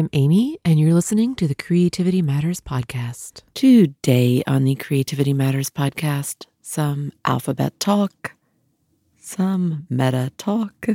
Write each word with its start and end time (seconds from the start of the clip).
I'm 0.00 0.08
Amy, 0.14 0.58
and 0.64 0.80
you're 0.80 0.94
listening 0.94 1.34
to 1.34 1.46
the 1.46 1.54
Creativity 1.54 2.22
Matters 2.22 2.58
podcast. 2.58 3.42
Today 3.52 4.42
on 4.46 4.64
the 4.64 4.74
Creativity 4.74 5.34
Matters 5.34 5.68
podcast, 5.68 6.46
some 6.62 7.12
alphabet 7.26 7.78
talk, 7.78 8.32
some 9.18 9.86
meta 9.90 10.32
talk, 10.38 10.86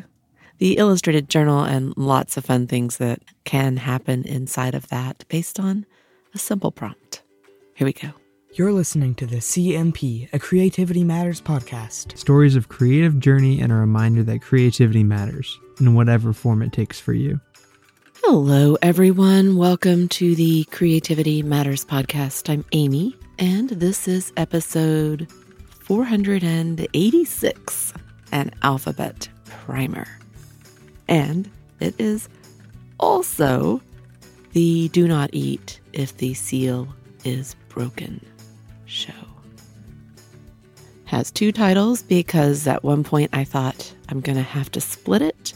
the 0.58 0.78
illustrated 0.78 1.30
journal, 1.30 1.64
and 1.64 1.96
lots 1.96 2.36
of 2.36 2.46
fun 2.46 2.66
things 2.66 2.98
that 2.98 3.20
can 3.44 3.78
happen 3.78 4.24
inside 4.24 4.74
of 4.74 4.88
that 4.88 5.24
based 5.28 5.60
on 5.60 5.86
a 6.34 6.40
simple 6.40 6.72
prompt. 6.72 7.22
Here 7.76 7.86
we 7.86 7.94
go. 7.94 8.10
You're 8.54 8.74
listening 8.74 9.14
to 9.16 9.28
the 9.28 9.38
CMP, 9.38 10.34
a 10.34 10.40
Creativity 10.40 11.04
Matters 11.04 11.42
podcast. 11.42 12.18
Stories 12.18 12.56
of 12.56 12.70
creative 12.70 13.20
journey 13.20 13.62
and 13.62 13.72
a 13.72 13.76
reminder 13.76 14.24
that 14.24 14.42
creativity 14.42 15.04
matters 15.04 15.60
in 15.80 15.94
whatever 15.94 16.34
form 16.34 16.64
it 16.64 16.74
takes 16.74 17.00
for 17.00 17.14
you. 17.14 17.40
Hello, 18.28 18.76
everyone. 18.82 19.56
Welcome 19.56 20.08
to 20.10 20.34
the 20.34 20.64
Creativity 20.72 21.44
Matters 21.44 21.86
podcast. 21.86 22.50
I'm 22.50 22.66
Amy, 22.72 23.16
and 23.38 23.70
this 23.70 24.08
is 24.08 24.34
episode 24.36 25.32
486 25.82 27.94
an 28.32 28.50
alphabet 28.64 29.30
primer. 29.46 30.08
And 31.08 31.52
it 31.80 31.94
is 32.00 32.28
also 33.00 33.80
the 34.54 34.90
Do 34.90 35.08
Not 35.08 35.30
Eat 35.32 35.80
If 35.94 36.18
the 36.18 36.34
Seal 36.34 36.88
is 37.24 37.56
Broken 37.70 38.26
show. 38.86 39.14
Has 41.06 41.30
two 41.30 41.52
titles 41.52 42.02
because 42.02 42.66
at 42.66 42.84
one 42.84 43.04
point 43.04 43.30
I 43.34 43.44
thought 43.44 43.94
I'm 44.10 44.20
going 44.20 44.38
to 44.38 44.42
have 44.42 44.72
to 44.72 44.82
split 44.82 45.22
it, 45.22 45.54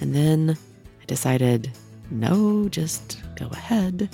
and 0.00 0.14
then 0.14 0.56
I 1.02 1.04
decided 1.04 1.70
no, 2.10 2.68
just 2.68 3.20
go 3.36 3.46
ahead. 3.48 4.08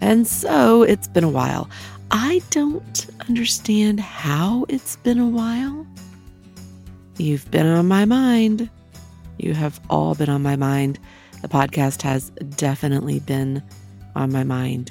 And 0.00 0.26
so 0.26 0.82
it's 0.82 1.08
been 1.08 1.24
a 1.24 1.28
while. 1.28 1.68
I 2.10 2.42
don't 2.50 3.06
understand 3.28 4.00
how 4.00 4.64
it's 4.68 4.96
been 4.96 5.18
a 5.18 5.28
while. 5.28 5.86
You've 7.18 7.50
been 7.50 7.66
on 7.66 7.86
my 7.88 8.04
mind. 8.04 8.70
You 9.38 9.54
have 9.54 9.80
all 9.90 10.14
been 10.14 10.28
on 10.28 10.42
my 10.42 10.56
mind. 10.56 10.98
The 11.42 11.48
podcast 11.48 12.02
has 12.02 12.30
definitely 12.56 13.20
been 13.20 13.62
on 14.16 14.32
my 14.32 14.44
mind. 14.44 14.90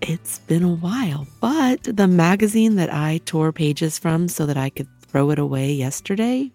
It's 0.00 0.40
been 0.40 0.62
a 0.62 0.74
while, 0.74 1.26
but 1.40 1.82
the 1.84 2.08
magazine 2.08 2.74
that 2.76 2.92
I 2.92 3.20
tore 3.24 3.52
pages 3.52 3.98
from 3.98 4.28
so 4.28 4.46
that 4.46 4.56
I 4.56 4.68
could 4.70 4.88
throw 5.02 5.30
it 5.30 5.38
away 5.38 5.72
yesterday, 5.72 6.50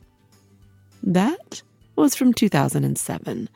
that 1.03 1.61
was 1.95 2.15
from 2.15 2.33
2007. 2.33 3.49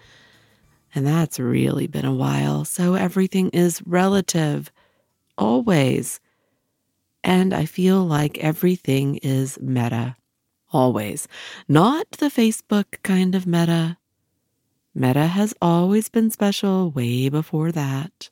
And 0.94 1.08
that's 1.08 1.40
really 1.40 1.88
been 1.88 2.06
a 2.06 2.14
while. 2.14 2.66
So 2.66 2.96
everything 2.96 3.50
is 3.50 3.82
relative, 3.86 4.72
always. 5.38 6.20
And 7.24 7.54
I 7.54 7.66
feel 7.66 8.04
like 8.04 8.38
everything 8.40 9.18
is 9.18 9.60
meta, 9.62 10.18
always. 10.72 11.28
Not 11.68 12.12
the 12.12 12.28
Facebook 12.28 13.02
kind 13.04 13.36
of 13.36 13.48
meta. 13.48 13.98
Meta 14.94 15.28
has 15.28 15.54
always 15.62 16.10
been 16.10 16.30
special 16.30 16.92
way 16.92 17.30
before 17.30 17.72
that. 17.72 18.30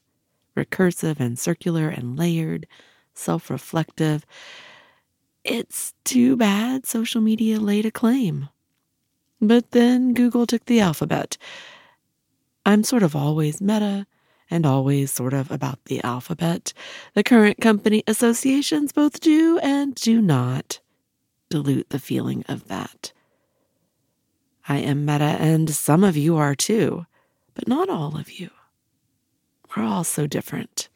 Recursive 0.57 1.19
and 1.19 1.39
circular 1.39 1.87
and 1.87 2.17
layered, 2.17 2.67
self 3.13 3.49
reflective. 3.49 4.25
It's 5.45 5.93
too 6.03 6.35
bad 6.35 6.85
social 6.85 7.21
media 7.21 7.59
laid 7.59 7.85
a 7.85 7.91
claim. 7.91 8.49
But 9.39 9.71
then 9.71 10.13
Google 10.13 10.45
took 10.45 10.65
the 10.65 10.81
alphabet 10.81 11.37
I'm 12.65 12.83
sort 12.83 13.03
of 13.03 13.15
always 13.15 13.61
meta 13.61 14.05
and 14.49 14.65
always 14.65 15.11
sort 15.11 15.33
of 15.33 15.51
about 15.51 15.85
the 15.85 16.03
alphabet. 16.03 16.73
The 17.13 17.23
current 17.23 17.61
company 17.61 18.03
associations 18.07 18.91
both 18.91 19.19
do 19.19 19.59
and 19.59 19.95
do 19.95 20.21
not 20.21 20.79
dilute 21.49 21.89
the 21.89 21.99
feeling 21.99 22.43
of 22.47 22.67
that. 22.67 23.11
I 24.67 24.77
am 24.77 25.05
meta, 25.05 25.23
and 25.23 25.69
some 25.69 26.03
of 26.03 26.15
you 26.15 26.37
are 26.37 26.53
too, 26.53 27.05
but 27.55 27.67
not 27.67 27.89
all 27.89 28.17
of 28.17 28.31
you. 28.39 28.49
We're 29.75 29.83
all 29.83 30.03
so 30.03 30.27
different. 30.27 30.89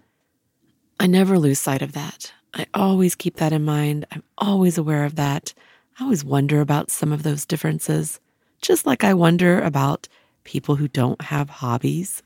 I 0.99 1.07
never 1.07 1.39
lose 1.39 1.59
sight 1.59 1.81
of 1.81 1.93
that. 1.93 2.33
I 2.53 2.67
always 2.73 3.15
keep 3.15 3.37
that 3.37 3.53
in 3.53 3.65
mind. 3.65 4.05
I'm 4.11 4.23
always 4.37 4.77
aware 4.77 5.05
of 5.05 5.15
that. 5.15 5.53
I 5.99 6.03
always 6.03 6.23
wonder 6.23 6.61
about 6.61 6.91
some 6.91 7.11
of 7.11 7.23
those 7.23 7.45
differences, 7.45 8.19
just 8.61 8.85
like 8.85 9.03
I 9.03 9.13
wonder 9.13 9.59
about 9.59 10.07
people 10.43 10.75
who 10.75 10.87
don't 10.87 11.21
have 11.21 11.49
hobbies. 11.49 12.21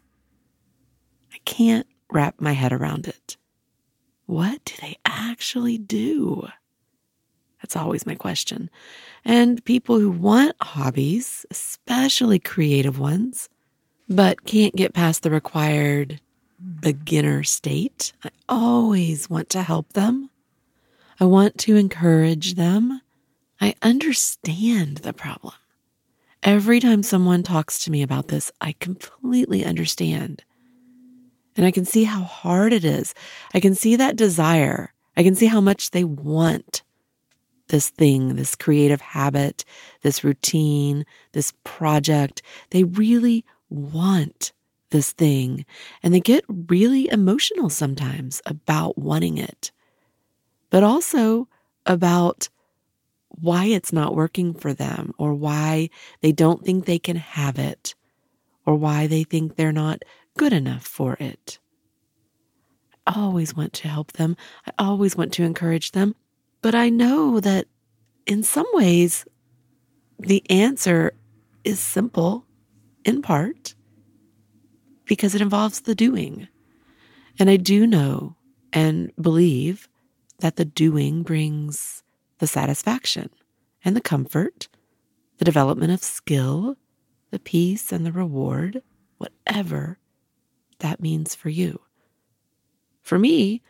I 1.34 1.38
can't 1.46 1.88
wrap 2.12 2.40
my 2.40 2.54
head 2.54 2.74
around 2.74 3.08
it. 3.08 3.38
What 4.26 4.64
do 4.66 4.74
they 4.82 4.98
actually 5.06 5.78
do? 5.78 6.48
That's 7.62 7.76
always 7.76 8.06
my 8.06 8.16
question. 8.16 8.70
And 9.26 9.64
people 9.66 10.00
who 10.00 10.12
want 10.12 10.56
hobbies, 10.62 11.46
especially 11.52 12.40
creative 12.40 13.00
ones, 13.00 13.50
but 14.08 14.46
can't 14.46 14.76
get 14.76 14.94
past 14.94 15.24
the 15.24 15.32
required 15.32 16.22
beginner 16.80 17.44
state, 17.44 18.14
I 18.24 18.30
always 18.48 19.30
want 19.30 19.50
to 19.52 19.64
help 19.64 19.94
them. 19.94 20.30
I 21.20 21.26
want 21.26 21.58
to 21.60 21.76
encourage 21.76 22.56
them. 22.56 23.02
I 23.60 23.76
understand 23.82 24.98
the 24.98 25.14
problem. 25.14 25.54
Every 26.44 26.80
time 26.80 27.04
someone 27.04 27.44
talks 27.44 27.84
to 27.84 27.92
me 27.92 28.02
about 28.02 28.28
this, 28.28 28.52
I 28.62 28.74
completely 28.80 29.66
understand. 29.66 30.44
And 31.56 31.66
I 31.66 31.72
can 31.72 31.86
see 31.86 32.04
how 32.04 32.22
hard 32.22 32.74
it 32.74 32.86
is. 32.86 33.14
I 33.54 33.60
can 33.60 33.74
see 33.74 33.96
that 33.96 34.16
desire. 34.16 34.94
I 35.16 35.24
can 35.24 35.36
see 35.36 35.48
how 35.48 35.62
much 35.62 35.92
they 35.92 36.04
want 36.04 36.84
this 37.70 37.90
thing, 37.90 38.36
this 38.36 38.56
creative 38.56 39.02
habit, 39.02 39.66
this 40.02 40.24
routine, 40.24 41.06
this 41.34 41.54
project. 41.64 42.42
They 42.70 42.84
really 42.84 43.44
want 43.70 44.54
this 44.92 45.12
thing. 45.12 45.66
And 46.04 46.14
they 46.14 46.20
get 46.20 46.46
really 46.48 47.10
emotional 47.10 47.70
sometimes 47.70 48.42
about 48.46 48.98
wanting 48.98 49.38
it, 49.38 49.72
but 50.70 50.84
also 50.84 51.48
about 51.86 52.48
why 53.40 53.66
it's 53.66 53.94
not 53.94 54.16
working 54.16 54.54
for 54.54 54.74
them 54.74 55.14
or 55.18 55.34
why 55.34 55.90
they 56.22 56.32
don't 56.32 56.64
think 56.66 56.86
they 56.86 57.00
can 57.00 57.16
have 57.16 57.60
it 57.60 57.96
or 58.66 58.76
why 58.76 59.08
they 59.08 59.24
think 59.24 59.56
they're 59.56 59.72
not 59.72 60.04
good 60.38 60.54
enough 60.54 60.86
for 60.86 61.16
it. 61.20 61.60
I 63.06 63.14
always 63.16 63.56
want 63.56 63.74
to 63.74 63.88
help 63.88 64.14
them. 64.14 64.36
I 64.66 64.72
always 64.78 65.16
want 65.16 65.34
to 65.34 65.44
encourage 65.44 65.92
them. 65.92 66.16
But 66.62 66.76
I 66.76 66.90
know 66.90 67.40
that 67.40 67.68
in 68.26 68.44
some 68.44 68.66
ways, 68.74 69.26
the 70.20 70.44
answer 70.50 71.14
is 71.64 71.80
simple 71.80 72.46
in 73.06 73.22
part 73.22 73.76
because 75.06 75.36
it 75.36 75.42
involves 75.42 75.82
the 75.82 75.96
doing. 75.96 76.48
And 77.40 77.50
I 77.50 77.56
do 77.58 77.88
know 77.88 78.36
and 78.74 79.12
believe 79.22 79.88
that 80.40 80.58
the 80.58 80.66
doing 80.66 81.24
brings 81.24 82.04
the 82.40 82.48
satisfaction 82.48 83.30
and 83.84 83.96
the 83.96 84.02
comfort, 84.02 84.68
the 85.38 85.46
development 85.46 85.92
of 85.92 86.04
skill, 86.04 86.78
the 87.32 87.40
peace 87.40 87.92
and 87.92 88.06
the 88.06 88.12
reward, 88.12 88.82
whatever 89.18 90.00
that 90.80 91.02
means 91.02 91.36
for 91.36 91.50
you. 91.50 91.82
For 93.02 93.18
me, 93.18 93.62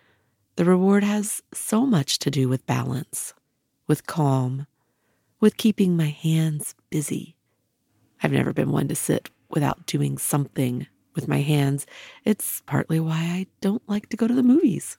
the 0.56 0.66
reward 0.66 1.04
has 1.04 1.42
so 1.54 1.86
much 1.86 2.20
to 2.20 2.32
do 2.32 2.50
with 2.50 2.66
balance, 2.66 3.34
with 3.86 4.08
calm, 4.08 4.66
with 5.40 5.58
keeping 5.58 5.96
my 5.96 6.10
hands 6.10 6.74
busy. 6.90 7.36
I've 8.22 8.32
never 8.32 8.54
been 8.54 8.72
one 8.72 8.88
to 8.88 8.96
sit 8.96 9.30
without 9.50 9.86
doing 9.86 10.18
something 10.18 10.88
with 11.16 11.28
my 11.28 11.42
hands. 11.42 11.86
It's 12.26 12.62
partly 12.66 13.00
why 13.00 13.18
I 13.18 13.48
don't 13.62 13.88
like 13.88 14.10
to 14.10 14.18
go 14.18 14.28
to 14.28 14.34
the 14.34 14.44
movies. 14.44 14.98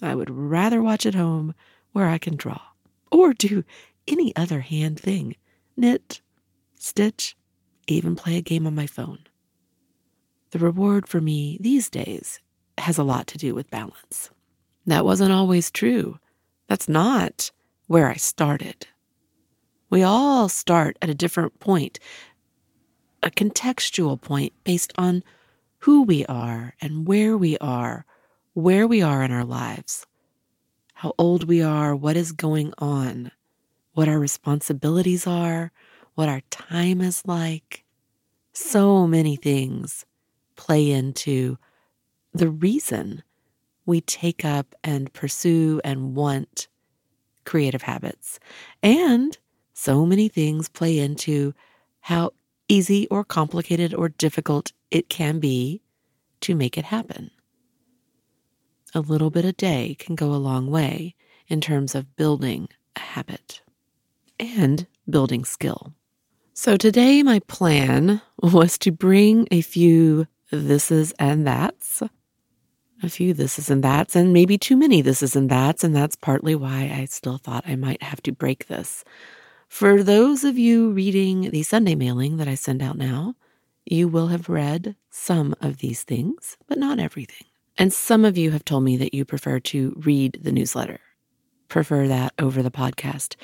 I 0.00 0.14
would 0.14 0.30
rather 0.30 0.82
watch 0.82 1.06
at 1.06 1.14
home 1.14 1.54
where 1.94 2.08
I 2.08 2.18
can 2.18 2.36
draw 2.36 2.60
or 3.10 3.32
do 3.32 3.64
any 4.06 4.34
other 4.36 4.60
hand 4.60 4.98
thing 5.00 5.36
knit, 5.76 6.20
stitch, 6.74 7.36
even 7.86 8.16
play 8.16 8.36
a 8.36 8.42
game 8.42 8.66
on 8.66 8.74
my 8.74 8.86
phone. 8.86 9.20
The 10.50 10.58
reward 10.58 11.08
for 11.08 11.20
me 11.20 11.56
these 11.60 11.88
days 11.88 12.40
has 12.78 12.98
a 12.98 13.04
lot 13.04 13.26
to 13.28 13.38
do 13.38 13.54
with 13.54 13.70
balance. 13.70 14.30
That 14.86 15.04
wasn't 15.04 15.32
always 15.32 15.70
true. 15.70 16.18
That's 16.68 16.88
not 16.88 17.50
where 17.86 18.08
I 18.08 18.16
started. 18.16 18.88
We 19.88 20.02
all 20.02 20.48
start 20.48 20.96
at 21.00 21.10
a 21.10 21.14
different 21.14 21.60
point, 21.60 22.00
a 23.22 23.30
contextual 23.30 24.20
point 24.20 24.52
based 24.64 24.92
on 24.98 25.22
who 25.78 26.02
we 26.02 26.26
are 26.26 26.74
and 26.80 27.06
where 27.06 27.38
we 27.38 27.56
are, 27.58 28.04
where 28.52 28.86
we 28.88 29.00
are 29.00 29.22
in 29.22 29.30
our 29.30 29.44
lives 29.44 30.06
how 30.94 31.14
old 31.18 31.44
we 31.44 31.62
are, 31.62 31.94
what 31.94 32.16
is 32.16 32.32
going 32.32 32.72
on, 32.78 33.30
what 33.92 34.08
our 34.08 34.18
responsibilities 34.18 35.26
are, 35.26 35.72
what 36.14 36.28
our 36.28 36.40
time 36.50 37.00
is 37.00 37.22
like. 37.26 37.84
So 38.52 39.06
many 39.06 39.36
things 39.36 40.06
play 40.56 40.90
into 40.90 41.58
the 42.32 42.48
reason 42.48 43.22
we 43.86 44.00
take 44.00 44.44
up 44.44 44.74
and 44.82 45.12
pursue 45.12 45.80
and 45.84 46.14
want 46.14 46.68
creative 47.44 47.82
habits. 47.82 48.38
And 48.82 49.36
so 49.74 50.06
many 50.06 50.28
things 50.28 50.68
play 50.68 50.98
into 50.98 51.52
how 52.00 52.32
easy 52.68 53.06
or 53.08 53.24
complicated 53.24 53.92
or 53.92 54.08
difficult 54.08 54.72
it 54.90 55.08
can 55.08 55.40
be 55.40 55.82
to 56.40 56.54
make 56.54 56.78
it 56.78 56.84
happen. 56.84 57.30
A 58.96 59.00
little 59.00 59.30
bit 59.30 59.44
a 59.44 59.52
day 59.52 59.96
can 59.98 60.14
go 60.14 60.32
a 60.32 60.36
long 60.36 60.70
way 60.70 61.16
in 61.48 61.60
terms 61.60 61.96
of 61.96 62.14
building 62.14 62.68
a 62.94 63.00
habit 63.00 63.60
and 64.38 64.86
building 65.10 65.44
skill. 65.44 65.92
So 66.52 66.76
today, 66.76 67.24
my 67.24 67.40
plan 67.40 68.22
was 68.40 68.78
to 68.78 68.92
bring 68.92 69.48
a 69.50 69.62
few 69.62 70.28
thises 70.52 71.12
and 71.18 71.44
that's, 71.44 72.04
a 73.02 73.08
few 73.08 73.34
thises 73.34 73.68
and 73.68 73.82
that's, 73.82 74.14
and 74.14 74.32
maybe 74.32 74.56
too 74.56 74.76
many 74.76 75.02
thises 75.02 75.34
and 75.34 75.50
that's, 75.50 75.82
and 75.82 75.94
that's 75.94 76.14
partly 76.14 76.54
why 76.54 76.92
I 76.94 77.06
still 77.06 77.38
thought 77.38 77.64
I 77.66 77.74
might 77.74 78.00
have 78.00 78.22
to 78.22 78.32
break 78.32 78.68
this. 78.68 79.02
For 79.66 80.04
those 80.04 80.44
of 80.44 80.56
you 80.56 80.92
reading 80.92 81.50
the 81.50 81.64
Sunday 81.64 81.96
mailing 81.96 82.36
that 82.36 82.46
I 82.46 82.54
send 82.54 82.80
out 82.80 82.96
now, 82.96 83.34
you 83.84 84.06
will 84.06 84.28
have 84.28 84.48
read 84.48 84.94
some 85.10 85.52
of 85.60 85.78
these 85.78 86.04
things, 86.04 86.56
but 86.68 86.78
not 86.78 87.00
everything. 87.00 87.48
And 87.76 87.92
some 87.92 88.24
of 88.24 88.38
you 88.38 88.52
have 88.52 88.64
told 88.64 88.84
me 88.84 88.96
that 88.98 89.14
you 89.14 89.24
prefer 89.24 89.60
to 89.60 89.94
read 90.04 90.38
the 90.42 90.52
newsletter, 90.52 91.00
prefer 91.68 92.06
that 92.08 92.32
over 92.38 92.62
the 92.62 92.70
podcast 92.70 93.36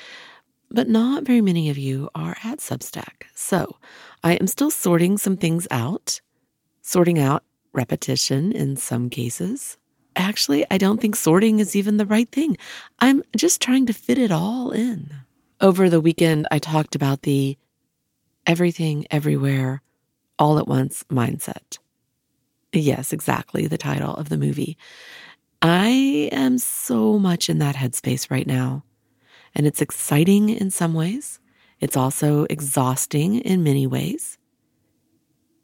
but 0.71 0.88
not 0.88 1.25
very 1.25 1.41
many 1.41 1.69
of 1.69 1.77
you 1.77 2.09
are 2.15 2.37
at 2.44 2.59
Substack. 2.59 3.25
So 3.35 3.77
I 4.23 4.35
am 4.35 4.47
still 4.47 4.71
sorting 4.71 5.19
some 5.19 5.37
things 5.37 5.67
out, 5.71 6.21
sorting 6.82 7.19
out 7.19 7.43
repetition 7.73 8.53
in 8.53 8.77
some 8.77 9.11
cases. 9.11 9.77
Actually, 10.17 10.65
I 10.71 10.79
don't 10.79 11.00
think 11.00 11.17
sorting 11.17 11.59
is 11.59 11.76
even 11.76 11.97
the 11.97 12.06
right 12.06 12.31
thing. 12.31 12.56
I'm 12.99 13.23
just 13.37 13.61
trying 13.61 13.87
to 13.87 13.93
fit 13.93 14.19
it 14.19 14.31
all 14.31 14.71
in. 14.71 15.11
Over 15.61 15.88
the 15.88 16.00
weekend, 16.00 16.47
I 16.50 16.59
talked 16.59 16.94
about 16.94 17.23
the 17.23 17.56
everything, 18.47 19.06
everywhere, 19.11 19.83
all 20.38 20.59
at 20.59 20.67
once 20.67 21.05
mindset. 21.11 21.79
Yes, 22.73 23.13
exactly 23.13 23.67
the 23.67 23.79
title 23.79 24.15
of 24.15 24.29
the 24.29 24.39
movie. 24.39 24.77
I 25.63 26.29
am 26.33 26.59
so 26.59 27.19
much 27.19 27.49
in 27.49 27.59
that 27.59 27.75
headspace 27.77 28.31
right 28.31 28.47
now. 28.47 28.85
And 29.55 29.67
it's 29.67 29.83
exciting 29.83 30.49
in 30.49 30.71
some 30.71 30.95
ways. 30.95 31.41
It's 31.81 31.97
also 31.97 32.47
exhausting 32.49 33.41
in 33.41 33.65
many 33.65 33.87
ways. 33.87 34.39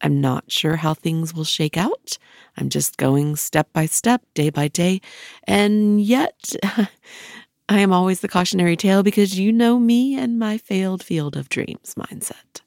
I'm 0.03 0.21
not 0.21 0.51
sure 0.51 0.77
how 0.77 0.95
things 0.95 1.33
will 1.33 1.45
shake 1.45 1.77
out. 1.77 2.19
I'm 2.57 2.69
just 2.69 2.97
going 2.97 3.37
step 3.37 3.73
by 3.73 3.87
step, 3.87 4.23
day 4.35 4.51
by 4.51 4.69
day. 4.69 5.01
And 5.45 6.01
yet, 6.01 6.55
I 7.69 7.81
am 7.81 7.93
always 7.93 8.21
the 8.21 8.29
cautionary 8.29 8.77
tale 8.77 9.03
because 9.03 9.39
you 9.39 9.53
know 9.53 9.79
me 9.79 10.17
and 10.19 10.39
my 10.39 10.59
failed 10.59 11.03
field 11.03 11.37
of 11.37 11.49
dreams 11.49 11.95
mindset. 11.97 12.61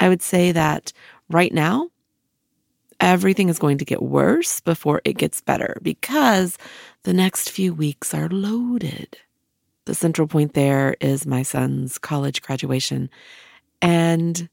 I 0.00 0.08
would 0.08 0.22
say 0.22 0.52
that 0.52 0.92
right 1.28 1.52
now, 1.52 1.90
everything 3.00 3.48
is 3.48 3.58
going 3.58 3.78
to 3.78 3.84
get 3.84 4.02
worse 4.02 4.60
before 4.60 5.00
it 5.04 5.16
gets 5.16 5.40
better 5.40 5.78
because 5.82 6.58
the 7.04 7.12
next 7.12 7.50
few 7.50 7.72
weeks 7.72 8.14
are 8.14 8.28
loaded. 8.28 9.18
The 9.84 9.94
central 9.94 10.28
point 10.28 10.54
there 10.54 10.96
is 11.00 11.26
my 11.26 11.42
son's 11.42 11.98
college 11.98 12.42
graduation. 12.42 13.08
And 13.80 14.48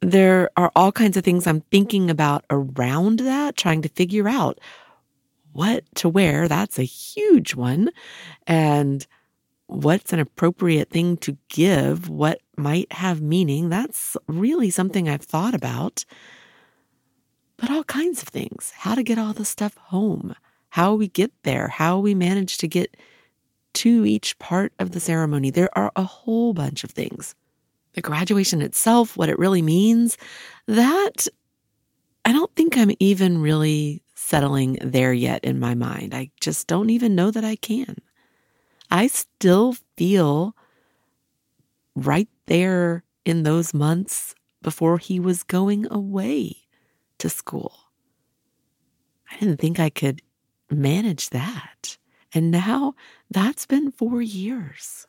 there 0.00 0.50
are 0.56 0.70
all 0.76 0.92
kinds 0.92 1.16
of 1.16 1.24
things 1.24 1.46
I'm 1.46 1.62
thinking 1.72 2.10
about 2.10 2.44
around 2.50 3.20
that, 3.20 3.56
trying 3.56 3.82
to 3.82 3.88
figure 3.88 4.28
out 4.28 4.60
what 5.52 5.84
to 5.96 6.08
wear. 6.08 6.48
That's 6.48 6.78
a 6.78 6.84
huge 6.84 7.54
one. 7.54 7.90
And 8.46 9.06
what's 9.66 10.12
an 10.12 10.20
appropriate 10.20 10.90
thing 10.90 11.16
to 11.18 11.36
give? 11.48 12.08
What 12.08 12.40
might 12.56 12.92
have 12.92 13.20
meaning? 13.20 13.68
That's 13.68 14.16
really 14.26 14.70
something 14.70 15.08
I've 15.08 15.22
thought 15.22 15.54
about. 15.54 16.04
But 17.58 17.70
all 17.70 17.84
kinds 17.84 18.22
of 18.22 18.28
things 18.28 18.72
how 18.76 18.94
to 18.94 19.02
get 19.02 19.18
all 19.18 19.32
the 19.32 19.44
stuff 19.44 19.76
home, 19.76 20.34
how 20.70 20.94
we 20.94 21.08
get 21.08 21.32
there, 21.42 21.68
how 21.68 21.98
we 21.98 22.14
manage 22.14 22.56
to 22.58 22.68
get 22.68 22.96
to 23.74 24.04
each 24.04 24.38
part 24.38 24.72
of 24.78 24.92
the 24.92 25.00
ceremony. 25.00 25.50
There 25.50 25.76
are 25.76 25.92
a 25.96 26.04
whole 26.04 26.54
bunch 26.54 26.84
of 26.84 26.90
things. 26.90 27.34
The 27.94 28.00
graduation 28.00 28.62
itself, 28.62 29.16
what 29.16 29.28
it 29.28 29.38
really 29.38 29.62
means, 29.62 30.16
that 30.66 31.26
I 32.24 32.32
don't 32.32 32.54
think 32.54 32.76
I'm 32.76 32.92
even 33.00 33.40
really 33.40 34.02
settling 34.14 34.78
there 34.80 35.12
yet 35.12 35.44
in 35.44 35.58
my 35.58 35.74
mind. 35.74 36.14
I 36.14 36.30
just 36.40 36.66
don't 36.66 36.90
even 36.90 37.14
know 37.14 37.30
that 37.30 37.44
I 37.44 37.56
can. 37.56 37.96
I 38.90 39.08
still 39.08 39.74
feel 39.96 40.54
right 41.96 42.28
there 42.46 43.04
in 43.24 43.42
those 43.42 43.74
months 43.74 44.34
before 44.62 44.98
he 44.98 45.18
was 45.18 45.42
going 45.42 45.86
away 45.90 46.67
to 47.18 47.28
school. 47.28 47.72
I 49.30 49.36
didn't 49.38 49.60
think 49.60 49.78
I 49.78 49.90
could 49.90 50.22
manage 50.70 51.30
that. 51.30 51.98
And 52.32 52.50
now 52.50 52.94
that's 53.30 53.66
been 53.66 53.90
four 53.90 54.20
years. 54.22 55.06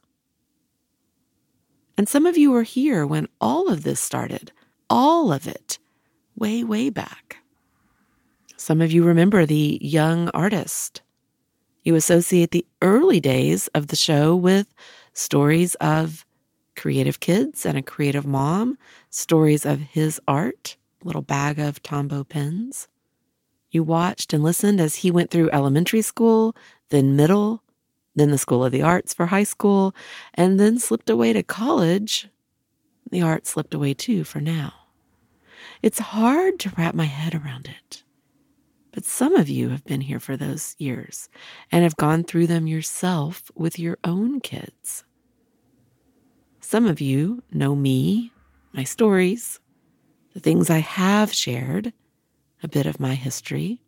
And 1.98 2.08
some 2.08 2.26
of 2.26 2.38
you 2.38 2.52
were 2.52 2.64
here 2.64 3.06
when 3.06 3.28
all 3.42 3.70
of 3.70 3.84
this 3.84 4.00
started, 4.00 4.52
all 4.90 5.34
of 5.34 5.48
it, 5.48 5.80
way, 6.36 6.64
way 6.64 6.90
back. 6.90 7.38
Some 8.56 8.82
of 8.82 8.92
you 8.92 9.04
remember 9.04 9.46
the 9.46 9.80
young 9.82 10.30
artist. 10.30 11.02
You 11.84 11.96
associate 11.96 12.52
the 12.52 12.66
early 12.82 13.20
days 13.20 13.68
of 13.70 13.88
the 13.88 13.96
show 13.96 14.36
with 14.36 14.74
stories 15.14 15.76
of 15.76 16.26
creative 16.76 17.20
kids 17.20 17.66
and 17.66 17.78
a 17.78 17.82
creative 17.82 18.26
mom, 18.26 18.78
stories 19.10 19.66
of 19.66 19.80
his 19.80 20.22
art, 20.28 20.78
little 21.04 21.22
bag 21.22 21.60
of 21.60 21.82
Tombow 21.82 22.28
pens. 22.28 22.88
You 23.72 23.84
watched 23.84 24.34
and 24.34 24.44
listened 24.44 24.82
as 24.82 24.98
he 24.98 25.12
went 25.12 25.30
through 25.30 25.52
elementary 25.52 26.02
school, 26.02 26.56
then 26.90 27.16
middle, 27.16 27.64
then 28.16 28.32
the 28.32 28.38
School 28.38 28.66
of 28.66 28.72
the 28.72 28.82
Arts 28.82 29.14
for 29.14 29.28
high 29.28 29.44
school, 29.44 29.96
and 30.34 30.60
then 30.60 30.80
slipped 30.80 31.10
away 31.10 31.34
to 31.34 31.44
college. 31.44 32.28
The 33.12 33.22
art 33.22 33.48
slipped 33.48 33.74
away 33.74 33.94
too 33.94 34.24
for 34.24 34.42
now. 34.42 34.74
It's 35.82 36.00
hard 36.00 36.60
to 36.60 36.74
wrap 36.78 36.96
my 36.96 37.06
head 37.06 37.36
around 37.36 37.68
it. 37.68 38.04
But 38.92 39.06
some 39.06 39.36
of 39.36 39.50
you 39.50 39.70
have 39.70 39.86
been 39.86 40.02
here 40.02 40.20
for 40.20 40.36
those 40.36 40.76
years 40.80 41.30
and 41.72 41.84
have 41.84 41.96
gone 41.96 42.24
through 42.24 42.48
them 42.48 42.68
yourself 42.68 43.52
with 43.56 43.78
your 43.78 43.98
own 44.04 44.42
kids. 44.42 45.04
Some 46.60 46.86
of 46.86 47.00
you 47.00 47.44
know 47.52 47.76
me, 47.76 48.32
my 48.74 48.84
stories, 48.84 49.60
the 50.34 50.40
things 50.40 50.70
I 50.70 50.80
have 50.80 51.34
shared, 51.34 51.94
a 52.64 52.68
bit 52.68 52.86
of 52.86 53.00
my 53.00 53.16
history. 53.16 53.82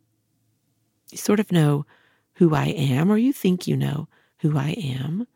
You 1.10 1.18
sort 1.18 1.40
of 1.40 1.52
know 1.52 1.86
who 2.34 2.54
I 2.54 2.66
am, 2.66 3.10
or 3.10 3.18
you 3.18 3.32
think 3.32 3.66
you 3.66 3.76
know 3.76 4.08
who 4.38 4.56
I 4.56 4.70
am. 4.70 5.26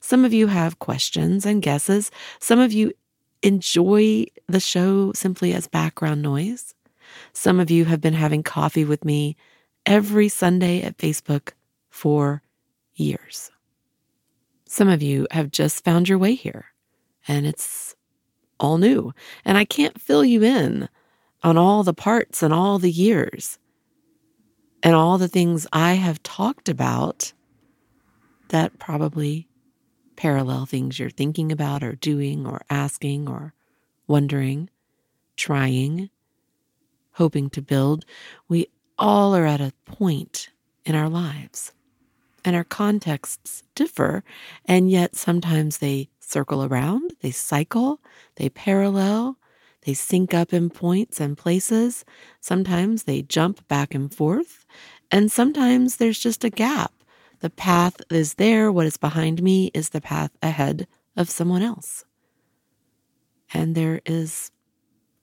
Some 0.00 0.24
of 0.24 0.32
you 0.32 0.48
have 0.48 0.78
questions 0.78 1.46
and 1.46 1.62
guesses. 1.62 2.10
Some 2.40 2.58
of 2.58 2.72
you 2.72 2.92
enjoy 3.42 4.26
the 4.48 4.60
show 4.60 5.12
simply 5.12 5.52
as 5.52 5.68
background 5.68 6.22
noise. 6.22 6.74
Some 7.32 7.60
of 7.60 7.70
you 7.70 7.84
have 7.84 8.00
been 8.00 8.14
having 8.14 8.42
coffee 8.42 8.84
with 8.84 9.04
me 9.04 9.36
every 9.86 10.28
Sunday 10.28 10.82
at 10.82 10.98
Facebook 10.98 11.52
for 11.88 12.42
years. 12.94 13.50
Some 14.66 14.88
of 14.88 15.02
you 15.02 15.26
have 15.30 15.50
just 15.50 15.84
found 15.84 16.08
your 16.08 16.18
way 16.18 16.34
here 16.34 16.66
and 17.26 17.46
it's 17.46 17.94
all 18.58 18.78
new. 18.78 19.12
And 19.44 19.58
I 19.58 19.64
can't 19.64 20.00
fill 20.00 20.24
you 20.24 20.42
in 20.42 20.88
on 21.42 21.56
all 21.56 21.82
the 21.82 21.94
parts 21.94 22.42
and 22.42 22.52
all 22.52 22.78
the 22.78 22.90
years 22.90 23.58
and 24.82 24.94
all 24.94 25.18
the 25.18 25.28
things 25.28 25.66
I 25.72 25.94
have 25.94 26.22
talked 26.22 26.68
about 26.68 27.32
that 28.48 28.78
probably 28.78 29.48
parallel 30.16 30.66
things 30.66 30.98
you're 30.98 31.10
thinking 31.10 31.52
about 31.52 31.82
or 31.82 31.94
doing 31.94 32.46
or 32.46 32.62
asking 32.70 33.28
or 33.28 33.54
wondering, 34.06 34.70
trying, 35.36 36.10
hoping 37.12 37.50
to 37.50 37.62
build. 37.62 38.04
We 38.48 38.68
all 38.98 39.34
are 39.36 39.46
at 39.46 39.60
a 39.60 39.72
point 39.84 40.50
in 40.84 40.94
our 40.94 41.08
lives, 41.08 41.72
and 42.44 42.56
our 42.56 42.64
contexts 42.64 43.62
differ, 43.74 44.24
and 44.64 44.90
yet 44.90 45.14
sometimes 45.14 45.78
they 45.78 46.08
circle 46.28 46.64
around, 46.64 47.14
they 47.20 47.30
cycle, 47.30 48.00
they 48.36 48.48
parallel, 48.48 49.38
they 49.82 49.94
sync 49.94 50.34
up 50.34 50.52
in 50.52 50.70
points 50.70 51.20
and 51.20 51.36
places. 51.36 52.04
Sometimes 52.40 53.04
they 53.04 53.22
jump 53.22 53.66
back 53.68 53.94
and 53.94 54.12
forth. 54.12 54.66
And 55.10 55.32
sometimes 55.32 55.96
there's 55.96 56.18
just 56.18 56.44
a 56.44 56.50
gap. 56.50 56.92
The 57.40 57.50
path 57.50 58.00
is 58.10 58.34
there. 58.34 58.70
What 58.70 58.86
is 58.86 58.96
behind 58.96 59.42
me 59.42 59.70
is 59.72 59.90
the 59.90 60.00
path 60.00 60.30
ahead 60.42 60.86
of 61.16 61.30
someone 61.30 61.62
else. 61.62 62.04
And 63.54 63.74
there 63.74 64.00
is 64.04 64.50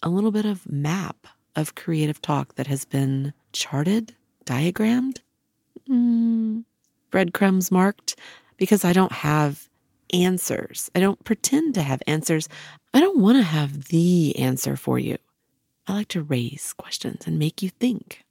a 0.01 0.09
little 0.09 0.31
bit 0.31 0.45
of 0.45 0.69
map 0.71 1.27
of 1.55 1.75
creative 1.75 2.21
talk 2.21 2.55
that 2.55 2.67
has 2.67 2.85
been 2.85 3.33
charted, 3.53 4.15
diagrammed, 4.45 5.21
mm, 5.89 6.63
breadcrumbs 7.11 7.71
marked, 7.71 8.15
because 8.57 8.83
I 8.83 8.93
don't 8.93 9.11
have 9.11 9.69
answers. 10.23 10.89
I 10.95 10.99
don't 10.99 11.23
pretend 11.23 11.73
to 11.75 11.81
have 11.81 12.01
answers. 12.07 12.47
I 12.93 12.99
don't 12.99 13.19
want 13.19 13.37
to 13.37 13.43
have 13.43 13.85
the 13.85 14.37
answer 14.37 14.75
for 14.75 14.97
you. 14.99 15.17
I 15.87 15.93
like 15.93 16.07
to 16.09 16.23
raise 16.23 16.73
questions 16.73 17.27
and 17.27 17.37
make 17.37 17.61
you 17.61 17.69
think. 17.69 18.23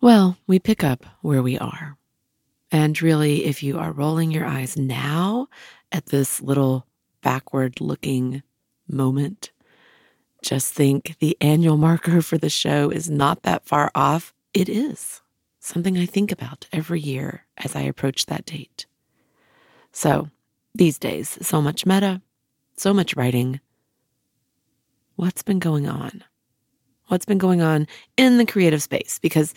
Well, 0.00 0.38
we 0.46 0.58
pick 0.58 0.84
up 0.84 1.04
where 1.20 1.42
we 1.42 1.58
are. 1.58 1.96
And 2.70 3.00
really, 3.02 3.44
if 3.44 3.62
you 3.62 3.78
are 3.78 3.92
rolling 3.92 4.30
your 4.30 4.46
eyes 4.46 4.76
now 4.76 5.48
at 5.90 6.06
this 6.06 6.40
little 6.40 6.86
backward 7.22 7.80
looking 7.80 8.42
moment, 8.88 9.50
just 10.42 10.72
think 10.72 11.16
the 11.18 11.36
annual 11.40 11.76
marker 11.76 12.22
for 12.22 12.38
the 12.38 12.48
show 12.48 12.90
is 12.90 13.10
not 13.10 13.42
that 13.42 13.66
far 13.66 13.90
off. 13.94 14.32
It 14.54 14.68
is 14.68 15.20
something 15.58 15.98
I 15.98 16.06
think 16.06 16.32
about 16.32 16.66
every 16.72 17.00
year 17.00 17.44
as 17.58 17.76
I 17.76 17.82
approach 17.82 18.26
that 18.26 18.46
date. 18.46 18.86
So, 19.92 20.30
these 20.74 20.98
days, 20.98 21.38
so 21.42 21.60
much 21.60 21.86
meta, 21.86 22.20
so 22.76 22.94
much 22.94 23.16
writing. 23.16 23.60
What's 25.16 25.42
been 25.42 25.58
going 25.58 25.88
on? 25.88 26.24
What's 27.08 27.24
been 27.24 27.38
going 27.38 27.60
on 27.60 27.86
in 28.16 28.38
the 28.38 28.46
creative 28.46 28.82
space? 28.82 29.18
Because 29.18 29.52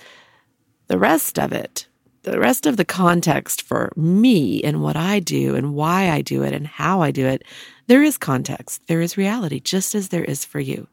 the 0.87 0.97
rest 0.97 1.37
of 1.37 1.53
it, 1.53 1.87
the 2.23 2.39
rest 2.39 2.65
of 2.65 2.77
the 2.77 2.85
context 2.85 3.61
for 3.61 3.91
me 3.95 4.61
and 4.63 4.81
what 4.81 4.95
I 4.95 5.19
do 5.19 5.55
and 5.55 5.75
why 5.75 6.09
I 6.09 6.21
do 6.21 6.43
it 6.43 6.53
and 6.53 6.65
how 6.65 7.01
I 7.01 7.11
do 7.11 7.27
it, 7.27 7.43
there 7.87 8.01
is 8.01 8.17
context, 8.17 8.81
there 8.87 9.01
is 9.01 9.17
reality, 9.17 9.59
just 9.59 9.93
as 9.93 10.09
there 10.09 10.23
is 10.23 10.45
for 10.45 10.59
you. 10.59 10.87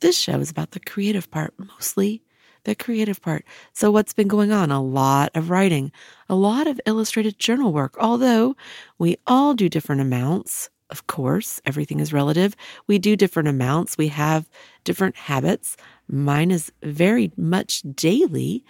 This 0.00 0.18
show 0.18 0.38
is 0.40 0.50
about 0.50 0.72
the 0.72 0.80
creative 0.80 1.30
part, 1.30 1.54
mostly 1.56 2.22
the 2.64 2.74
creative 2.74 3.22
part. 3.22 3.44
So, 3.72 3.90
what's 3.90 4.12
been 4.12 4.28
going 4.28 4.52
on? 4.52 4.70
A 4.70 4.82
lot 4.82 5.30
of 5.34 5.50
writing, 5.50 5.92
a 6.28 6.34
lot 6.34 6.66
of 6.66 6.80
illustrated 6.86 7.38
journal 7.38 7.72
work, 7.72 7.96
although 7.98 8.56
we 8.98 9.16
all 9.26 9.54
do 9.54 9.68
different 9.68 10.00
amounts. 10.00 10.70
Of 10.90 11.06
course, 11.06 11.60
everything 11.64 12.00
is 12.00 12.12
relative. 12.12 12.54
We 12.86 12.98
do 12.98 13.16
different 13.16 13.48
amounts. 13.48 13.96
We 13.96 14.08
have 14.08 14.48
different 14.84 15.16
habits. 15.16 15.76
Mine 16.08 16.50
is 16.50 16.70
very 16.82 17.32
much 17.36 17.82
daily. 17.94 18.64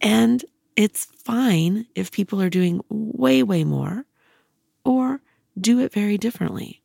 And 0.00 0.44
it's 0.76 1.04
fine 1.24 1.86
if 1.94 2.10
people 2.10 2.40
are 2.40 2.50
doing 2.50 2.80
way, 2.88 3.42
way 3.42 3.64
more 3.64 4.06
or 4.84 5.20
do 5.58 5.78
it 5.80 5.92
very 5.92 6.18
differently. 6.18 6.82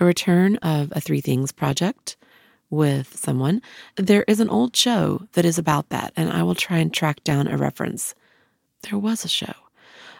A 0.00 0.04
return 0.04 0.56
of 0.56 0.92
a 0.94 1.00
Three 1.00 1.20
Things 1.20 1.52
project 1.52 2.16
with 2.70 3.16
someone. 3.16 3.62
There 3.96 4.24
is 4.26 4.40
an 4.40 4.48
old 4.48 4.74
show 4.76 5.26
that 5.32 5.44
is 5.44 5.58
about 5.58 5.88
that, 5.90 6.12
and 6.16 6.30
I 6.30 6.42
will 6.42 6.54
try 6.54 6.78
and 6.78 6.92
track 6.92 7.22
down 7.24 7.48
a 7.48 7.56
reference. 7.56 8.14
There 8.82 8.98
was 8.98 9.24
a 9.24 9.28
show. 9.28 9.54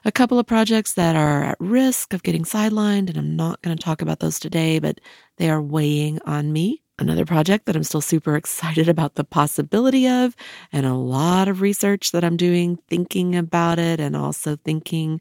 A 0.04 0.12
couple 0.12 0.38
of 0.38 0.46
projects 0.46 0.92
that 0.92 1.16
are 1.16 1.42
at 1.42 1.56
risk 1.58 2.12
of 2.12 2.22
getting 2.22 2.44
sidelined, 2.44 3.08
and 3.08 3.16
I'm 3.16 3.34
not 3.34 3.60
going 3.62 3.76
to 3.76 3.82
talk 3.82 4.02
about 4.02 4.20
those 4.20 4.38
today, 4.38 4.78
but 4.78 5.00
they 5.36 5.50
are 5.50 5.60
weighing 5.60 6.20
on 6.24 6.52
me 6.52 6.82
another 6.98 7.24
project 7.24 7.66
that 7.66 7.76
I'm 7.76 7.84
still 7.84 8.00
super 8.00 8.36
excited 8.36 8.88
about 8.88 9.14
the 9.14 9.24
possibility 9.24 10.08
of, 10.08 10.36
and 10.72 10.86
a 10.86 10.94
lot 10.94 11.48
of 11.48 11.60
research 11.60 12.12
that 12.12 12.24
I'm 12.24 12.36
doing, 12.36 12.78
thinking 12.88 13.36
about 13.36 13.78
it, 13.78 14.00
and 14.00 14.16
also 14.16 14.56
thinking 14.56 15.20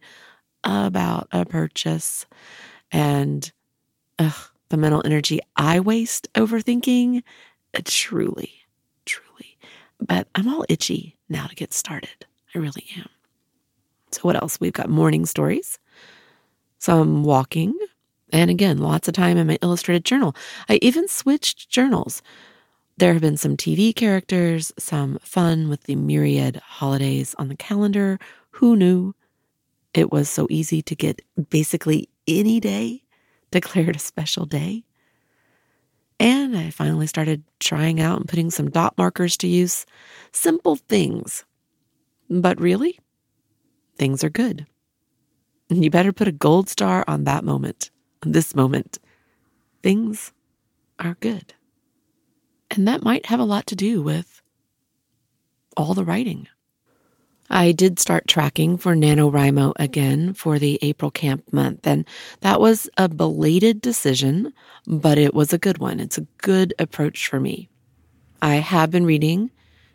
about 0.63 1.27
a 1.31 1.45
purchase. 1.45 2.25
And 2.91 3.51
ugh, 4.19 4.49
the 4.69 4.77
mental 4.77 5.01
energy 5.05 5.39
I 5.55 5.79
waste 5.79 6.31
overthinking, 6.33 7.23
uh, 7.73 7.81
truly, 7.83 8.53
truly. 9.05 9.57
But 9.99 10.27
I'm 10.35 10.47
all 10.47 10.65
itchy 10.69 11.17
now 11.29 11.47
to 11.47 11.55
get 11.55 11.73
started. 11.73 12.25
I 12.53 12.59
really 12.59 12.85
am. 12.97 13.09
So, 14.11 14.21
what 14.21 14.35
else? 14.35 14.59
We've 14.59 14.73
got 14.73 14.89
morning 14.89 15.25
stories, 15.25 15.77
some 16.79 17.23
walking, 17.23 17.77
and 18.31 18.49
again, 18.49 18.79
lots 18.79 19.07
of 19.07 19.13
time 19.13 19.37
in 19.37 19.47
my 19.47 19.57
illustrated 19.61 20.05
journal. 20.05 20.35
I 20.69 20.79
even 20.81 21.07
switched 21.07 21.69
journals. 21.69 22.21
There 22.97 23.13
have 23.13 23.21
been 23.21 23.37
some 23.37 23.57
TV 23.57 23.93
characters, 23.93 24.71
some 24.79 25.19
fun 25.21 25.67
with 25.69 25.83
the 25.83 25.95
myriad 25.95 26.61
holidays 26.65 27.35
on 27.37 27.49
the 27.49 27.55
calendar. 27.55 28.19
Who 28.51 28.75
knew? 28.75 29.15
It 29.93 30.11
was 30.11 30.29
so 30.29 30.47
easy 30.49 30.81
to 30.81 30.95
get 30.95 31.21
basically 31.49 32.09
any 32.27 32.59
day 32.59 33.04
declared 33.55 33.95
a 33.95 33.99
special 33.99 34.45
day. 34.45 34.83
And 36.19 36.55
I 36.55 36.69
finally 36.69 37.07
started 37.07 37.43
trying 37.59 37.99
out 37.99 38.19
and 38.19 38.27
putting 38.27 38.51
some 38.51 38.69
dot 38.69 38.97
markers 38.97 39.35
to 39.37 39.47
use. 39.47 39.85
Simple 40.31 40.75
things. 40.75 41.43
But 42.29 42.59
really, 42.59 42.99
things 43.97 44.23
are 44.23 44.29
good. 44.29 44.65
And 45.69 45.83
you 45.83 45.89
better 45.89 46.13
put 46.13 46.27
a 46.27 46.31
gold 46.31 46.69
star 46.69 47.03
on 47.07 47.23
that 47.23 47.43
moment 47.43 47.89
this 48.25 48.55
moment, 48.55 48.99
things 49.83 50.31
are 50.99 51.15
good. 51.19 51.53
And 52.71 52.87
that 52.87 53.03
might 53.03 53.27
have 53.27 53.39
a 53.39 53.45
lot 53.45 53.67
to 53.67 53.75
do 53.75 54.01
with 54.01 54.41
all 55.77 55.93
the 55.93 56.03
writing. 56.03 56.47
I 57.49 57.71
did 57.71 57.99
start 57.99 58.27
tracking 58.27 58.77
for 58.77 58.95
NaNoWriMo 58.95 59.73
again 59.75 60.33
for 60.33 60.57
the 60.57 60.79
April 60.81 61.11
camp 61.11 61.51
month, 61.53 61.85
and 61.85 62.05
that 62.41 62.59
was 62.59 62.89
a 62.97 63.07
belated 63.07 63.81
decision, 63.81 64.51
but 64.87 65.17
it 65.17 65.33
was 65.33 65.53
a 65.53 65.57
good 65.57 65.77
one. 65.77 65.99
It's 65.99 66.17
a 66.17 66.27
good 66.39 66.73
approach 66.79 67.27
for 67.27 67.39
me. 67.39 67.69
I 68.41 68.55
have 68.55 68.91
been 68.91 69.05
reading 69.05 69.51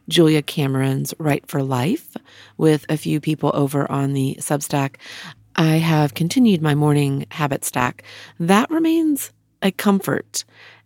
Julia 0.09 0.43
Cameron's 0.43 1.15
Write 1.19 1.49
for 1.49 1.63
Life 1.63 2.17
with 2.57 2.85
a 2.89 2.97
few 2.97 3.21
people 3.21 3.51
over 3.55 3.91
on 3.91 4.13
the 4.13 4.37
Substack. 4.41 4.97
I 5.57 5.77
have 5.77 6.15
continued 6.15 6.63
my 6.63 6.75
morning 6.75 7.27
habit 7.31 7.65
stack. 7.65 8.03
That 8.39 8.71
remains 8.71 9.33
a 9.63 9.71
comfort 9.71 10.45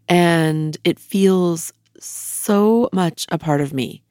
and 0.09 0.76
it 0.85 0.99
feels 0.99 1.73
so 1.99 2.88
much 2.92 3.26
a 3.30 3.38
part 3.38 3.61
of 3.61 3.73
me. 3.73 4.03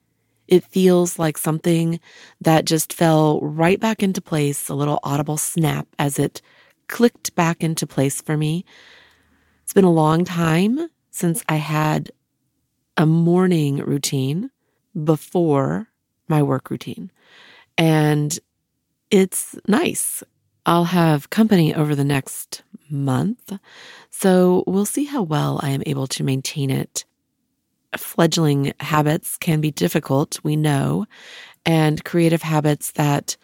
It 0.48 0.64
feels 0.64 1.18
like 1.18 1.38
something 1.38 2.00
that 2.42 2.66
just 2.66 2.94
fell 2.94 3.40
right 3.42 3.80
back 3.80 4.04
into 4.04 4.22
place, 4.22 4.70
a 4.70 4.76
little 4.76 5.00
audible 5.04 5.38
snap 5.38 5.88
as 5.98 6.20
it 6.20 6.42
clicked 6.88 7.34
back 7.36 7.64
into 7.64 7.88
place 7.88 8.22
for 8.22 8.38
me. 8.38 8.66
It's 9.64 9.74
been 9.74 9.86
a 9.86 9.92
long 9.92 10.26
time 10.26 10.90
since 11.12 11.44
I 11.48 11.56
had 11.56 12.12
a 12.98 13.06
morning 13.06 13.78
routine 13.78 14.52
before 15.04 15.88
my 16.28 16.44
work 16.44 16.70
routine. 16.70 17.12
And 17.78 18.38
it's 19.10 19.56
nice. 19.68 20.24
I'll 20.66 20.86
have 20.86 21.30
company 21.30 21.74
over 21.74 21.96
the 21.96 22.04
next 22.04 22.64
month, 22.90 23.54
so 24.10 24.64
we'll 24.68 24.86
see 24.86 25.06
how 25.06 25.24
well 25.24 25.60
I 25.64 25.70
am 25.70 25.84
able 25.86 26.08
to 26.08 26.24
maintain 26.24 26.70
it. 26.70 27.06
Fledgling 27.98 28.74
habits 28.80 29.38
can 29.38 29.62
be 29.62 29.72
difficult, 29.72 30.40
we 30.44 30.56
know, 30.56 31.06
and 31.66 32.04
creative 32.04 32.42
habits 32.42 32.92
that 32.92 33.38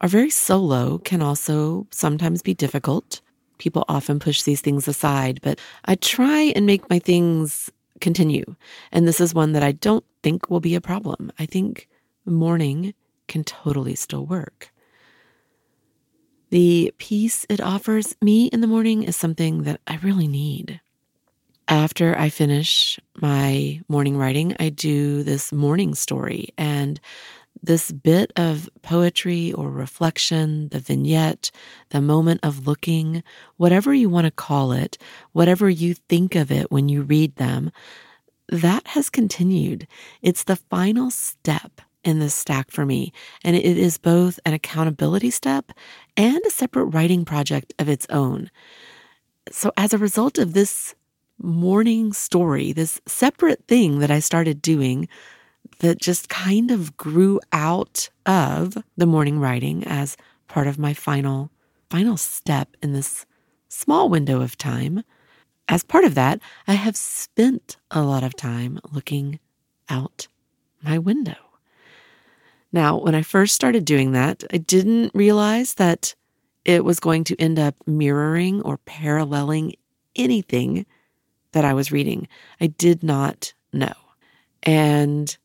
are 0.00 0.08
very 0.08 0.30
solo 0.30 0.98
can 0.98 1.22
also 1.22 1.86
sometimes 1.90 2.42
be 2.42 2.54
difficult. 2.54 3.20
People 3.58 3.84
often 3.88 4.18
push 4.18 4.42
these 4.42 4.60
things 4.60 4.88
aside, 4.88 5.40
but 5.42 5.60
I 5.84 5.94
try 5.94 6.52
and 6.56 6.66
make 6.66 6.90
my 6.90 6.98
things 6.98 7.70
continue. 8.00 8.56
And 8.90 9.06
this 9.06 9.20
is 9.20 9.32
one 9.32 9.52
that 9.52 9.62
I 9.62 9.72
don't 9.72 10.04
think 10.22 10.50
will 10.50 10.60
be 10.60 10.74
a 10.74 10.80
problem. 10.80 11.32
I 11.38 11.46
think 11.46 11.88
morning 12.26 12.94
can 13.28 13.44
totally 13.44 13.94
still 13.94 14.26
work. 14.26 14.72
The 16.50 16.92
peace 16.98 17.46
it 17.48 17.62
offers 17.62 18.14
me 18.20 18.48
in 18.48 18.60
the 18.60 18.66
morning 18.66 19.04
is 19.04 19.16
something 19.16 19.62
that 19.62 19.80
I 19.86 19.96
really 20.02 20.28
need. 20.28 20.81
After 21.68 22.18
I 22.18 22.28
finish 22.28 22.98
my 23.20 23.80
morning 23.88 24.16
writing, 24.16 24.56
I 24.58 24.68
do 24.68 25.22
this 25.22 25.52
morning 25.52 25.94
story 25.94 26.48
and 26.58 27.00
this 27.62 27.92
bit 27.92 28.32
of 28.36 28.68
poetry 28.82 29.52
or 29.52 29.70
reflection, 29.70 30.68
the 30.70 30.80
vignette, 30.80 31.50
the 31.90 32.00
moment 32.00 32.40
of 32.42 32.66
looking, 32.66 33.22
whatever 33.56 33.94
you 33.94 34.08
want 34.08 34.24
to 34.24 34.32
call 34.32 34.72
it, 34.72 34.98
whatever 35.32 35.70
you 35.70 35.94
think 35.94 36.34
of 36.34 36.50
it 36.50 36.70
when 36.72 36.88
you 36.88 37.02
read 37.02 37.36
them, 37.36 37.70
that 38.48 38.86
has 38.88 39.08
continued. 39.08 39.86
It's 40.20 40.44
the 40.44 40.56
final 40.56 41.10
step 41.10 41.80
in 42.02 42.18
this 42.18 42.34
stack 42.34 42.72
for 42.72 42.84
me. 42.84 43.12
And 43.44 43.54
it 43.54 43.64
is 43.64 43.98
both 43.98 44.40
an 44.44 44.52
accountability 44.52 45.30
step 45.30 45.70
and 46.16 46.40
a 46.44 46.50
separate 46.50 46.86
writing 46.86 47.24
project 47.24 47.72
of 47.78 47.88
its 47.88 48.06
own. 48.10 48.50
So, 49.50 49.72
as 49.76 49.92
a 49.92 49.98
result 49.98 50.38
of 50.38 50.52
this 50.52 50.94
morning 51.38 52.12
story, 52.12 52.72
this 52.72 53.00
separate 53.06 53.66
thing 53.66 53.98
that 54.00 54.10
I 54.10 54.20
started 54.20 54.62
doing 54.62 55.08
that 55.78 55.98
just 55.98 56.28
kind 56.28 56.70
of 56.70 56.96
grew 56.96 57.40
out 57.52 58.08
of 58.26 58.76
the 58.96 59.06
morning 59.06 59.38
writing 59.38 59.84
as 59.84 60.16
part 60.48 60.66
of 60.66 60.78
my 60.78 60.94
final 60.94 61.50
final 61.90 62.16
step 62.16 62.74
in 62.82 62.94
this 62.94 63.26
small 63.68 64.08
window 64.08 64.40
of 64.40 64.56
time. 64.56 65.04
As 65.68 65.82
part 65.82 66.04
of 66.04 66.14
that, 66.14 66.40
I 66.66 66.72
have 66.72 66.96
spent 66.96 67.76
a 67.90 68.02
lot 68.02 68.24
of 68.24 68.34
time 68.34 68.78
looking 68.90 69.40
out 69.90 70.26
my 70.82 70.98
window. 70.98 71.36
Now, 72.72 72.98
when 72.98 73.14
I 73.14 73.20
first 73.20 73.54
started 73.54 73.84
doing 73.84 74.12
that, 74.12 74.42
I 74.50 74.56
didn't 74.56 75.14
realize 75.14 75.74
that 75.74 76.14
it 76.64 76.84
was 76.84 76.98
going 76.98 77.24
to 77.24 77.40
end 77.40 77.58
up 77.58 77.74
mirroring 77.86 78.62
or 78.62 78.78
paralleling 78.78 79.74
anything 80.16 80.86
that 81.52 81.64
I 81.64 81.74
was 81.74 81.92
reading. 81.92 82.28
I 82.60 82.66
did 82.66 83.02
not 83.02 83.52
know. 83.72 83.92
And 84.62 85.36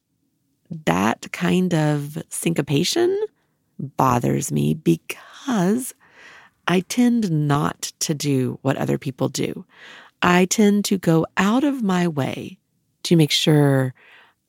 that 0.86 1.32
kind 1.32 1.74
of 1.74 2.18
syncopation 2.30 3.18
bothers 3.80 4.52
me 4.52 4.74
because 4.74 5.94
I 6.68 6.82
tend 6.82 7.32
not 7.32 7.94
to 8.00 8.14
do 8.14 8.60
what 8.62 8.78
other 8.78 8.98
people 8.98 9.30
do. 9.30 9.66
I 10.22 10.46
tend 10.46 10.86
to 10.86 10.98
go 10.98 11.26
out 11.38 11.64
of 11.64 11.84
my 11.84 12.08
way 12.08 12.58
to 13.04 13.16
make 13.16 13.32
sure 13.32 13.94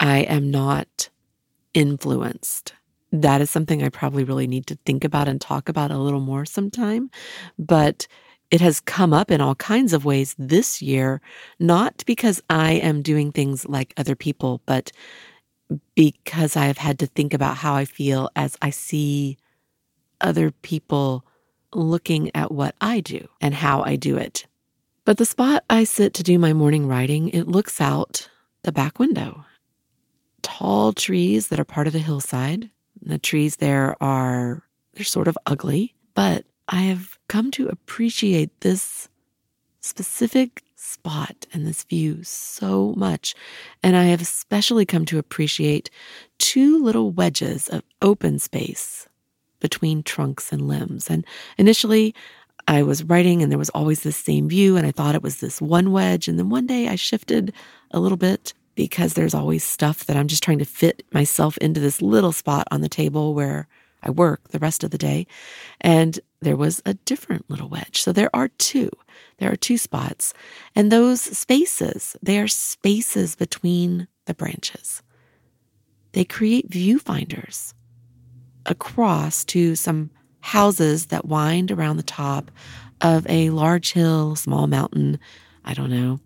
I 0.00 0.20
am 0.20 0.50
not 0.50 1.10
influenced. 1.74 2.72
That 3.12 3.40
is 3.40 3.50
something 3.50 3.82
I 3.82 3.88
probably 3.88 4.24
really 4.24 4.46
need 4.46 4.66
to 4.66 4.78
think 4.84 5.04
about 5.04 5.28
and 5.28 5.40
talk 5.40 5.68
about 5.68 5.90
a 5.90 5.98
little 5.98 6.20
more 6.20 6.44
sometime. 6.44 7.10
But 7.58 8.06
it 8.50 8.60
has 8.60 8.80
come 8.80 9.12
up 9.12 9.30
in 9.30 9.40
all 9.40 9.54
kinds 9.54 9.92
of 9.92 10.04
ways 10.04 10.34
this 10.38 10.80
year, 10.80 11.20
not 11.58 12.02
because 12.06 12.42
I 12.48 12.72
am 12.72 13.02
doing 13.02 13.30
things 13.30 13.66
like 13.66 13.92
other 13.96 14.16
people, 14.16 14.62
but 14.64 14.90
because 15.94 16.56
I 16.56 16.66
have 16.66 16.78
had 16.78 16.98
to 17.00 17.06
think 17.06 17.34
about 17.34 17.58
how 17.58 17.74
I 17.74 17.84
feel 17.84 18.30
as 18.34 18.56
I 18.62 18.70
see 18.70 19.36
other 20.20 20.50
people 20.50 21.24
looking 21.74 22.34
at 22.34 22.50
what 22.50 22.74
I 22.80 23.00
do 23.00 23.28
and 23.40 23.54
how 23.54 23.82
I 23.82 23.96
do 23.96 24.16
it. 24.16 24.46
But 25.04 25.18
the 25.18 25.26
spot 25.26 25.64
I 25.68 25.84
sit 25.84 26.14
to 26.14 26.22
do 26.22 26.38
my 26.38 26.52
morning 26.54 26.86
writing, 26.86 27.28
it 27.30 27.48
looks 27.48 27.80
out 27.80 28.28
the 28.62 28.72
back 28.72 28.98
window. 28.98 29.44
Tall 30.40 30.92
trees 30.92 31.48
that 31.48 31.60
are 31.60 31.64
part 31.64 31.86
of 31.86 31.92
the 31.92 31.98
hillside. 31.98 32.70
The 33.00 33.18
trees 33.18 33.56
there 33.56 34.02
are 34.02 34.62
they're 34.94 35.04
sort 35.04 35.28
of 35.28 35.38
ugly, 35.46 35.94
but 36.14 36.44
I 36.68 36.82
have 36.82 37.18
come 37.28 37.50
to 37.52 37.68
appreciate 37.68 38.60
this 38.60 39.08
specific 39.80 40.62
spot 40.76 41.46
and 41.52 41.66
this 41.66 41.84
view 41.84 42.22
so 42.22 42.94
much. 42.96 43.34
And 43.82 43.96
I 43.96 44.04
have 44.04 44.20
especially 44.20 44.84
come 44.84 45.04
to 45.06 45.18
appreciate 45.18 45.90
two 46.38 46.82
little 46.82 47.10
wedges 47.10 47.68
of 47.68 47.82
open 48.02 48.38
space 48.38 49.08
between 49.60 50.02
trunks 50.02 50.52
and 50.52 50.68
limbs. 50.68 51.10
And 51.10 51.26
initially, 51.56 52.14
I 52.68 52.82
was 52.82 53.02
writing 53.02 53.42
and 53.42 53.50
there 53.50 53.58
was 53.58 53.70
always 53.70 54.02
this 54.02 54.16
same 54.16 54.48
view, 54.48 54.76
and 54.76 54.86
I 54.86 54.92
thought 54.92 55.14
it 55.14 55.22
was 55.22 55.40
this 55.40 55.60
one 55.60 55.90
wedge. 55.90 56.28
And 56.28 56.38
then 56.38 56.50
one 56.50 56.66
day 56.66 56.88
I 56.88 56.96
shifted 56.96 57.52
a 57.92 57.98
little 57.98 58.18
bit 58.18 58.52
because 58.74 59.14
there's 59.14 59.34
always 59.34 59.64
stuff 59.64 60.04
that 60.04 60.16
I'm 60.16 60.28
just 60.28 60.42
trying 60.42 60.58
to 60.58 60.64
fit 60.64 61.02
myself 61.12 61.56
into 61.58 61.80
this 61.80 62.02
little 62.02 62.30
spot 62.30 62.68
on 62.70 62.82
the 62.82 62.88
table 62.88 63.34
where 63.34 63.66
I 64.02 64.10
work 64.10 64.48
the 64.48 64.58
rest 64.58 64.84
of 64.84 64.90
the 64.90 64.98
day. 64.98 65.26
And 65.80 66.20
there 66.40 66.56
was 66.56 66.80
a 66.86 66.94
different 66.94 67.50
little 67.50 67.68
wedge. 67.68 68.02
So 68.02 68.12
there 68.12 68.30
are 68.34 68.48
two. 68.48 68.90
There 69.38 69.50
are 69.50 69.56
two 69.56 69.78
spots. 69.78 70.32
And 70.74 70.90
those 70.90 71.20
spaces, 71.20 72.16
they 72.22 72.38
are 72.38 72.48
spaces 72.48 73.34
between 73.34 74.08
the 74.26 74.34
branches. 74.34 75.02
They 76.12 76.24
create 76.24 76.70
viewfinders 76.70 77.74
across 78.66 79.44
to 79.46 79.74
some 79.74 80.10
houses 80.40 81.06
that 81.06 81.26
wind 81.26 81.70
around 81.70 81.96
the 81.96 82.02
top 82.02 82.50
of 83.00 83.26
a 83.28 83.50
large 83.50 83.92
hill, 83.92 84.36
small 84.36 84.66
mountain. 84.66 85.18
I 85.64 85.74
don't 85.74 85.90
know. 85.90 86.20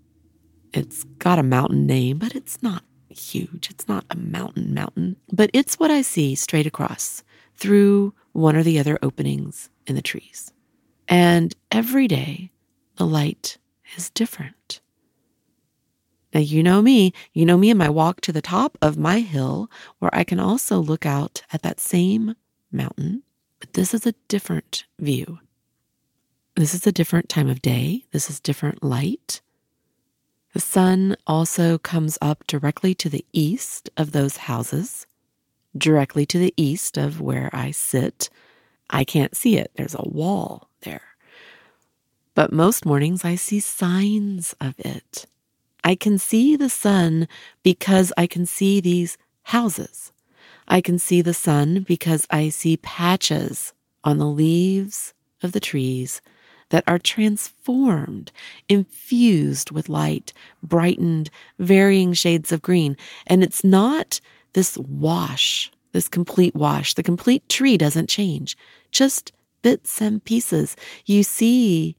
It's 0.72 1.04
got 1.18 1.38
a 1.38 1.42
mountain 1.42 1.86
name, 1.86 2.18
but 2.18 2.34
it's 2.34 2.62
not 2.62 2.84
huge. 3.08 3.68
It's 3.70 3.88
not 3.88 4.04
a 4.10 4.16
mountain 4.16 4.72
mountain, 4.72 5.16
but 5.30 5.50
it's 5.52 5.78
what 5.78 5.90
I 5.90 6.02
see 6.02 6.34
straight 6.34 6.66
across 6.66 7.22
through 7.62 8.12
one 8.32 8.56
or 8.56 8.64
the 8.64 8.80
other 8.80 8.98
openings 9.02 9.70
in 9.86 9.94
the 9.94 10.02
trees. 10.02 10.52
And 11.06 11.54
every 11.70 12.08
day, 12.08 12.50
the 12.96 13.06
light 13.06 13.56
is 13.96 14.10
different. 14.10 14.80
Now, 16.34 16.40
you 16.40 16.64
know 16.64 16.82
me, 16.82 17.12
you 17.32 17.46
know 17.46 17.56
me 17.56 17.70
in 17.70 17.78
my 17.78 17.88
walk 17.88 18.20
to 18.22 18.32
the 18.32 18.42
top 18.42 18.76
of 18.82 18.98
my 18.98 19.20
hill, 19.20 19.70
where 20.00 20.12
I 20.12 20.24
can 20.24 20.40
also 20.40 20.80
look 20.80 21.06
out 21.06 21.42
at 21.52 21.62
that 21.62 21.78
same 21.78 22.34
mountain, 22.72 23.22
but 23.60 23.74
this 23.74 23.94
is 23.94 24.06
a 24.06 24.14
different 24.26 24.84
view. 24.98 25.38
This 26.56 26.74
is 26.74 26.84
a 26.84 26.92
different 26.92 27.28
time 27.28 27.48
of 27.48 27.62
day. 27.62 28.06
This 28.10 28.28
is 28.28 28.40
different 28.40 28.82
light. 28.82 29.40
The 30.52 30.60
sun 30.60 31.16
also 31.28 31.78
comes 31.78 32.18
up 32.20 32.44
directly 32.48 32.92
to 32.96 33.08
the 33.08 33.24
east 33.32 33.88
of 33.96 34.10
those 34.10 34.36
houses 34.48 35.06
directly 35.76 36.26
to 36.26 36.38
the 36.38 36.54
east 36.56 36.96
of 36.96 37.20
where 37.20 37.50
I 37.52 37.70
sit. 37.70 38.28
I 38.90 39.04
can't 39.04 39.36
see 39.36 39.56
it, 39.56 39.70
there's 39.76 39.94
a 39.94 40.08
wall 40.08 40.68
there. 40.82 41.02
But 42.34 42.52
most 42.52 42.86
mornings 42.86 43.24
I 43.24 43.34
see 43.34 43.60
signs 43.60 44.54
of 44.60 44.74
it. 44.78 45.26
I 45.84 45.94
can 45.94 46.18
see 46.18 46.56
the 46.56 46.68
sun 46.68 47.28
because 47.62 48.12
I 48.16 48.26
can 48.26 48.46
see 48.46 48.80
these 48.80 49.18
houses. 49.42 50.12
I 50.68 50.80
can 50.80 50.98
see 50.98 51.22
the 51.22 51.34
sun 51.34 51.84
because 51.86 52.26
I 52.30 52.48
see 52.48 52.76
patches 52.78 53.72
on 54.04 54.18
the 54.18 54.26
leaves 54.26 55.12
of 55.42 55.52
the 55.52 55.60
trees 55.60 56.20
that 56.70 56.84
are 56.86 56.98
transformed, 56.98 58.32
infused 58.68 59.70
with 59.70 59.90
light, 59.90 60.32
brightened, 60.62 61.30
varying 61.58 62.14
shades 62.14 62.50
of 62.50 62.62
green. 62.62 62.96
And 63.26 63.42
it's 63.42 63.62
not 63.62 64.20
this 64.52 64.76
wash, 64.78 65.70
this 65.92 66.08
complete 66.08 66.54
wash. 66.54 66.94
The 66.94 67.02
complete 67.02 67.48
tree 67.48 67.76
doesn't 67.76 68.08
change, 68.08 68.56
just 68.90 69.32
bits 69.62 70.00
and 70.00 70.22
pieces. 70.22 70.76
You 71.06 71.22
see 71.22 71.96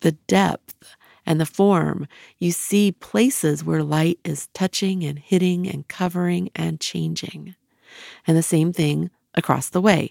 the 0.00 0.12
depth 0.12 0.74
and 1.26 1.40
the 1.40 1.46
form. 1.46 2.06
You 2.38 2.52
see 2.52 2.92
places 2.92 3.64
where 3.64 3.82
light 3.82 4.18
is 4.24 4.48
touching 4.52 5.04
and 5.04 5.18
hitting 5.18 5.68
and 5.68 5.86
covering 5.88 6.50
and 6.54 6.80
changing. 6.80 7.54
And 8.26 8.36
the 8.36 8.42
same 8.42 8.72
thing 8.72 9.10
across 9.34 9.70
the 9.70 9.80
way 9.80 10.10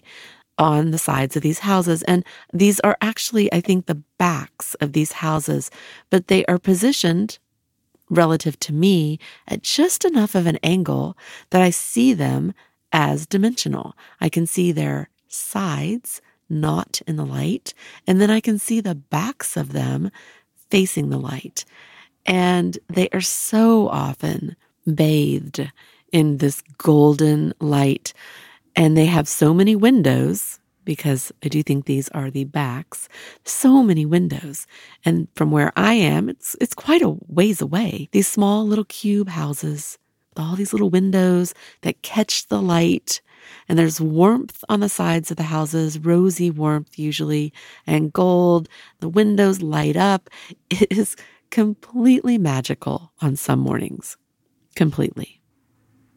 on 0.58 0.90
the 0.90 0.98
sides 0.98 1.36
of 1.36 1.42
these 1.42 1.60
houses. 1.60 2.02
And 2.04 2.24
these 2.52 2.80
are 2.80 2.96
actually, 3.00 3.52
I 3.52 3.60
think, 3.60 3.86
the 3.86 4.02
backs 4.18 4.74
of 4.74 4.92
these 4.92 5.12
houses, 5.12 5.70
but 6.10 6.28
they 6.28 6.44
are 6.46 6.58
positioned 6.58 7.38
relative 8.10 8.58
to 8.60 8.72
me 8.72 9.18
at 9.48 9.62
just 9.62 10.04
enough 10.04 10.34
of 10.34 10.46
an 10.46 10.58
angle 10.62 11.16
that 11.50 11.62
I 11.62 11.70
see 11.70 12.12
them 12.14 12.54
as 12.92 13.26
dimensional. 13.26 13.96
I 14.20 14.28
can 14.28 14.46
see 14.46 14.72
their 14.72 15.08
sides 15.28 16.20
not 16.48 17.00
in 17.06 17.16
the 17.16 17.26
light, 17.26 17.74
and 18.06 18.20
then 18.20 18.30
I 18.30 18.40
can 18.40 18.58
see 18.58 18.80
the 18.80 18.94
backs 18.94 19.56
of 19.56 19.72
them 19.72 20.10
facing 20.70 21.10
the 21.10 21.18
light. 21.18 21.64
And 22.26 22.78
they 22.88 23.08
are 23.10 23.20
so 23.20 23.88
often 23.88 24.56
bathed 24.92 25.70
in 26.12 26.38
this 26.38 26.62
golden 26.78 27.52
light. 27.60 28.12
And 28.76 28.96
they 28.96 29.06
have 29.06 29.28
so 29.28 29.54
many 29.54 29.76
windows 29.76 30.58
because 30.84 31.32
I 31.44 31.48
do 31.48 31.62
think 31.62 31.84
these 31.84 32.08
are 32.10 32.30
the 32.30 32.44
backs. 32.44 33.08
So 33.44 33.82
many 33.82 34.06
windows. 34.06 34.66
And 35.04 35.28
from 35.34 35.50
where 35.50 35.72
I 35.76 35.94
am, 35.94 36.28
it's 36.28 36.56
it's 36.60 36.74
quite 36.74 37.02
a 37.02 37.16
ways 37.26 37.60
away. 37.60 38.08
These 38.12 38.28
small 38.28 38.66
little 38.66 38.84
cube 38.84 39.28
houses 39.28 39.98
with 40.30 40.44
all 40.44 40.56
these 40.56 40.72
little 40.72 40.90
windows 40.90 41.54
that 41.82 42.02
catch 42.02 42.46
the 42.48 42.60
light. 42.60 43.20
And 43.68 43.78
there's 43.78 44.00
warmth 44.00 44.64
on 44.68 44.80
the 44.80 44.88
sides 44.88 45.30
of 45.30 45.36
the 45.36 45.42
houses, 45.42 45.98
rosy 45.98 46.50
warmth 46.50 46.98
usually, 46.98 47.52
and 47.86 48.12
gold. 48.12 48.68
The 49.00 49.08
windows 49.08 49.62
light 49.62 49.96
up. 49.96 50.30
It 50.70 50.90
is 50.90 51.16
completely 51.50 52.36
magical 52.36 53.12
on 53.20 53.36
some 53.36 53.60
mornings. 53.60 54.16
Completely. 54.74 55.40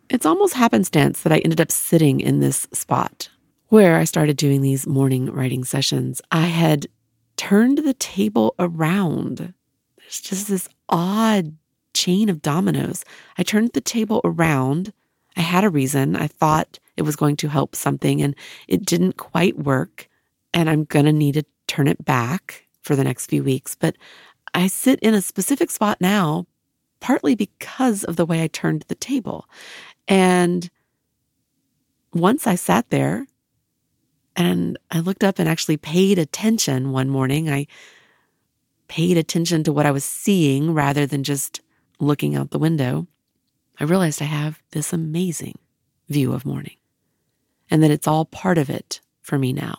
It's 0.10 0.26
almost 0.26 0.54
happenstance 0.54 1.22
that 1.22 1.34
I 1.34 1.40
ended 1.40 1.62
up 1.62 1.72
sitting 1.72 2.22
in 2.22 2.40
this 2.40 2.68
spot 2.74 3.30
where 3.70 3.98
I 3.98 4.06
started 4.06 4.38
doing 4.38 4.62
these 4.62 4.88
morning 4.88 5.32
writing 5.32 5.64
sessions, 5.64 6.22
I 6.32 6.46
had 6.46 6.88
turned 7.36 7.80
the 7.80 7.94
table 7.94 8.56
around. 8.60 9.54
There's 9.98 10.22
just 10.22 10.48
this 10.48 10.70
odd 10.90 11.56
chain 11.94 12.30
of 12.30 12.42
dominoes. 12.42 13.04
I 13.38 13.44
turned 13.44 13.74
the 13.74 13.82
table 13.82 14.22
around. 14.24 14.94
I 15.36 15.42
had 15.42 15.64
a 15.64 15.70
reason. 15.70 16.16
I 16.16 16.28
thought 16.28 16.80
it 16.96 17.02
was 17.04 17.16
going 17.16 17.36
to 17.38 17.48
help 17.50 17.76
something 17.76 18.22
and 18.22 18.36
it 18.68 18.86
didn't 18.86 19.18
quite 19.18 19.58
work. 19.58 20.08
And 20.54 20.70
I'm 20.70 20.86
going 20.86 21.06
to 21.06 21.14
need 21.14 21.34
to 21.34 21.44
turn 21.68 21.88
it 21.88 22.04
back 22.04 22.66
for 22.82 22.96
the 22.96 23.04
next 23.04 23.28
few 23.28 23.44
weeks. 23.44 23.76
But 23.76 23.98
I 24.54 24.68
sit 24.68 25.00
in 25.02 25.14
a 25.14 25.22
specific 25.22 25.70
spot 25.70 26.00
now, 26.00 26.48
partly 27.00 27.36
because 27.36 28.04
of 28.06 28.16
the 28.16 28.26
way 28.26 28.42
I 28.42 28.48
turned 28.48 28.86
the 28.88 28.96
table. 28.96 29.48
And 30.08 30.70
once 32.14 32.48
I 32.48 32.56
sat 32.56 32.90
there 32.90 33.28
and 34.38 34.78
I 34.92 35.00
looked 35.00 35.24
up 35.24 35.40
and 35.40 35.50
actually 35.50 35.78
paid 35.78 36.20
attention 36.20 36.92
one 36.92 37.10
morning. 37.10 37.50
I 37.50 37.66
paid 38.88 39.18
attention 39.18 39.64
to 39.64 39.74
what 39.74 39.88
I 39.88 39.92
was 39.92 40.06
seeing 40.06 40.74
rather 40.74 41.08
than 41.08 41.24
just 41.24 41.60
looking 42.00 42.36
out 42.36 42.52
the 42.52 42.60
window. 42.60 43.08
I 43.80 43.84
realized 43.84 44.22
I 44.22 44.26
have 44.26 44.62
this 44.72 44.94
amazing 44.94 45.58
view 46.08 46.32
of 46.34 46.46
morning 46.46 46.78
and 47.70 47.82
that 47.84 47.92
it's 47.92 48.08
all 48.08 48.26
part 48.26 48.60
of 48.60 48.70
it 48.70 49.02
for 49.22 49.40
me 49.40 49.52
now. 49.52 49.78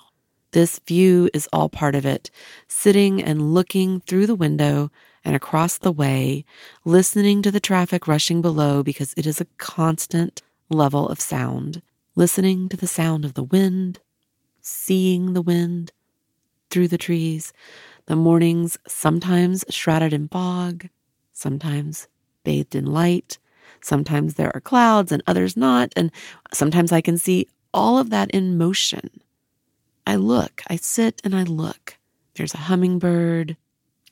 This 0.50 0.80
view 0.80 1.30
is 1.32 1.48
all 1.52 1.68
part 1.68 1.94
of 1.94 2.04
it, 2.04 2.30
sitting 2.66 3.22
and 3.22 3.54
looking 3.54 4.00
through 4.00 4.26
the 4.26 4.34
window 4.34 4.90
and 5.24 5.36
across 5.36 5.78
the 5.78 5.92
way, 5.92 6.44
listening 6.84 7.42
to 7.42 7.50
the 7.50 7.60
traffic 7.60 8.08
rushing 8.08 8.42
below 8.42 8.82
because 8.82 9.14
it 9.16 9.26
is 9.26 9.40
a 9.40 9.46
constant 9.58 10.42
level 10.68 11.08
of 11.08 11.20
sound, 11.20 11.82
listening 12.16 12.68
to 12.70 12.76
the 12.76 12.86
sound 12.86 13.24
of 13.24 13.34
the 13.34 13.42
wind, 13.42 14.00
seeing 14.68 15.32
the 15.32 15.42
wind 15.42 15.92
through 16.70 16.88
the 16.88 16.98
trees, 16.98 17.52
the 18.06 18.16
mornings 18.16 18.78
sometimes 18.86 19.64
shrouded 19.70 20.12
in 20.12 20.28
fog, 20.28 20.88
sometimes 21.32 22.08
bathed 22.44 22.74
in 22.74 22.86
light. 22.86 23.38
Sometimes 23.80 24.34
there 24.34 24.54
are 24.54 24.60
clouds 24.60 25.12
and 25.12 25.22
others 25.26 25.56
not. 25.56 25.92
And 25.96 26.10
sometimes 26.52 26.92
I 26.92 27.00
can 27.00 27.18
see 27.18 27.48
all 27.72 27.98
of 27.98 28.10
that 28.10 28.30
in 28.30 28.58
motion. 28.58 29.10
I 30.06 30.16
look, 30.16 30.62
I 30.68 30.76
sit 30.76 31.20
and 31.22 31.34
I 31.36 31.42
look. 31.42 31.98
There's 32.34 32.54
a 32.54 32.58
hummingbird, 32.68 33.56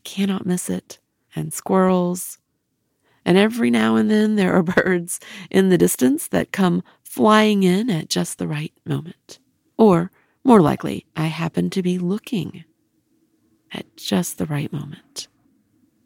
cannot 0.05 0.47
miss 0.47 0.69
it, 0.69 0.99
and 1.35 1.53
squirrels. 1.53 2.39
And 3.25 3.39
every 3.39 3.71
now 3.71 3.97
and 3.97 4.11
then 4.11 4.37
there 4.37 4.53
are 4.53 4.63
birds 4.77 5.21
in 5.51 5.69
the 5.69 5.79
distance 5.79 6.29
that 6.29 6.53
come 6.53 6.83
flying 7.03 7.63
in 7.63 7.89
at 7.89 8.09
just 8.11 8.39
the 8.39 8.47
right 8.47 8.73
moment. 8.85 9.39
Or, 9.79 10.11
more 10.47 10.61
likely, 10.61 11.07
I 11.17 11.27
happen 11.27 11.71
to 11.71 11.83
be 11.83 11.99
looking 11.99 12.65
at 13.73 13.97
just 13.97 14.39
the 14.39 14.47
right 14.47 14.73
moment. 14.73 15.29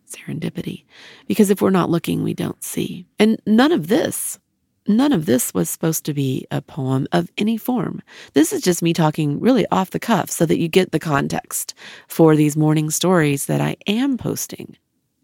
Serendipity. 0.08 0.84
Because 1.26 1.50
if 1.50 1.62
we're 1.62 1.70
not 1.70 1.90
looking, 1.90 2.22
we 2.22 2.34
don't 2.34 2.62
see. 2.62 3.06
And 3.18 3.40
none 3.46 3.70
of 3.70 3.88
this, 3.88 4.38
none 4.86 5.12
of 5.12 5.26
this 5.26 5.54
was 5.54 5.68
supposed 5.68 6.04
to 6.06 6.14
be 6.14 6.46
a 6.50 6.60
poem 6.60 7.06
of 7.12 7.30
any 7.38 7.56
form. 7.56 8.02
This 8.32 8.52
is 8.52 8.62
just 8.62 8.82
me 8.82 8.92
talking 8.92 9.38
really 9.40 9.66
off 9.70 9.90
the 9.90 10.00
cuff 10.00 10.30
so 10.30 10.46
that 10.46 10.58
you 10.58 10.68
get 10.68 10.90
the 10.90 10.98
context 10.98 11.74
for 12.08 12.34
these 12.34 12.56
morning 12.56 12.90
stories 12.90 13.46
that 13.46 13.60
I 13.60 13.76
am 13.86 14.18
posting. 14.18 14.76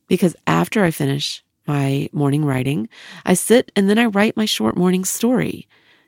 Because 0.09 0.37
after 0.47 0.85
I 0.85 0.91
finish 0.91 1.43
my 1.67 2.09
morning 2.13 2.45
writing, 2.45 2.89
I 3.25 3.35
sit 3.35 3.73
and 3.75 3.91
then 3.91 3.99
I 3.99 4.07
write 4.07 4.37
my 4.37 4.45
short 4.45 4.77
morning 4.77 5.05
story. 5.05 5.67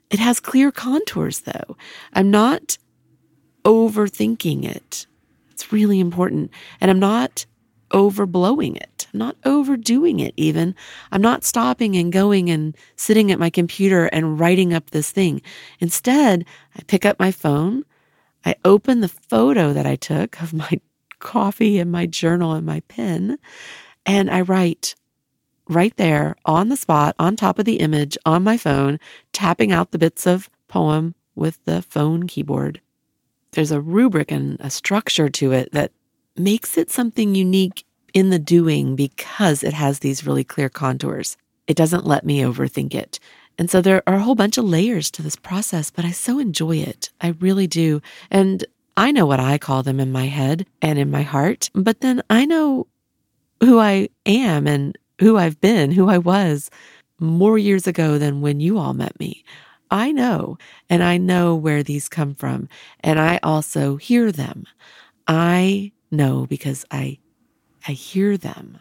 It 0.09 0.19
has 0.19 0.39
clear 0.39 0.71
contours 0.71 1.41
though. 1.41 1.75
I'm 2.13 2.31
not 2.31 2.77
overthinking 3.63 4.65
it. 4.65 5.05
It's 5.51 5.71
really 5.71 5.99
important. 5.99 6.51
And 6.79 6.89
I'm 6.89 6.99
not 6.99 7.45
overblowing 7.91 8.77
it. 8.77 9.07
I'm 9.13 9.17
not 9.19 9.35
overdoing 9.45 10.19
it 10.19 10.33
even. 10.37 10.75
I'm 11.11 11.21
not 11.21 11.43
stopping 11.43 11.95
and 11.95 12.11
going 12.11 12.49
and 12.49 12.77
sitting 12.95 13.31
at 13.31 13.39
my 13.39 13.49
computer 13.49 14.05
and 14.05 14.39
writing 14.39 14.73
up 14.73 14.91
this 14.91 15.11
thing. 15.11 15.41
Instead, 15.79 16.45
I 16.77 16.81
pick 16.83 17.05
up 17.05 17.19
my 17.19 17.31
phone. 17.31 17.83
I 18.45 18.55
open 18.63 19.01
the 19.01 19.09
photo 19.09 19.73
that 19.73 19.85
I 19.85 19.95
took 19.95 20.41
of 20.41 20.53
my 20.53 20.79
coffee 21.19 21.79
and 21.79 21.91
my 21.91 22.05
journal 22.05 22.53
and 22.53 22.65
my 22.65 22.79
pen, 22.81 23.37
and 24.05 24.31
I 24.31 24.41
write 24.41 24.95
right 25.67 25.95
there 25.97 26.35
on 26.45 26.69
the 26.69 26.77
spot, 26.77 27.15
on 27.19 27.35
top 27.35 27.59
of 27.59 27.65
the 27.65 27.77
image 27.77 28.17
on 28.25 28.43
my 28.43 28.55
phone, 28.55 28.99
tapping 29.33 29.71
out 29.71 29.91
the 29.91 29.99
bits 29.99 30.25
of 30.25 30.49
poem 30.69 31.15
with 31.35 31.63
the 31.65 31.81
phone 31.81 32.27
keyboard 32.27 32.79
there's 33.51 33.71
a 33.71 33.81
rubric 33.81 34.31
and 34.31 34.57
a 34.59 34.69
structure 34.69 35.29
to 35.29 35.51
it 35.51 35.71
that 35.71 35.91
makes 36.35 36.77
it 36.77 36.91
something 36.91 37.35
unique 37.35 37.85
in 38.13 38.29
the 38.29 38.39
doing 38.39 38.95
because 38.95 39.63
it 39.63 39.73
has 39.73 39.99
these 39.99 40.25
really 40.25 40.43
clear 40.43 40.69
contours. 40.69 41.37
It 41.67 41.77
doesn't 41.77 42.05
let 42.05 42.25
me 42.25 42.41
overthink 42.41 42.93
it. 42.95 43.19
And 43.57 43.69
so 43.69 43.81
there 43.81 44.01
are 44.07 44.15
a 44.15 44.21
whole 44.21 44.35
bunch 44.35 44.57
of 44.57 44.65
layers 44.65 45.11
to 45.11 45.21
this 45.21 45.35
process, 45.35 45.91
but 45.91 46.05
I 46.05 46.11
so 46.11 46.39
enjoy 46.39 46.77
it. 46.77 47.09
I 47.19 47.35
really 47.39 47.67
do. 47.67 48.01
And 48.31 48.63
I 48.95 49.11
know 49.11 49.25
what 49.25 49.39
I 49.39 49.57
call 49.57 49.83
them 49.83 49.99
in 49.99 50.11
my 50.11 50.27
head 50.27 50.65
and 50.81 50.97
in 50.97 51.11
my 51.11 51.23
heart, 51.23 51.69
but 51.73 52.01
then 52.01 52.21
I 52.29 52.45
know 52.45 52.87
who 53.61 53.79
I 53.79 54.09
am 54.25 54.65
and 54.65 54.97
who 55.19 55.37
I've 55.37 55.59
been, 55.59 55.91
who 55.91 56.09
I 56.09 56.17
was 56.17 56.69
more 57.19 57.57
years 57.57 57.85
ago 57.85 58.17
than 58.17 58.41
when 58.41 58.59
you 58.59 58.77
all 58.77 58.93
met 58.93 59.19
me. 59.19 59.43
I 59.91 60.11
know, 60.11 60.57
and 60.89 61.03
I 61.03 61.17
know 61.17 61.55
where 61.55 61.83
these 61.83 62.09
come 62.09 62.35
from, 62.35 62.69
and 63.01 63.19
I 63.19 63.39
also 63.41 63.95
hear 63.95 64.31
them. 64.31 64.65
I 65.27 65.91
know 66.11 66.45
because 66.47 66.85
I 66.91 67.19
I 67.87 67.93
hear 67.93 68.37
them. 68.37 68.79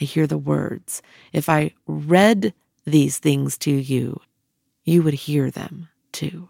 I 0.00 0.04
hear 0.04 0.26
the 0.26 0.38
words. 0.38 1.02
If 1.32 1.48
I 1.48 1.72
read 1.86 2.54
these 2.84 3.18
things 3.18 3.58
to 3.58 3.70
you, 3.70 4.20
you 4.84 5.02
would 5.02 5.14
hear 5.14 5.50
them 5.50 5.88
too. 6.12 6.48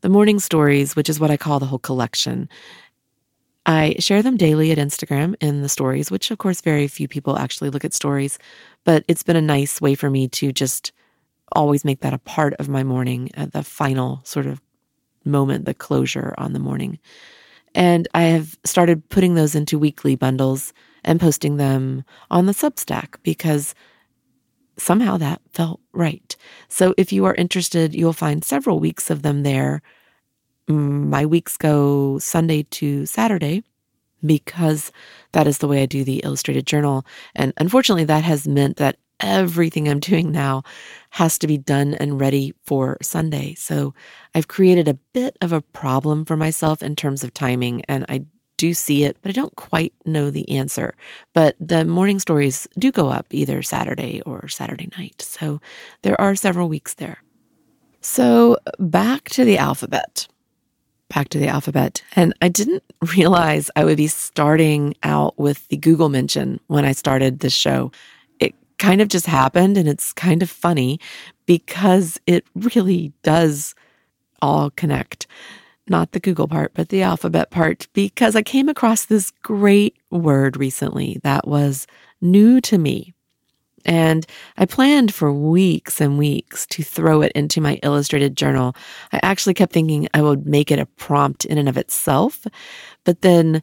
The 0.00 0.08
morning 0.08 0.38
stories, 0.38 0.94
which 0.94 1.08
is 1.08 1.18
what 1.18 1.30
I 1.30 1.36
call 1.36 1.58
the 1.58 1.66
whole 1.66 1.78
collection, 1.78 2.48
I 3.66 3.96
share 3.98 4.22
them 4.22 4.36
daily 4.36 4.70
at 4.72 4.78
Instagram 4.78 5.34
in 5.40 5.62
the 5.62 5.68
stories, 5.68 6.10
which 6.10 6.30
of 6.30 6.38
course 6.38 6.60
very 6.60 6.88
few 6.88 7.08
people 7.08 7.38
actually 7.38 7.70
look 7.70 7.84
at 7.84 7.92
stories, 7.92 8.38
but 8.84 9.04
it's 9.08 9.22
been 9.22 9.36
a 9.36 9.42
nice 9.42 9.80
way 9.80 9.94
for 9.94 10.08
me 10.08 10.28
to 10.28 10.52
just 10.52 10.92
always 11.52 11.84
make 11.84 12.00
that 12.00 12.14
a 12.14 12.18
part 12.18 12.54
of 12.54 12.68
my 12.68 12.84
morning, 12.84 13.30
at 13.34 13.52
the 13.52 13.62
final 13.62 14.20
sort 14.24 14.46
of 14.46 14.60
moment, 15.24 15.64
the 15.64 15.74
closure 15.74 16.34
on 16.38 16.52
the 16.52 16.58
morning. 16.58 16.98
And 17.74 18.08
I 18.14 18.22
have 18.22 18.58
started 18.64 19.08
putting 19.08 19.34
those 19.34 19.54
into 19.54 19.78
weekly 19.78 20.16
bundles 20.16 20.72
and 21.04 21.20
posting 21.20 21.56
them 21.56 22.04
on 22.30 22.46
the 22.46 22.52
Substack 22.52 23.16
because 23.22 23.74
somehow 24.78 25.16
that 25.18 25.40
felt 25.52 25.80
right. 25.92 26.36
So 26.68 26.94
if 26.96 27.12
you 27.12 27.24
are 27.24 27.34
interested, 27.34 27.94
you'll 27.94 28.12
find 28.12 28.44
several 28.44 28.80
weeks 28.80 29.10
of 29.10 29.22
them 29.22 29.42
there. 29.42 29.82
My 30.68 31.26
weeks 31.26 31.56
go 31.56 32.18
Sunday 32.18 32.64
to 32.64 33.06
Saturday 33.06 33.62
because 34.24 34.92
that 35.32 35.46
is 35.46 35.58
the 35.58 35.68
way 35.68 35.82
I 35.82 35.86
do 35.86 36.04
the 36.04 36.18
illustrated 36.24 36.66
journal. 36.66 37.06
And 37.34 37.52
unfortunately, 37.58 38.04
that 38.04 38.24
has 38.24 38.48
meant 38.48 38.76
that 38.76 38.98
everything 39.20 39.88
I'm 39.88 40.00
doing 40.00 40.30
now 40.30 40.62
has 41.10 41.38
to 41.38 41.46
be 41.46 41.58
done 41.58 41.94
and 41.94 42.20
ready 42.20 42.54
for 42.64 42.98
Sunday. 43.02 43.54
So 43.54 43.94
I've 44.34 44.48
created 44.48 44.88
a 44.88 44.94
bit 45.12 45.36
of 45.40 45.52
a 45.52 45.62
problem 45.62 46.24
for 46.24 46.36
myself 46.36 46.82
in 46.82 46.96
terms 46.96 47.24
of 47.24 47.32
timing, 47.34 47.82
and 47.88 48.04
I 48.08 48.24
do 48.58 48.74
see 48.74 49.04
it, 49.04 49.16
but 49.22 49.30
I 49.30 49.32
don't 49.32 49.56
quite 49.56 49.94
know 50.04 50.30
the 50.30 50.48
answer. 50.50 50.94
But 51.32 51.56
the 51.58 51.84
morning 51.84 52.18
stories 52.18 52.68
do 52.78 52.92
go 52.92 53.08
up 53.08 53.26
either 53.30 53.62
Saturday 53.62 54.20
or 54.26 54.48
Saturday 54.48 54.88
night. 54.98 55.22
So 55.22 55.60
there 56.02 56.20
are 56.20 56.34
several 56.34 56.68
weeks 56.68 56.94
there. 56.94 57.22
So 58.02 58.58
back 58.78 59.30
to 59.30 59.44
the 59.44 59.56
alphabet. 59.58 60.28
Back 61.08 61.30
to 61.30 61.38
the 61.38 61.48
alphabet. 61.48 62.02
And 62.16 62.34
I 62.42 62.48
didn't 62.48 62.82
realize 63.14 63.70
I 63.74 63.84
would 63.84 63.96
be 63.96 64.08
starting 64.08 64.94
out 65.02 65.38
with 65.38 65.66
the 65.68 65.78
Google 65.78 66.10
mention 66.10 66.60
when 66.66 66.84
I 66.84 66.92
started 66.92 67.38
this 67.38 67.54
show 67.54 67.90
kind 68.78 69.00
of 69.00 69.08
just 69.08 69.26
happened 69.26 69.76
and 69.76 69.88
it's 69.88 70.12
kind 70.12 70.42
of 70.42 70.50
funny 70.50 71.00
because 71.46 72.18
it 72.26 72.44
really 72.54 73.12
does 73.22 73.74
all 74.40 74.70
connect. 74.70 75.26
Not 75.88 76.12
the 76.12 76.20
Google 76.20 76.48
part, 76.48 76.72
but 76.74 76.90
the 76.90 77.02
alphabet 77.02 77.50
part, 77.50 77.88
because 77.94 78.36
I 78.36 78.42
came 78.42 78.68
across 78.68 79.06
this 79.06 79.30
great 79.42 79.96
word 80.10 80.56
recently 80.56 81.18
that 81.22 81.48
was 81.48 81.86
new 82.20 82.60
to 82.62 82.78
me. 82.78 83.14
And 83.84 84.26
I 84.58 84.66
planned 84.66 85.14
for 85.14 85.32
weeks 85.32 86.00
and 86.00 86.18
weeks 86.18 86.66
to 86.66 86.82
throw 86.82 87.22
it 87.22 87.32
into 87.32 87.60
my 87.60 87.78
illustrated 87.82 88.36
journal. 88.36 88.76
I 89.12 89.20
actually 89.22 89.54
kept 89.54 89.72
thinking 89.72 90.08
I 90.12 90.20
would 90.20 90.46
make 90.46 90.70
it 90.70 90.78
a 90.78 90.84
prompt 90.84 91.46
in 91.46 91.56
and 91.56 91.68
of 91.68 91.78
itself, 91.78 92.46
but 93.04 93.22
then 93.22 93.62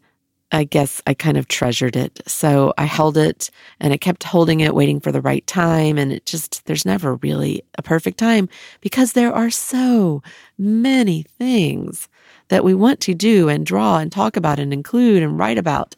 I 0.51 0.63
guess 0.63 1.01
I 1.07 1.13
kind 1.13 1.37
of 1.37 1.47
treasured 1.47 1.95
it. 1.95 2.21
So 2.27 2.73
I 2.77 2.85
held 2.85 3.17
it 3.17 3.49
and 3.79 3.91
I 3.91 3.97
kept 3.97 4.23
holding 4.23 4.59
it, 4.59 4.75
waiting 4.75 4.99
for 4.99 5.11
the 5.11 5.21
right 5.21 5.45
time. 5.47 5.97
And 5.97 6.11
it 6.11 6.25
just, 6.25 6.65
there's 6.65 6.85
never 6.85 7.15
really 7.15 7.63
a 7.77 7.81
perfect 7.81 8.19
time 8.19 8.47
because 8.79 9.13
there 9.13 9.33
are 9.33 9.49
so 9.49 10.21
many 10.57 11.23
things 11.23 12.07
that 12.49 12.63
we 12.63 12.73
want 12.73 12.99
to 13.01 13.13
do 13.13 13.49
and 13.49 13.65
draw 13.65 13.97
and 13.97 14.11
talk 14.11 14.37
about 14.37 14.59
and 14.59 14.71
include 14.71 15.23
and 15.23 15.37
write 15.39 15.57
about. 15.57 15.95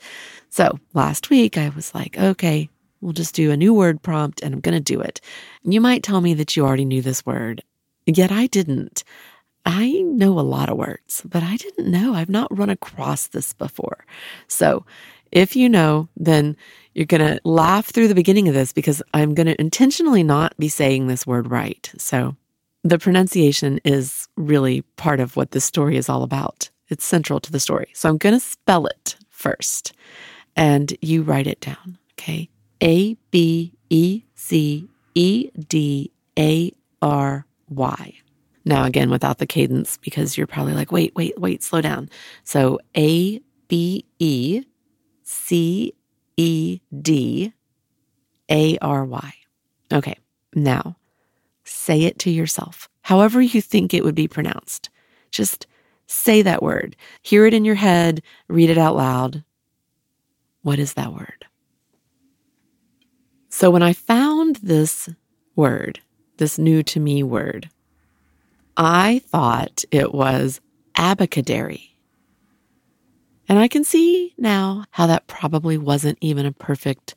So 0.49 0.79
last 0.93 1.29
week 1.29 1.57
I 1.57 1.69
was 1.69 1.93
like, 1.93 2.17
okay, 2.17 2.69
we'll 3.01 3.13
just 3.13 3.35
do 3.35 3.51
a 3.51 3.57
new 3.57 3.73
word 3.73 4.01
prompt 4.01 4.41
and 4.41 4.53
I'm 4.53 4.61
going 4.61 4.77
to 4.77 4.93
do 4.93 5.01
it. 5.01 5.21
You 5.63 5.81
might 5.81 6.03
tell 6.03 6.21
me 6.21 6.33
that 6.35 6.55
you 6.55 6.65
already 6.65 6.85
knew 6.85 7.01
this 7.01 7.25
word, 7.25 7.63
yet 8.05 8.31
I 8.31 8.47
didn't. 8.47 9.03
I 9.67 10.01
know 10.01 10.39
a 10.39 10.41
lot 10.41 10.69
of 10.69 10.77
words, 10.77 11.21
but 11.25 11.43
I 11.43 11.57
didn't 11.57 11.91
know. 11.91 12.13
I've 12.13 12.29
not 12.29 12.57
run 12.57 12.69
across 12.69 13.27
this 13.27 13.51
before. 13.51 14.05
So 14.47 14.85
if 15.33 15.57
you 15.57 15.67
know, 15.67 16.07
then 16.15 16.55
you're 16.93 17.05
going 17.05 17.19
to 17.19 17.41
laugh 17.43 17.87
through 17.87 18.07
the 18.07 18.15
beginning 18.15 18.47
of 18.47 18.53
this 18.53 18.71
because 18.71 19.03
I'm 19.13 19.33
going 19.33 19.47
to 19.47 19.59
intentionally 19.59 20.23
not 20.23 20.55
be 20.57 20.69
saying 20.69 21.07
this 21.07 21.27
word 21.27 21.51
right. 21.51 21.91
So 21.97 22.37
the 22.85 22.97
pronunciation 22.97 23.81
is 23.83 24.29
really 24.37 24.83
part 24.95 25.19
of 25.19 25.35
what 25.35 25.51
this 25.51 25.65
story 25.65 25.97
is 25.97 26.07
all 26.07 26.23
about. 26.23 26.69
It's 26.87 27.03
central 27.03 27.41
to 27.41 27.51
the 27.51 27.59
story. 27.59 27.89
So 27.93 28.07
I'm 28.07 28.17
going 28.17 28.35
to 28.35 28.39
spell 28.39 28.85
it 28.85 29.17
first 29.29 29.91
and 30.55 30.95
you 31.01 31.23
write 31.23 31.47
it 31.47 31.59
down. 31.59 31.97
Okay. 32.13 32.47
A 32.81 33.15
B 33.31 33.73
E 33.89 34.23
C 34.33 34.87
E 35.13 35.49
D 35.67 36.11
A 36.39 36.71
R 37.01 37.45
Y. 37.67 38.13
Now, 38.67 38.83
again, 38.83 39.09
without 39.09 39.37
the 39.37 39.47
cadence, 39.47 39.95
because 39.95 40.37
you're 40.37 40.45
probably 40.45 40.73
like, 40.73 40.91
wait, 40.91 41.15
wait, 41.15 41.39
wait, 41.39 41.63
slow 41.63 41.79
down. 41.79 42.09
So 42.43 42.79
A 42.97 43.39
B 43.69 44.03
E 44.19 44.63
C 45.23 45.93
E 46.35 46.81
D 47.01 47.53
A 48.51 48.77
R 48.79 49.05
Y. 49.05 49.33
Okay, 49.93 50.17
now 50.53 50.97
say 51.63 52.03
it 52.03 52.19
to 52.19 52.29
yourself, 52.29 52.89
however 53.03 53.41
you 53.41 53.61
think 53.61 53.93
it 53.93 54.03
would 54.03 54.15
be 54.15 54.27
pronounced. 54.27 54.89
Just 55.31 55.65
say 56.07 56.41
that 56.41 56.61
word. 56.61 56.97
Hear 57.21 57.45
it 57.45 57.53
in 57.53 57.63
your 57.63 57.75
head, 57.75 58.21
read 58.49 58.69
it 58.69 58.77
out 58.77 58.97
loud. 58.97 59.45
What 60.63 60.77
is 60.77 60.95
that 60.95 61.13
word? 61.13 61.45
So 63.47 63.71
when 63.71 63.81
I 63.81 63.93
found 63.93 64.57
this 64.57 65.07
word, 65.55 66.01
this 66.35 66.59
new 66.59 66.83
to 66.83 66.99
me 66.99 67.23
word, 67.23 67.69
I 68.77 69.21
thought 69.25 69.83
it 69.91 70.13
was 70.13 70.61
abacadary. 70.95 71.95
And 73.49 73.57
I 73.57 73.67
can 73.67 73.83
see 73.83 74.35
now 74.37 74.85
how 74.91 75.07
that 75.07 75.27
probably 75.27 75.77
wasn't 75.77 76.19
even 76.21 76.45
a 76.45 76.51
perfect 76.51 77.15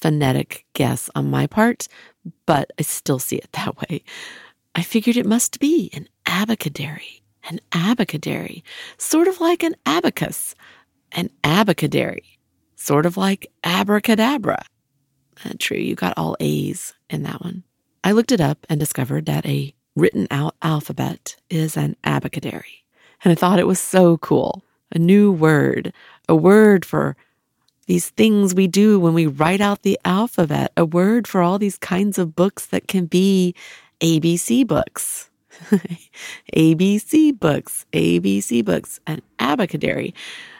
phonetic 0.00 0.64
guess 0.74 1.10
on 1.14 1.30
my 1.30 1.46
part, 1.46 1.88
but 2.46 2.70
I 2.78 2.82
still 2.82 3.18
see 3.18 3.36
it 3.36 3.50
that 3.52 3.76
way. 3.80 4.04
I 4.74 4.82
figured 4.82 5.16
it 5.16 5.26
must 5.26 5.58
be 5.58 5.90
an 5.92 6.08
abacadary, 6.24 7.22
an 7.48 7.58
abacadary, 7.72 8.62
sort 8.96 9.28
of 9.28 9.40
like 9.40 9.62
an 9.62 9.74
abacus, 9.84 10.54
an 11.10 11.30
abacadary, 11.42 12.38
sort 12.76 13.06
of 13.06 13.16
like 13.16 13.50
abracadabra. 13.64 14.64
Uh, 15.44 15.50
true, 15.58 15.76
you 15.76 15.94
got 15.94 16.16
all 16.16 16.36
A's 16.38 16.94
in 17.10 17.24
that 17.24 17.42
one. 17.42 17.64
I 18.04 18.12
looked 18.12 18.32
it 18.32 18.40
up 18.40 18.66
and 18.68 18.78
discovered 18.78 19.26
that 19.26 19.44
a 19.46 19.74
written 19.94 20.26
out 20.30 20.54
alphabet 20.62 21.36
is 21.50 21.76
an 21.76 21.96
abacadary. 22.04 22.84
And 23.24 23.32
I 23.32 23.34
thought 23.34 23.58
it 23.58 23.66
was 23.66 23.80
so 23.80 24.18
cool. 24.18 24.64
A 24.90 24.98
new 24.98 25.32
word, 25.32 25.92
a 26.28 26.36
word 26.36 26.84
for 26.84 27.16
these 27.86 28.10
things 28.10 28.54
we 28.54 28.66
do 28.66 28.98
when 28.98 29.14
we 29.14 29.26
write 29.26 29.60
out 29.60 29.82
the 29.82 29.98
alphabet, 30.04 30.72
a 30.76 30.84
word 30.84 31.26
for 31.26 31.42
all 31.42 31.58
these 31.58 31.78
kinds 31.78 32.18
of 32.18 32.36
books 32.36 32.66
that 32.66 32.88
can 32.88 33.06
be 33.06 33.54
ABC 34.00 34.66
books. 34.66 35.30
ABC 36.56 37.38
books, 37.38 37.86
ABC 37.92 38.64
books, 38.64 39.00
an 39.06 39.22
abacadary. 39.38 40.14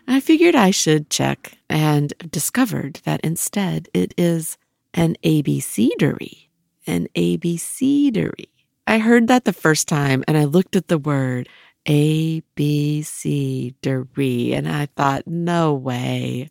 I 0.07 0.21
figured 0.21 0.55
I 0.55 0.71
should 0.71 1.11
check 1.11 1.59
and 1.71 2.13
discovered 2.31 3.01
that 3.05 3.21
instead 3.23 3.89
it 3.95 4.15
is 4.19 4.59
an 4.95 5.17
abecedary, 5.25 6.51
an 6.87 7.09
abecedary. 7.17 8.52
I 8.87 8.99
heard 8.99 9.29
that 9.29 9.45
the 9.45 9.53
first 9.53 9.89
time 9.89 10.25
and 10.27 10.37
I 10.37 10.45
looked 10.45 10.77
at 10.77 10.89
the 10.89 10.99
word 10.99 11.49
abecedary 11.89 12.53
and 14.53 14.69
I 14.69 14.87
thought, 14.97 15.27
no 15.27 15.75
way. 15.75 16.51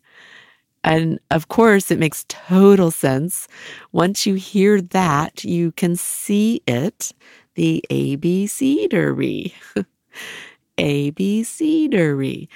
And 0.84 1.20
of 1.30 1.48
course, 1.48 1.90
it 1.90 1.98
makes 1.98 2.24
total 2.28 2.90
sense. 2.90 3.48
Once 3.92 4.26
you 4.26 4.34
hear 4.34 4.80
that, 4.80 5.44
you 5.44 5.72
can 5.72 5.96
see 5.96 6.62
it 6.66 7.12
the 7.54 7.84
abecedary. 7.90 9.54
abecedary. 10.78 12.48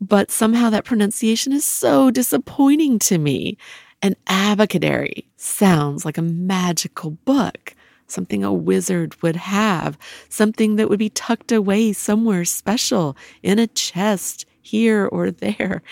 But 0.00 0.30
somehow 0.30 0.70
that 0.70 0.84
pronunciation 0.84 1.52
is 1.52 1.64
so 1.64 2.10
disappointing 2.10 2.98
to 3.00 3.18
me. 3.18 3.56
An 4.02 4.14
abacadary 4.26 5.24
sounds 5.36 6.04
like 6.04 6.18
a 6.18 6.22
magical 6.22 7.10
book, 7.10 7.74
something 8.08 8.42
a 8.42 8.52
wizard 8.52 9.20
would 9.22 9.36
have, 9.36 9.98
something 10.28 10.76
that 10.76 10.88
would 10.88 10.98
be 10.98 11.10
tucked 11.10 11.52
away 11.52 11.92
somewhere 11.92 12.44
special 12.44 13.16
in 13.42 13.58
a 13.58 13.66
chest 13.66 14.46
here 14.60 15.06
or 15.06 15.30
there. 15.30 15.82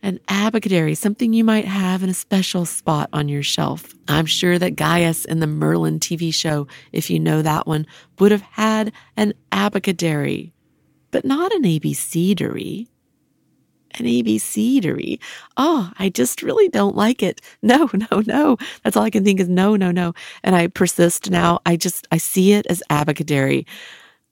An 0.00 0.20
abacadary, 0.28 0.96
something 0.96 1.32
you 1.32 1.42
might 1.42 1.64
have 1.64 2.02
in 2.04 2.08
a 2.08 2.14
special 2.14 2.64
spot 2.64 3.08
on 3.12 3.28
your 3.28 3.42
shelf. 3.42 3.94
I'm 4.06 4.26
sure 4.26 4.58
that 4.58 4.76
Gaius 4.76 5.24
in 5.24 5.40
the 5.40 5.46
Merlin 5.48 5.98
TV 5.98 6.32
show, 6.32 6.68
if 6.92 7.10
you 7.10 7.18
know 7.18 7.42
that 7.42 7.66
one, 7.66 7.84
would 8.20 8.30
have 8.30 8.42
had 8.42 8.92
an 9.16 9.34
abacadary, 9.50 10.52
but 11.10 11.24
not 11.24 11.52
an 11.52 11.64
abecedary 11.64 12.88
an 14.00 14.06
abecedary. 14.06 15.20
Oh, 15.56 15.90
I 15.98 16.08
just 16.08 16.42
really 16.42 16.68
don't 16.68 16.96
like 16.96 17.22
it. 17.22 17.40
No, 17.62 17.90
no, 17.92 18.22
no. 18.26 18.56
That's 18.82 18.96
all 18.96 19.02
I 19.02 19.10
can 19.10 19.24
think 19.24 19.40
is 19.40 19.48
no, 19.48 19.76
no, 19.76 19.90
no. 19.90 20.14
And 20.42 20.54
I 20.56 20.68
persist 20.68 21.30
now. 21.30 21.58
I 21.66 21.76
just, 21.76 22.06
I 22.10 22.16
see 22.16 22.52
it 22.52 22.66
as 22.66 22.82
abacadary. 22.88 23.66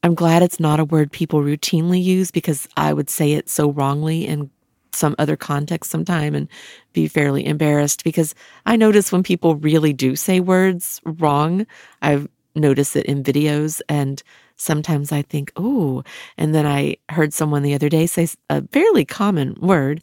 I'm 0.02 0.14
glad 0.14 0.42
it's 0.42 0.60
not 0.60 0.80
a 0.80 0.84
word 0.84 1.12
people 1.12 1.40
routinely 1.40 2.02
use 2.02 2.30
because 2.30 2.68
I 2.76 2.92
would 2.92 3.10
say 3.10 3.32
it 3.32 3.48
so 3.48 3.70
wrongly 3.70 4.26
in 4.26 4.50
some 4.92 5.14
other 5.18 5.36
context 5.36 5.90
sometime 5.90 6.34
and 6.34 6.48
be 6.92 7.08
fairly 7.08 7.44
embarrassed 7.44 8.04
because 8.04 8.34
I 8.64 8.76
notice 8.76 9.12
when 9.12 9.22
people 9.22 9.56
really 9.56 9.92
do 9.92 10.16
say 10.16 10.40
words 10.40 11.00
wrong, 11.04 11.66
I've 12.02 12.28
noticed 12.54 12.96
it 12.96 13.06
in 13.06 13.22
videos 13.22 13.80
and 13.88 14.22
sometimes 14.56 15.12
I 15.12 15.22
think, 15.22 15.52
oh, 15.56 16.02
and 16.36 16.54
then 16.54 16.66
I 16.66 16.96
heard 17.10 17.32
someone 17.32 17.62
the 17.62 17.74
other 17.74 17.88
day 17.88 18.06
say 18.06 18.28
a 18.50 18.66
fairly 18.68 19.04
common 19.04 19.54
word 19.60 20.02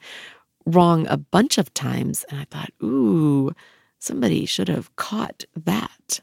wrong 0.65 1.07
a 1.07 1.17
bunch 1.17 1.57
of 1.57 1.73
times. 1.73 2.23
And 2.29 2.39
I 2.39 2.45
thought, 2.45 2.71
ooh, 2.81 3.51
somebody 3.99 4.45
should 4.45 4.69
have 4.69 4.95
caught 4.95 5.43
that. 5.55 6.19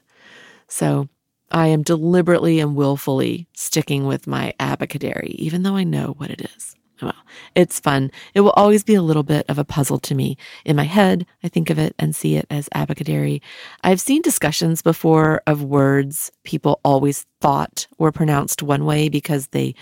So 0.67 1.09
I 1.51 1.67
am 1.67 1.83
deliberately 1.83 2.59
and 2.59 2.75
willfully 2.75 3.47
sticking 3.53 4.05
with 4.05 4.27
my 4.27 4.53
abacadary, 4.59 5.31
even 5.31 5.63
though 5.63 5.75
I 5.75 5.83
know 5.83 6.15
what 6.17 6.31
it 6.31 6.41
is. 6.55 6.75
Well, 7.01 7.13
it's 7.55 7.79
fun. 7.79 8.11
It 8.35 8.41
will 8.41 8.51
always 8.51 8.83
be 8.83 8.93
a 8.93 9.01
little 9.01 9.23
bit 9.23 9.45
of 9.49 9.57
a 9.57 9.63
puzzle 9.65 9.99
to 9.99 10.15
me. 10.15 10.37
In 10.65 10.75
my 10.75 10.83
head, 10.83 11.25
I 11.43 11.47
think 11.47 11.69
of 11.69 11.79
it 11.79 11.95
and 11.97 12.15
see 12.15 12.35
it 12.35 12.45
as 12.49 12.69
abacadary. 12.75 13.41
I've 13.83 14.01
seen 14.01 14.21
discussions 14.21 14.81
before 14.81 15.41
of 15.47 15.63
words 15.63 16.31
people 16.43 16.79
always 16.85 17.25
thought 17.39 17.87
were 17.97 18.11
pronounced 18.11 18.61
one 18.61 18.85
way 18.85 19.09
because 19.09 19.47
they 19.47 19.73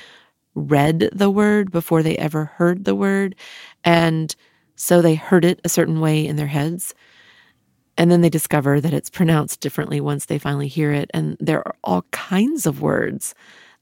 read 0.55 1.09
the 1.11 1.29
word 1.29 1.71
before 1.71 2.03
they 2.03 2.17
ever 2.17 2.45
heard 2.45 2.85
the 2.85 2.95
word. 2.95 3.35
And 3.83 4.35
so 4.75 5.01
they 5.01 5.15
heard 5.15 5.45
it 5.45 5.59
a 5.63 5.69
certain 5.69 5.99
way 5.99 6.25
in 6.25 6.37
their 6.37 6.47
heads. 6.47 6.93
And 7.97 8.09
then 8.09 8.21
they 8.21 8.29
discover 8.29 8.79
that 8.79 8.93
it's 8.93 9.09
pronounced 9.09 9.59
differently 9.59 9.99
once 9.99 10.25
they 10.25 10.37
finally 10.37 10.69
hear 10.69 10.93
it. 10.93 11.11
And 11.13 11.35
there 11.41 11.67
are 11.67 11.75
all 11.83 12.03
kinds 12.11 12.65
of 12.65 12.81
words 12.81 13.35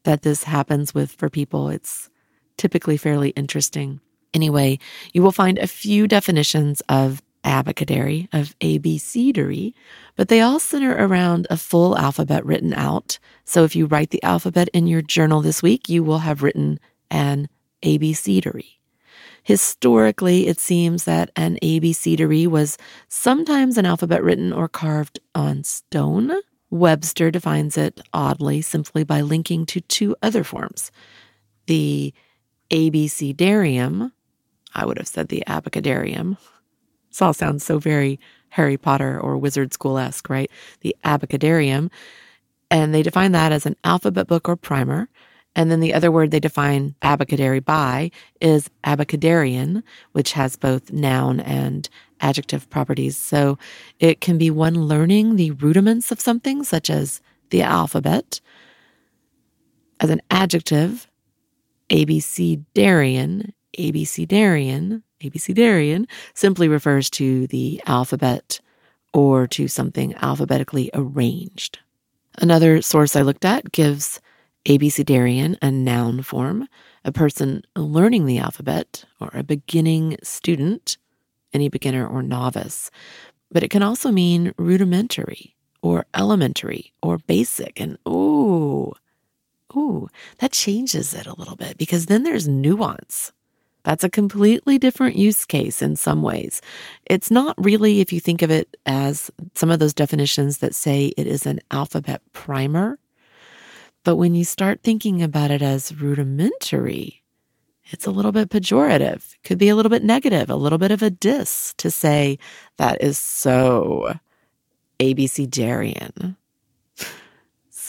that 0.04 0.24
this 0.24 0.44
happens 0.44 0.94
with 0.96 1.12
for 1.12 1.30
people. 1.30 1.70
It's 1.70 2.10
typically 2.58 2.98
fairly 2.98 3.30
interesting. 3.30 4.00
Anyway, 4.34 4.80
you 5.14 5.22
will 5.22 5.32
find 5.32 5.58
a 5.58 5.68
few 5.68 6.08
definitions 6.08 6.82
of 6.90 7.22
abacadary, 7.44 8.28
of 8.34 8.56
abecedary, 8.62 9.74
but 10.16 10.28
they 10.28 10.42
all 10.42 10.60
center 10.60 10.96
around 10.98 11.48
a 11.50 11.58
full 11.58 11.98
alphabet 11.98 12.46
written 12.46 12.74
out. 12.74 13.20
So 13.46 13.64
if 13.64 13.76
you 13.76 13.86
write 13.86 14.10
the 14.10 14.22
alphabet 14.24 14.70
in 14.74 14.88
your 14.88 15.02
journal 15.02 15.42
this 15.42 15.64
week, 15.64 15.88
you 15.88 16.04
will 16.04 16.20
have 16.20 16.44
written 16.44 16.80
an 17.10 17.48
abecedary. 17.84 18.82
Historically, 19.44 20.48
it 20.48 20.60
seems 20.60 21.06
that 21.06 21.32
an 21.38 21.58
abecedary 21.64 22.46
was 22.48 22.78
sometimes 23.08 23.78
an 23.78 23.86
alphabet 23.86 24.22
written 24.22 24.52
or 24.52 24.68
carved 24.68 25.20
on 25.34 25.64
stone. 25.64 26.34
Webster 26.70 27.32
defines 27.32 27.78
it 27.78 28.02
oddly 28.14 28.62
simply 28.62 29.06
by 29.06 29.22
linking 29.22 29.66
to 29.68 29.80
two 29.80 30.18
other 30.22 30.44
forms 30.44 30.92
the 31.68 32.14
abecedarium. 32.70 34.12
I 34.74 34.86
would 34.86 34.98
have 34.98 35.08
said 35.08 35.30
the 35.30 35.44
abacadarium. 35.48 36.38
This 37.10 37.22
all 37.22 37.34
sounds 37.34 37.64
so 37.64 37.80
very 37.80 38.20
Harry 38.50 38.78
Potter 38.78 39.20
or 39.20 39.38
Wizard 39.38 39.74
School 39.74 39.98
esque, 39.98 40.30
right? 40.30 40.52
The 40.82 40.96
abacadarium. 41.04 41.90
And 42.70 42.94
they 42.94 43.04
define 43.04 43.32
that 43.32 43.52
as 43.52 43.66
an 43.66 43.76
alphabet 43.84 44.28
book 44.28 44.48
or 44.48 44.56
primer. 44.56 45.10
And 45.56 45.72
then 45.72 45.80
the 45.80 45.94
other 45.94 46.12
word 46.12 46.30
they 46.32 46.40
define 46.40 46.96
abacadary 47.02 47.64
by 47.64 48.12
is 48.40 48.70
abacadarian, 48.84 49.82
which 50.12 50.34
has 50.34 50.56
both 50.56 50.92
noun 50.92 51.40
and 51.40 51.90
adjective 52.20 52.70
properties. 52.70 53.18
So 53.18 53.58
it 54.00 54.22
can 54.22 54.38
be 54.38 54.52
one 54.52 54.76
learning 54.76 55.36
the 55.36 55.52
rudiments 55.52 56.12
of 56.12 56.22
something, 56.22 56.64
such 56.64 56.90
as 56.90 57.22
the 57.50 57.64
alphabet. 57.64 58.40
As 60.00 60.12
an 60.12 60.22
adjective, 60.30 61.07
ABC 61.90 62.64
Darian, 62.74 63.54
abecedarian, 63.78 65.04
ABC 65.22 65.54
Darian 65.54 66.08
simply 66.34 66.68
refers 66.68 67.10
to 67.12 67.48
the 67.48 67.82
alphabet 67.86 68.60
or 69.14 69.48
to 69.48 69.68
something 69.68 70.14
alphabetically 70.16 70.90
arranged. 70.94 71.80
Another 72.40 72.82
source 72.82 73.16
I 73.16 73.22
looked 73.22 73.46
at 73.46 73.72
gives 73.72 74.22
abecedarian 74.66 75.58
a 75.62 75.72
noun 75.72 76.22
form, 76.22 76.68
a 77.04 77.12
person 77.12 77.64
learning 77.76 78.26
the 78.26 78.38
alphabet, 78.38 79.06
or 79.20 79.30
a 79.34 79.44
beginning 79.44 80.18
student, 80.22 80.98
any 81.54 81.70
beginner 81.70 82.06
or 82.06 82.22
novice. 82.22 82.92
But 83.50 83.64
it 83.64 83.70
can 83.70 83.82
also 83.82 84.12
mean 84.12 84.54
rudimentary 84.58 85.56
or 85.82 86.06
elementary 86.14 86.94
or 87.02 87.18
basic. 87.18 87.80
And 87.80 87.98
ooh, 88.08 88.94
ooh, 89.78 90.10
that 90.40 90.52
changes 90.52 91.14
it 91.14 91.28
a 91.28 91.36
little 91.38 91.56
bit 91.56 91.78
because 91.78 92.08
then 92.08 92.24
there's 92.24 92.48
nuance. 92.48 93.32
That's 93.84 94.04
a 94.04 94.10
completely 94.10 94.78
different 94.78 95.16
use 95.16 95.46
case 95.46 95.82
in 95.82 95.96
some 95.96 96.22
ways. 96.22 96.62
It's 97.06 97.32
not 97.32 97.56
really, 97.64 98.02
if 98.02 98.12
you 98.12 98.20
think 98.20 98.42
of 98.42 98.52
it 98.52 98.76
as 98.86 99.32
some 99.54 99.72
of 99.72 99.80
those 99.80 99.94
definitions 99.94 100.58
that 100.58 100.76
say 100.76 101.14
it 101.16 101.26
is 101.26 101.46
an 101.46 101.62
alphabet 101.72 102.22
primer. 102.34 103.00
But 104.04 104.18
when 104.18 104.36
you 104.36 104.44
start 104.44 104.82
thinking 104.84 105.24
about 105.24 105.52
it 105.52 105.62
as 105.62 105.96
rudimentary, 105.96 107.24
it's 107.86 108.06
a 108.06 108.12
little 108.12 108.34
bit 108.34 108.50
pejorative, 108.50 109.36
could 109.46 109.58
be 109.58 109.70
a 109.70 109.76
little 109.76 109.90
bit 109.90 110.04
negative, 110.04 110.50
a 110.50 110.56
little 110.56 110.78
bit 110.78 110.92
of 110.92 111.02
a 111.02 111.10
diss 111.10 111.74
to 111.78 111.90
say 111.90 112.38
that 112.76 113.02
is 113.02 113.18
so 113.18 114.14
abecedarian. 115.00 116.36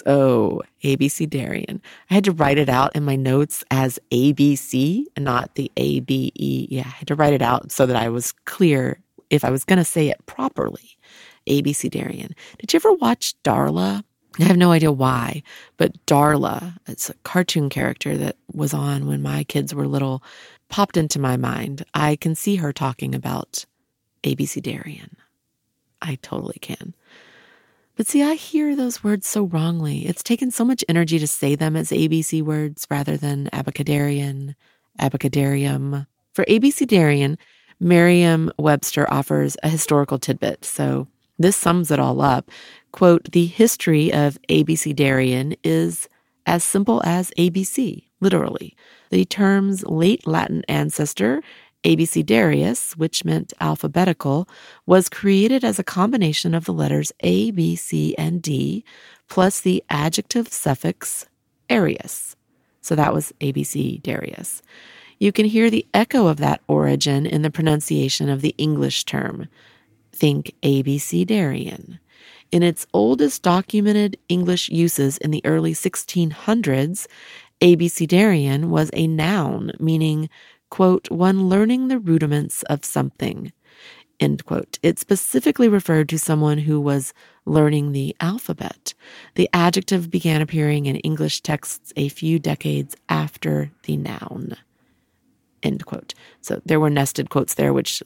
So 0.07 0.63
abecedarian. 0.85 1.81
I 2.11 2.15
had 2.15 2.25
to 2.25 2.33
write 2.33 2.59
it 2.59 2.69
out 2.69 2.95
in 2.95 3.05
my 3.05 3.17
notes 3.17 3.65
as 3.71 3.99
ABC 4.11 5.05
and 5.17 5.25
not 5.25 5.55
the 5.55 5.71
ABE. 5.77 6.69
Yeah, 6.71 6.85
I 6.87 6.91
had 6.91 7.09
to 7.09 7.15
write 7.15 7.33
it 7.33 7.43
out 7.43 7.73
so 7.73 7.87
that 7.87 7.97
I 7.97 8.09
was 8.09 8.33
clear 8.45 9.01
if 9.31 9.45
I 9.45 9.51
was 9.51 9.65
going 9.65 9.79
to 9.79 9.85
say 9.85 10.09
it 10.09 10.25
properly. 10.27 10.97
abecedarian. 11.49 12.33
Did 12.59 12.73
you 12.73 12.79
ever 12.79 12.93
watch 12.93 13.35
Darla? 13.43 14.05
I 14.41 14.45
have 14.45 14.57
no 14.57 14.71
idea 14.71 14.93
why, 14.93 15.43
but 15.79 15.95
Darla, 16.07 16.77
it's 16.87 17.11
a 17.11 17.15
cartoon 17.25 17.69
character 17.69 18.17
that 18.17 18.37
was 18.53 18.73
on 18.73 19.07
when 19.09 19.21
my 19.21 19.43
kids 19.45 19.75
were 19.75 19.89
little, 19.89 20.23
popped 20.69 20.97
into 20.97 21.19
my 21.19 21.37
mind. 21.37 21.85
I 21.93 22.15
can 22.15 22.37
see 22.37 22.57
her 22.57 22.73
talking 22.73 23.15
about 23.17 23.65
abecedarian. 24.23 25.15
I 26.01 26.19
totally 26.23 26.59
can. 26.61 26.95
But 27.99 28.07
see, 28.07 28.23
I 28.23 28.35
hear 28.35 28.77
those 28.77 29.03
words 29.03 29.27
so 29.27 29.43
wrongly. 29.43 30.07
It's 30.07 30.23
taken 30.23 30.53
so 30.53 30.65
much 30.65 30.85
energy 30.89 31.19
to 31.19 31.27
say 31.27 31.57
them 31.57 31.75
as 31.75 31.91
ABC 31.91 32.41
words 32.43 32.87
rather 32.89 33.17
than 33.17 33.51
abacadarian, 33.53 34.55
abacadarium. 35.01 36.07
For 36.33 36.45
abecedarian, 36.45 37.39
Merriam 37.81 38.53
Webster 38.57 39.13
offers 39.13 39.57
a 39.65 39.69
historical 39.69 40.21
tidbit. 40.21 40.65
So 40.65 41.09
this 41.41 41.57
sums 41.57 41.91
it 41.91 41.99
all 41.99 42.21
up. 42.21 42.53
Quote, 42.93 43.33
the 43.33 43.47
history 43.47 44.13
of 44.13 44.39
abecedarian 44.49 45.59
is 45.65 46.09
as 46.47 46.63
simple 46.63 47.03
as 47.05 47.33
ABC, 47.37 48.05
literally. 48.21 48.77
The 49.11 49.25
term's 49.25 49.83
late 49.83 50.25
Latin 50.25 50.63
ancestor 50.69 51.43
Abecedarius, 51.85 52.97
which 52.97 53.25
meant 53.25 53.53
alphabetical, 53.61 54.49
was 54.87 55.09
created 55.09 55.65
as 55.65 55.79
a 55.79 55.85
combination 55.85 56.55
of 56.55 56.65
the 56.65 56.73
letters 56.73 57.13
A, 57.21 57.51
B, 57.51 57.77
C, 57.77 58.15
and 58.17 58.43
D, 58.43 58.85
plus 59.29 59.61
the 59.61 59.83
adjective 59.89 60.49
suffix 60.53 61.27
arius. 61.71 62.37
So 62.81 62.95
that 62.95 63.15
was 63.15 63.33
Abecedarius. 63.41 64.63
You 65.19 65.33
can 65.33 65.47
hear 65.47 65.69
the 65.69 65.87
echo 65.93 66.27
of 66.27 66.39
that 66.39 66.61
origin 66.69 67.27
in 67.27 67.43
the 67.43 67.51
pronunciation 67.51 68.29
of 68.29 68.41
the 68.41 68.55
English 68.57 69.05
term. 69.05 69.49
Think 70.13 70.55
Abecedarian. 70.63 71.99
In 72.51 72.63
its 72.63 72.87
oldest 72.95 73.43
documented 73.43 74.17
English 74.29 74.69
uses 74.69 75.19
in 75.19 75.31
the 75.31 75.45
early 75.45 75.75
1600s, 75.75 77.07
Abecedarian 77.61 78.67
was 78.67 78.91
a 78.93 79.07
noun 79.07 79.73
meaning 79.79 80.31
quote, 80.71 81.11
one 81.11 81.49
learning 81.49 81.89
the 81.89 81.99
rudiments 81.99 82.63
of 82.65 82.85
something, 82.85 83.53
end 84.21 84.45
quote. 84.45 84.79
It 84.83 84.99
specifically 84.99 85.69
referred 85.69 86.09
to 86.11 86.19
someone 86.19 86.59
who 86.59 86.81
was 86.81 87.13
learning 87.45 87.93
the 87.93 88.17
alphabet. 88.21 88.95
The 89.35 89.49
adjective 89.53 90.11
began 90.11 90.43
appearing 90.43 90.87
in 90.87 90.97
English 90.97 91.41
texts 91.41 91.93
a 91.97 92.09
few 92.09 92.39
decades 92.39 92.97
after 93.09 93.71
the 93.85 93.97
noun, 93.97 94.57
end 95.63 95.87
quote. 95.87 96.15
So 96.41 96.61
there 96.65 96.81
were 96.81 96.91
nested 96.91 97.31
quotes 97.31 97.55
there, 97.55 97.73
which 97.73 98.03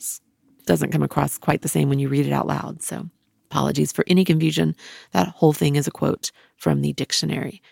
doesn't 0.67 0.93
come 0.93 1.03
across 1.03 1.39
quite 1.39 1.63
the 1.63 1.69
same 1.69 1.89
when 1.89 1.99
you 1.99 2.09
read 2.09 2.27
it 2.27 2.33
out 2.33 2.47
loud. 2.47 2.83
So 2.83 3.09
apologies 3.51 3.93
for 3.93 4.05
any 4.07 4.25
confusion. 4.25 4.77
That 5.13 5.29
whole 5.29 5.53
thing 5.53 5.77
is 5.77 5.87
a 5.87 5.91
quote 5.91 6.31
from 6.57 6.81
the 6.81 6.93
dictionary. 6.93 7.63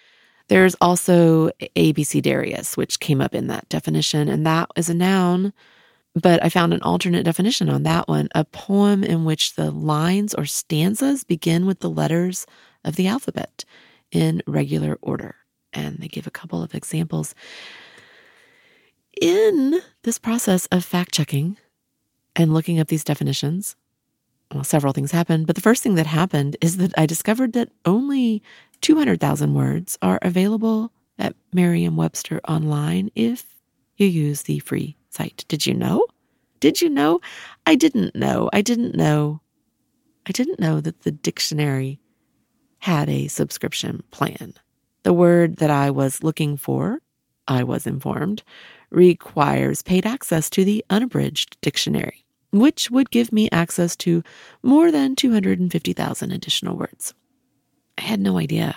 There's 0.50 0.74
also 0.80 1.50
abecedarius, 1.76 2.76
which 2.76 2.98
came 2.98 3.20
up 3.20 3.36
in 3.36 3.46
that 3.46 3.68
definition, 3.68 4.28
and 4.28 4.44
that 4.44 4.68
is 4.74 4.90
a 4.90 4.94
noun. 4.94 5.52
But 6.20 6.42
I 6.44 6.48
found 6.48 6.74
an 6.74 6.82
alternate 6.82 7.22
definition 7.22 7.70
on 7.70 7.84
that 7.84 8.08
one 8.08 8.28
a 8.34 8.44
poem 8.44 9.04
in 9.04 9.24
which 9.24 9.54
the 9.54 9.70
lines 9.70 10.34
or 10.34 10.44
stanzas 10.46 11.22
begin 11.22 11.66
with 11.66 11.78
the 11.78 11.88
letters 11.88 12.46
of 12.84 12.96
the 12.96 13.06
alphabet 13.06 13.64
in 14.10 14.42
regular 14.44 14.98
order. 15.02 15.36
And 15.72 15.98
they 15.98 16.08
give 16.08 16.26
a 16.26 16.32
couple 16.32 16.64
of 16.64 16.74
examples. 16.74 17.32
In 19.22 19.80
this 20.02 20.18
process 20.18 20.66
of 20.72 20.84
fact 20.84 21.14
checking 21.14 21.58
and 22.34 22.52
looking 22.52 22.80
up 22.80 22.88
these 22.88 23.04
definitions, 23.04 23.76
well, 24.52 24.64
several 24.64 24.92
things 24.92 25.12
happened, 25.12 25.46
but 25.46 25.54
the 25.54 25.62
first 25.62 25.80
thing 25.84 25.94
that 25.94 26.06
happened 26.06 26.56
is 26.60 26.78
that 26.78 26.92
I 26.98 27.06
discovered 27.06 27.52
that 27.52 27.70
only 27.84 28.42
200,000 28.80 29.54
words 29.54 29.98
are 30.02 30.18
available 30.22 30.92
at 31.18 31.36
Merriam 31.52 31.96
Webster 31.96 32.40
online 32.48 33.10
if 33.14 33.56
you 33.96 34.06
use 34.06 34.42
the 34.42 34.58
free 34.60 34.96
site. 35.10 35.44
Did 35.48 35.66
you 35.66 35.74
know? 35.74 36.06
Did 36.60 36.80
you 36.80 36.88
know? 36.88 37.20
I 37.66 37.74
didn't 37.74 38.14
know. 38.14 38.50
I 38.52 38.62
didn't 38.62 38.94
know. 38.94 39.40
I 40.26 40.32
didn't 40.32 40.60
know 40.60 40.80
that 40.80 41.02
the 41.02 41.10
dictionary 41.10 42.00
had 42.78 43.08
a 43.08 43.28
subscription 43.28 44.02
plan. 44.10 44.54
The 45.02 45.12
word 45.12 45.56
that 45.56 45.70
I 45.70 45.90
was 45.90 46.22
looking 46.22 46.56
for, 46.56 47.00
I 47.48 47.64
was 47.64 47.86
informed, 47.86 48.42
requires 48.90 49.82
paid 49.82 50.06
access 50.06 50.50
to 50.50 50.64
the 50.64 50.84
unabridged 50.90 51.58
dictionary 51.60 52.24
which 52.52 52.90
would 52.90 53.10
give 53.10 53.32
me 53.32 53.48
access 53.52 53.96
to 53.96 54.22
more 54.62 54.90
than 54.90 55.16
250,000 55.16 56.32
additional 56.32 56.76
words. 56.76 57.14
I 58.00 58.02
had 58.04 58.20
no 58.20 58.38
idea. 58.38 58.74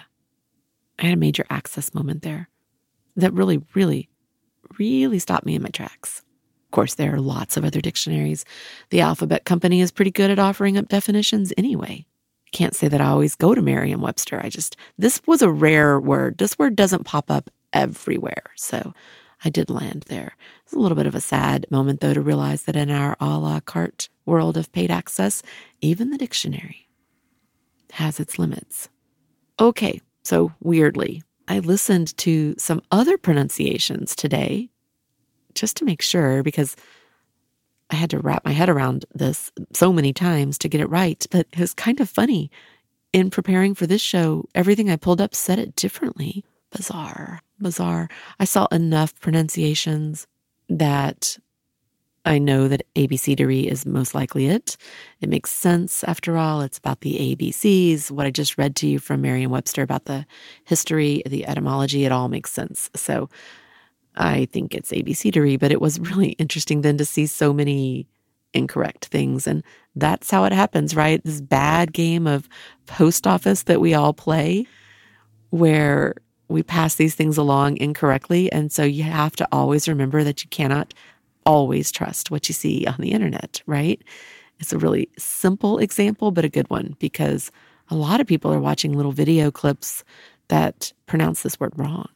I 0.99 1.03
had 1.05 1.13
a 1.13 1.17
major 1.17 1.45
access 1.49 1.93
moment 1.93 2.23
there 2.23 2.49
that 3.15 3.31
really, 3.31 3.61
really, 3.73 4.09
really 4.77 5.17
stopped 5.17 5.45
me 5.45 5.55
in 5.55 5.61
my 5.61 5.69
tracks. 5.69 6.19
Of 6.65 6.71
course, 6.71 6.95
there 6.95 7.15
are 7.15 7.21
lots 7.21 7.55
of 7.55 7.63
other 7.63 7.79
dictionaries. 7.79 8.43
The 8.89 8.99
Alphabet 8.99 9.45
Company 9.45 9.79
is 9.79 9.93
pretty 9.93 10.11
good 10.11 10.29
at 10.29 10.39
offering 10.39 10.77
up 10.77 10.89
definitions 10.89 11.53
anyway. 11.57 12.05
Can't 12.51 12.75
say 12.75 12.89
that 12.89 12.99
I 12.99 13.05
always 13.05 13.35
go 13.35 13.55
to 13.55 13.61
Merriam 13.61 14.01
Webster. 14.01 14.41
I 14.43 14.49
just, 14.49 14.75
this 14.97 15.21
was 15.25 15.41
a 15.41 15.49
rare 15.49 16.01
word. 16.01 16.37
This 16.37 16.59
word 16.59 16.75
doesn't 16.75 17.05
pop 17.05 17.31
up 17.31 17.49
everywhere. 17.71 18.51
So 18.57 18.93
I 19.45 19.49
did 19.49 19.69
land 19.69 20.03
there. 20.09 20.35
It's 20.65 20.73
a 20.73 20.79
little 20.79 20.97
bit 20.97 21.07
of 21.07 21.15
a 21.15 21.21
sad 21.21 21.65
moment, 21.69 22.01
though, 22.01 22.13
to 22.13 22.21
realize 22.21 22.63
that 22.63 22.75
in 22.75 22.91
our 22.91 23.15
a 23.21 23.37
la 23.37 23.61
carte 23.61 24.09
world 24.25 24.57
of 24.57 24.71
paid 24.73 24.91
access, 24.91 25.41
even 25.79 26.09
the 26.09 26.17
dictionary 26.17 26.89
has 27.93 28.19
its 28.19 28.37
limits. 28.37 28.89
Okay, 29.59 30.01
so 30.23 30.51
weirdly, 30.61 31.23
I 31.47 31.59
listened 31.59 32.15
to 32.17 32.55
some 32.57 32.81
other 32.91 33.17
pronunciations 33.17 34.15
today 34.15 34.69
just 35.53 35.77
to 35.77 35.85
make 35.85 36.01
sure 36.01 36.41
because 36.41 36.75
I 37.89 37.95
had 37.95 38.09
to 38.11 38.19
wrap 38.19 38.43
my 38.43 38.51
head 38.51 38.69
around 38.69 39.05
this 39.13 39.51
so 39.73 39.93
many 39.93 40.13
times 40.13 40.57
to 40.59 40.69
get 40.69 40.81
it 40.81 40.89
right. 40.89 41.25
But 41.29 41.47
it 41.51 41.59
was 41.59 41.73
kind 41.73 41.99
of 41.99 42.09
funny. 42.09 42.49
In 43.11 43.29
preparing 43.29 43.75
for 43.75 43.85
this 43.85 44.01
show, 44.01 44.45
everything 44.55 44.89
I 44.89 44.95
pulled 44.95 45.21
up 45.21 45.35
said 45.35 45.59
it 45.59 45.75
differently. 45.75 46.43
Bizarre 46.71 47.41
bizarre. 47.63 48.09
I 48.39 48.45
saw 48.45 48.67
enough 48.67 49.19
pronunciations 49.19 50.27
that 50.69 51.37
I 52.25 52.39
know 52.39 52.67
that 52.69 52.85
abecedary 52.95 53.67
is 53.67 53.85
most 53.85 54.15
likely 54.15 54.47
it. 54.47 54.77
It 55.19 55.27
makes 55.29 55.51
sense 55.51 56.03
after 56.05 56.37
all. 56.37 56.61
It's 56.61 56.77
about 56.77 57.01
the 57.01 57.35
ABCs. 57.35 58.11
What 58.11 58.25
I 58.25 58.31
just 58.31 58.57
read 58.57 58.75
to 58.77 58.87
you 58.87 58.99
from 58.99 59.21
Merriam 59.21 59.51
Webster 59.51 59.81
about 59.81 60.05
the 60.05 60.25
history, 60.63 61.21
the 61.25 61.45
etymology, 61.45 62.05
it 62.05 62.11
all 62.11 62.29
makes 62.29 62.51
sense. 62.51 62.89
So 62.95 63.29
I 64.15 64.45
think 64.45 64.73
it's 64.73 64.93
abecedary, 64.93 65.57
but 65.57 65.71
it 65.71 65.81
was 65.81 65.99
really 65.99 66.29
interesting 66.31 66.81
then 66.81 66.97
to 66.97 67.05
see 67.05 67.25
so 67.25 67.51
many 67.51 68.07
incorrect 68.53 69.05
things. 69.05 69.47
And 69.47 69.63
that's 69.95 70.31
how 70.31 70.45
it 70.45 70.53
happens, 70.53 70.95
right? 70.95 71.21
This 71.23 71.41
bad 71.41 71.91
game 71.91 72.27
of 72.27 72.47
post 72.85 73.27
office 73.27 73.63
that 73.63 73.81
we 73.81 73.93
all 73.93 74.13
play 74.13 74.65
where 75.49 76.15
we 76.47 76.63
pass 76.63 76.95
these 76.95 77.15
things 77.15 77.37
along 77.37 77.77
incorrectly. 77.77 78.51
And 78.51 78.71
so 78.71 78.83
you 78.83 79.03
have 79.03 79.35
to 79.37 79.47
always 79.51 79.87
remember 79.87 80.23
that 80.23 80.43
you 80.43 80.49
cannot 80.49 80.93
always 81.45 81.91
trust 81.91 82.31
what 82.31 82.47
you 82.47 82.53
see 82.53 82.85
on 82.85 82.95
the 82.99 83.11
internet, 83.11 83.61
right? 83.65 84.01
It's 84.59 84.73
a 84.73 84.77
really 84.77 85.09
simple 85.17 85.77
example, 85.79 86.31
but 86.31 86.45
a 86.45 86.49
good 86.49 86.69
one 86.69 86.95
because 86.99 87.51
a 87.89 87.95
lot 87.95 88.21
of 88.21 88.27
people 88.27 88.53
are 88.53 88.59
watching 88.59 88.93
little 88.93 89.11
video 89.11 89.51
clips 89.51 90.03
that 90.47 90.93
pronounce 91.05 91.43
this 91.43 91.59
word 91.59 91.73
wrong. 91.75 92.07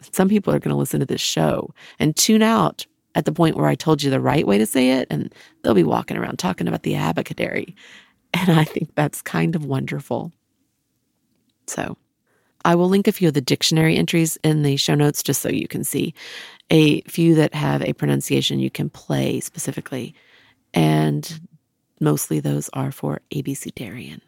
Some 0.00 0.28
people 0.28 0.52
are 0.52 0.58
going 0.58 0.74
to 0.74 0.78
listen 0.78 1.00
to 1.00 1.06
this 1.06 1.20
show 1.20 1.72
and 1.98 2.16
tune 2.16 2.42
out 2.42 2.86
at 3.14 3.24
the 3.24 3.32
point 3.32 3.56
where 3.56 3.68
I 3.68 3.74
told 3.74 4.02
you 4.02 4.10
the 4.10 4.20
right 4.20 4.46
way 4.46 4.58
to 4.58 4.66
say 4.66 4.92
it, 4.92 5.06
and 5.10 5.32
they'll 5.62 5.74
be 5.74 5.84
walking 5.84 6.16
around 6.16 6.38
talking 6.38 6.66
about 6.66 6.82
the 6.82 6.94
abacadary. 6.94 7.74
And 8.34 8.58
I 8.58 8.64
think 8.64 8.94
that's 8.94 9.20
kind 9.20 9.54
of 9.54 9.66
wonderful. 9.66 10.32
So 11.66 11.96
I 12.64 12.74
will 12.74 12.88
link 12.88 13.08
a 13.08 13.12
few 13.12 13.28
of 13.28 13.34
the 13.34 13.40
dictionary 13.40 13.96
entries 13.96 14.38
in 14.42 14.62
the 14.62 14.76
show 14.76 14.94
notes 14.94 15.22
just 15.22 15.42
so 15.42 15.48
you 15.48 15.68
can 15.68 15.84
see 15.84 16.14
a 16.70 17.00
few 17.02 17.34
that 17.36 17.54
have 17.54 17.82
a 17.82 17.92
pronunciation 17.92 18.60
you 18.60 18.70
can 18.70 18.90
play 18.90 19.40
specifically. 19.40 20.14
And 20.74 21.40
mostly 22.00 22.40
those 22.40 22.68
are 22.72 22.92
for 22.92 23.20
Abecedarian. 23.34 24.20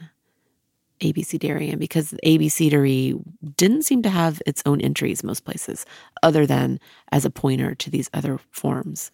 Abecedarian, 1.01 1.79
because 1.79 2.15
Abecedary 2.25 3.15
didn't 3.57 3.83
seem 3.83 4.03
to 4.03 4.11
have 4.11 4.41
its 4.47 4.63
own 4.65 4.81
entries 4.81 5.25
most 5.25 5.45
places, 5.45 5.85
other 6.23 6.47
than 6.47 6.79
as 7.13 7.25
a 7.25 7.31
pointer 7.31 7.75
to 7.75 7.91
these 7.91 8.09
other 8.15 8.39
forms. 8.51 9.11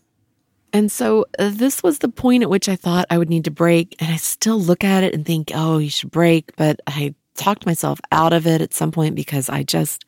And 0.72 0.92
so 0.92 1.26
uh, 1.38 1.50
this 1.52 1.82
was 1.82 1.98
the 1.98 2.08
point 2.08 2.42
at 2.42 2.50
which 2.50 2.68
I 2.68 2.76
thought 2.76 3.06
I 3.10 3.18
would 3.18 3.30
need 3.30 3.44
to 3.44 3.50
break. 3.50 3.96
And 3.98 4.12
I 4.12 4.16
still 4.16 4.60
look 4.60 4.84
at 4.84 5.02
it 5.02 5.14
and 5.14 5.26
think, 5.26 5.50
oh, 5.54 5.78
you 5.78 5.90
should 5.90 6.10
break. 6.10 6.54
But 6.56 6.80
I 6.86 7.14
talked 7.40 7.66
myself 7.66 8.00
out 8.12 8.32
of 8.32 8.46
it 8.46 8.60
at 8.60 8.74
some 8.74 8.92
point 8.92 9.14
because 9.14 9.48
I 9.48 9.62
just, 9.62 10.04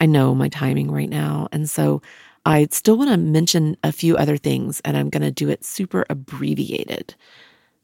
I 0.00 0.06
know 0.06 0.34
my 0.34 0.48
timing 0.48 0.90
right 0.90 1.08
now. 1.08 1.48
And 1.52 1.68
so 1.68 2.02
I 2.44 2.68
still 2.70 2.96
want 2.96 3.10
to 3.10 3.16
mention 3.16 3.76
a 3.82 3.92
few 3.92 4.16
other 4.16 4.36
things 4.36 4.80
and 4.84 4.96
I'm 4.96 5.10
going 5.10 5.22
to 5.22 5.30
do 5.30 5.48
it 5.48 5.64
super 5.64 6.04
abbreviated. 6.10 7.14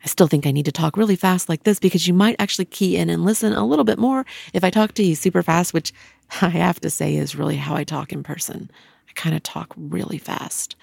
I 0.04 0.08
still 0.08 0.26
think 0.28 0.46
I 0.46 0.52
need 0.52 0.66
to 0.66 0.72
talk 0.72 0.96
really 0.96 1.16
fast 1.16 1.48
like 1.48 1.64
this 1.64 1.78
because 1.78 2.06
you 2.06 2.14
might 2.14 2.36
actually 2.38 2.66
key 2.66 2.96
in 2.96 3.10
and 3.10 3.24
listen 3.24 3.52
a 3.52 3.66
little 3.66 3.84
bit 3.84 3.98
more 3.98 4.24
if 4.52 4.62
I 4.62 4.70
talk 4.70 4.92
to 4.94 5.02
you 5.02 5.14
super 5.14 5.42
fast, 5.42 5.74
which 5.74 5.92
I 6.42 6.48
have 6.50 6.80
to 6.80 6.90
say 6.90 7.16
is 7.16 7.34
really 7.34 7.56
how 7.56 7.74
I 7.74 7.84
talk 7.84 8.12
in 8.12 8.22
person. 8.22 8.70
I 9.08 9.12
kind 9.14 9.34
of 9.34 9.42
talk 9.42 9.74
really 9.76 10.18
fast. 10.18 10.76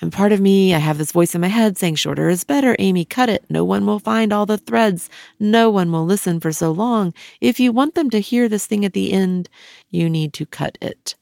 And 0.00 0.12
part 0.12 0.32
of 0.32 0.40
me, 0.40 0.74
I 0.74 0.78
have 0.78 0.98
this 0.98 1.12
voice 1.12 1.34
in 1.34 1.40
my 1.40 1.48
head 1.48 1.78
saying, 1.78 1.94
shorter 1.94 2.28
is 2.28 2.44
better, 2.44 2.76
Amy, 2.78 3.04
cut 3.04 3.28
it. 3.28 3.44
No 3.48 3.64
one 3.64 3.86
will 3.86 3.98
find 3.98 4.32
all 4.32 4.44
the 4.44 4.58
threads. 4.58 5.08
No 5.40 5.70
one 5.70 5.90
will 5.90 6.04
listen 6.04 6.38
for 6.38 6.52
so 6.52 6.70
long. 6.70 7.14
If 7.40 7.58
you 7.58 7.72
want 7.72 7.94
them 7.94 8.10
to 8.10 8.20
hear 8.20 8.48
this 8.48 8.66
thing 8.66 8.84
at 8.84 8.92
the 8.92 9.12
end, 9.12 9.48
you 9.90 10.10
need 10.10 10.32
to 10.34 10.44
cut 10.44 10.76
it. 10.82 11.14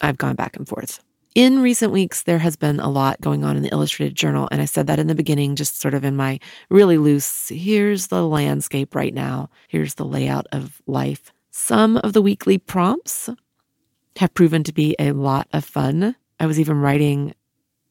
I've 0.00 0.18
gone 0.18 0.36
back 0.36 0.56
and 0.56 0.68
forth. 0.68 1.02
In 1.34 1.60
recent 1.60 1.92
weeks, 1.92 2.22
there 2.22 2.40
has 2.40 2.56
been 2.56 2.80
a 2.80 2.90
lot 2.90 3.20
going 3.20 3.44
on 3.44 3.56
in 3.56 3.62
the 3.62 3.72
Illustrated 3.72 4.16
Journal. 4.16 4.48
And 4.50 4.60
I 4.60 4.64
said 4.64 4.86
that 4.88 4.98
in 4.98 5.06
the 5.06 5.14
beginning, 5.14 5.56
just 5.56 5.80
sort 5.80 5.94
of 5.94 6.04
in 6.04 6.16
my 6.16 6.40
really 6.68 6.98
loose, 6.98 7.48
here's 7.48 8.08
the 8.08 8.26
landscape 8.26 8.94
right 8.94 9.14
now. 9.14 9.48
Here's 9.68 9.94
the 9.94 10.04
layout 10.04 10.46
of 10.52 10.82
life. 10.86 11.32
Some 11.50 11.96
of 11.98 12.12
the 12.12 12.22
weekly 12.22 12.58
prompts 12.58 13.30
have 14.16 14.34
proven 14.34 14.64
to 14.64 14.72
be 14.72 14.96
a 14.98 15.12
lot 15.12 15.48
of 15.52 15.64
fun. 15.64 16.16
I 16.40 16.46
was 16.46 16.58
even 16.58 16.80
writing 16.80 17.34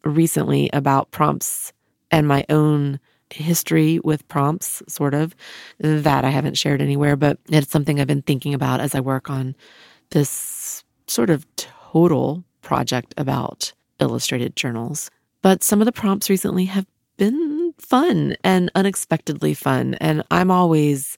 recently 0.10 0.70
about 0.74 1.12
prompts 1.12 1.74
and 2.12 2.28
my 2.28 2.46
own 2.50 3.00
history 3.30 4.00
with 4.04 4.28
prompts, 4.28 4.82
sort 4.88 5.14
of. 5.14 5.36
That 5.80 6.26
I 6.26 6.30
haven't 6.30 6.58
shared 6.58 6.82
anywhere, 6.82 7.16
but 7.16 7.40
it's 7.50 7.72
something 7.72 8.00
I've 8.00 8.08
been 8.08 8.22
thinking 8.22 8.54
about 8.54 8.80
as 8.80 8.96
I 8.96 9.00
work 9.00 9.30
on 9.30 9.56
this 10.12 10.84
sort 11.08 11.30
of 11.30 11.46
total 11.56 12.44
project 12.62 13.14
about 13.18 13.74
illustrated 14.00 14.56
journals. 14.56 15.10
But 15.42 15.64
some 15.64 15.82
of 15.82 15.86
the 15.86 15.92
prompts 15.92 16.30
recently 16.30 16.66
have 16.66 16.86
been 17.18 17.74
fun 17.78 18.36
and 18.44 18.72
unexpectedly 18.76 19.54
fun. 19.54 19.96
And 19.96 20.24
I'm 20.32 20.52
always 20.52 21.18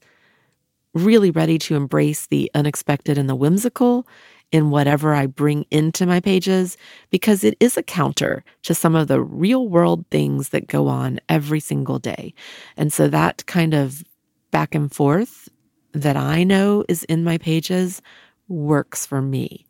really 0.93 1.31
ready 1.31 1.57
to 1.59 1.75
embrace 1.75 2.27
the 2.27 2.49
unexpected 2.55 3.17
and 3.17 3.29
the 3.29 3.35
whimsical 3.35 4.07
in 4.51 4.69
whatever 4.69 5.13
I 5.13 5.27
bring 5.27 5.65
into 5.69 6.05
my 6.05 6.19
pages 6.19 6.77
because 7.09 7.43
it 7.43 7.55
is 7.59 7.77
a 7.77 7.83
counter 7.83 8.43
to 8.63 8.73
some 8.73 8.95
of 8.95 9.07
the 9.07 9.21
real 9.21 9.67
world 9.67 10.05
things 10.09 10.49
that 10.49 10.67
go 10.67 10.87
on 10.87 11.19
every 11.29 11.59
single 11.59 11.99
day. 11.99 12.33
And 12.75 12.91
so 12.91 13.07
that 13.07 13.45
kind 13.45 13.73
of 13.73 14.03
back 14.51 14.73
and 14.73 14.91
forth 14.91 15.49
that 15.93 16.17
I 16.17 16.43
know 16.43 16.83
is 16.87 17.03
in 17.05 17.23
my 17.23 17.37
pages 17.37 18.01
works 18.47 19.05
for 19.05 19.21
me. 19.21 19.65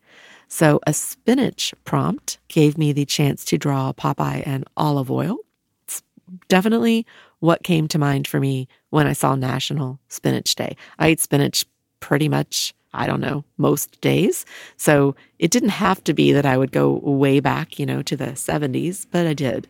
So 0.48 0.80
a 0.88 0.94
spinach 0.94 1.74
prompt 1.84 2.40
gave 2.48 2.78
me 2.78 2.92
the 2.92 3.06
chance 3.06 3.46
to 3.46 3.58
draw 3.58 3.94
Popeye 3.94 4.44
and 4.46 4.66
Olive 4.76 5.12
Oyl. 5.12 5.38
It's 5.84 6.02
definitely 6.48 7.06
what 7.40 7.64
came 7.64 7.88
to 7.90 8.00
mind 8.00 8.28
for 8.28 8.40
me 8.40 8.68
when 8.90 9.08
I 9.08 9.14
saw 9.14 9.36
National 9.36 10.00
Spinach 10.08 10.56
Day. 10.56 10.76
I 10.98 11.12
eat 11.12 11.20
spinach 11.20 11.66
pretty 12.00 12.30
much 12.30 12.74
I 12.94 13.08
don't 13.08 13.22
know, 13.22 13.44
most 13.58 14.02
days. 14.02 14.46
So 14.78 15.16
it 15.38 15.52
didn't 15.52 15.70
have 15.70 16.04
to 16.06 16.14
be 16.14 16.32
that 16.32 16.46
I 16.46 16.58
would 16.58 16.72
go 16.72 16.94
way 17.04 17.40
back, 17.40 17.80
you 17.80 17.86
know, 17.86 18.02
to 18.04 18.18
the 18.18 18.28
70s, 18.28 19.06
but 19.10 19.28
I 19.28 19.34
did. 19.34 19.68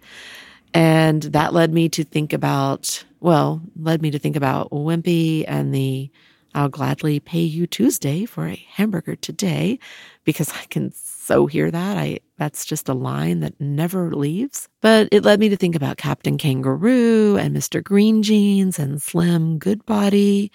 And 0.74 1.24
that 1.24 1.54
led 1.54 1.74
me 1.74 1.90
to 1.90 2.04
think 2.04 2.32
about, 2.32 3.04
well, 3.20 3.62
led 3.76 4.02
me 4.02 4.12
to 4.12 4.20
think 4.20 4.36
about 4.36 4.70
Wimpy 4.72 5.44
and 5.48 5.74
the 5.74 6.10
I'll 6.56 6.70
gladly 6.70 7.20
pay 7.20 7.42
you 7.42 7.68
Tuesday 7.68 8.26
for 8.26 8.48
a 8.48 8.66
hamburger 8.74 9.16
today 9.16 9.78
because 10.24 10.52
I 10.52 10.66
can 10.66 10.92
so 11.30 11.46
hear 11.46 11.70
that. 11.70 11.96
I 11.96 12.22
that's 12.40 12.66
just 12.66 12.90
a 12.90 12.94
line 12.96 13.42
that 13.42 13.54
never 13.62 14.12
leaves. 14.16 14.68
But 14.82 15.10
it 15.12 15.24
led 15.24 15.40
me 15.40 15.50
to 15.50 15.58
think 15.58 15.76
about 15.76 15.98
Captain 15.98 16.40
Kangaroo 16.40 17.38
and 17.38 17.56
Mr. 17.56 17.84
Green 17.84 18.24
Jeans 18.24 18.80
and 18.80 19.00
Slim 19.00 19.60
Goodbody. 19.60 20.52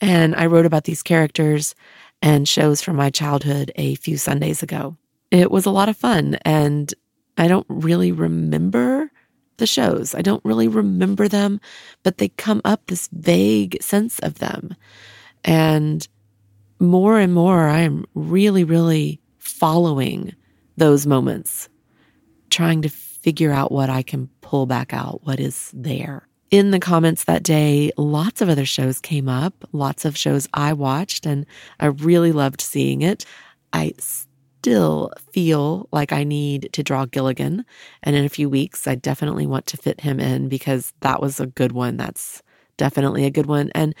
And 0.00 0.36
I 0.36 0.46
wrote 0.46 0.64
about 0.64 0.84
these 0.84 1.02
characters 1.02 1.74
and 2.22 2.48
shows 2.48 2.80
from 2.80 2.94
my 2.94 3.10
childhood 3.10 3.72
a 3.74 3.96
few 3.96 4.16
Sundays 4.16 4.62
ago. 4.62 4.96
It 5.32 5.50
was 5.50 5.66
a 5.66 5.72
lot 5.72 5.88
of 5.88 5.96
fun, 5.96 6.38
and 6.44 6.94
I 7.36 7.48
don't 7.48 7.66
really 7.68 8.12
remember 8.12 9.10
the 9.56 9.66
shows. 9.66 10.14
I 10.14 10.22
don't 10.22 10.44
really 10.44 10.68
remember 10.68 11.26
them, 11.26 11.60
but 12.04 12.18
they 12.18 12.28
come 12.28 12.60
up 12.64 12.86
this 12.86 13.08
vague 13.12 13.82
sense 13.82 14.20
of 14.20 14.38
them. 14.38 14.76
And 15.42 16.06
more 16.78 17.18
and 17.18 17.34
more, 17.34 17.68
I 17.68 17.80
am 17.80 18.04
really, 18.14 18.62
really 18.62 19.21
following 19.62 20.34
those 20.76 21.06
moments, 21.06 21.68
trying 22.50 22.82
to 22.82 22.88
figure 22.88 23.52
out 23.52 23.70
what 23.70 23.88
I 23.88 24.02
can 24.02 24.28
pull 24.40 24.66
back 24.66 24.92
out, 24.92 25.20
what 25.22 25.38
is 25.38 25.70
there 25.72 26.26
in 26.50 26.70
the 26.70 26.78
comments 26.78 27.24
that 27.24 27.42
day, 27.42 27.92
lots 27.96 28.42
of 28.42 28.48
other 28.50 28.66
shows 28.66 29.00
came 29.00 29.28
up, 29.28 29.54
lots 29.72 30.04
of 30.04 30.18
shows 30.18 30.46
I 30.52 30.74
watched, 30.74 31.24
and 31.24 31.46
I 31.80 31.86
really 31.86 32.30
loved 32.30 32.60
seeing 32.60 33.00
it. 33.00 33.24
I 33.72 33.94
still 33.98 35.12
feel 35.32 35.88
like 35.92 36.12
I 36.12 36.24
need 36.24 36.68
to 36.72 36.82
draw 36.82 37.06
Gilligan. 37.06 37.64
And 38.02 38.14
in 38.14 38.26
a 38.26 38.28
few 38.28 38.50
weeks, 38.50 38.86
I 38.86 38.96
definitely 38.96 39.46
want 39.46 39.66
to 39.68 39.78
fit 39.78 40.02
him 40.02 40.20
in 40.20 40.50
because 40.50 40.92
that 41.00 41.22
was 41.22 41.40
a 41.40 41.46
good 41.46 41.72
one. 41.72 41.96
That's 41.96 42.42
definitely 42.76 43.24
a 43.24 43.30
good 43.30 43.46
one. 43.46 43.70
And 43.74 43.94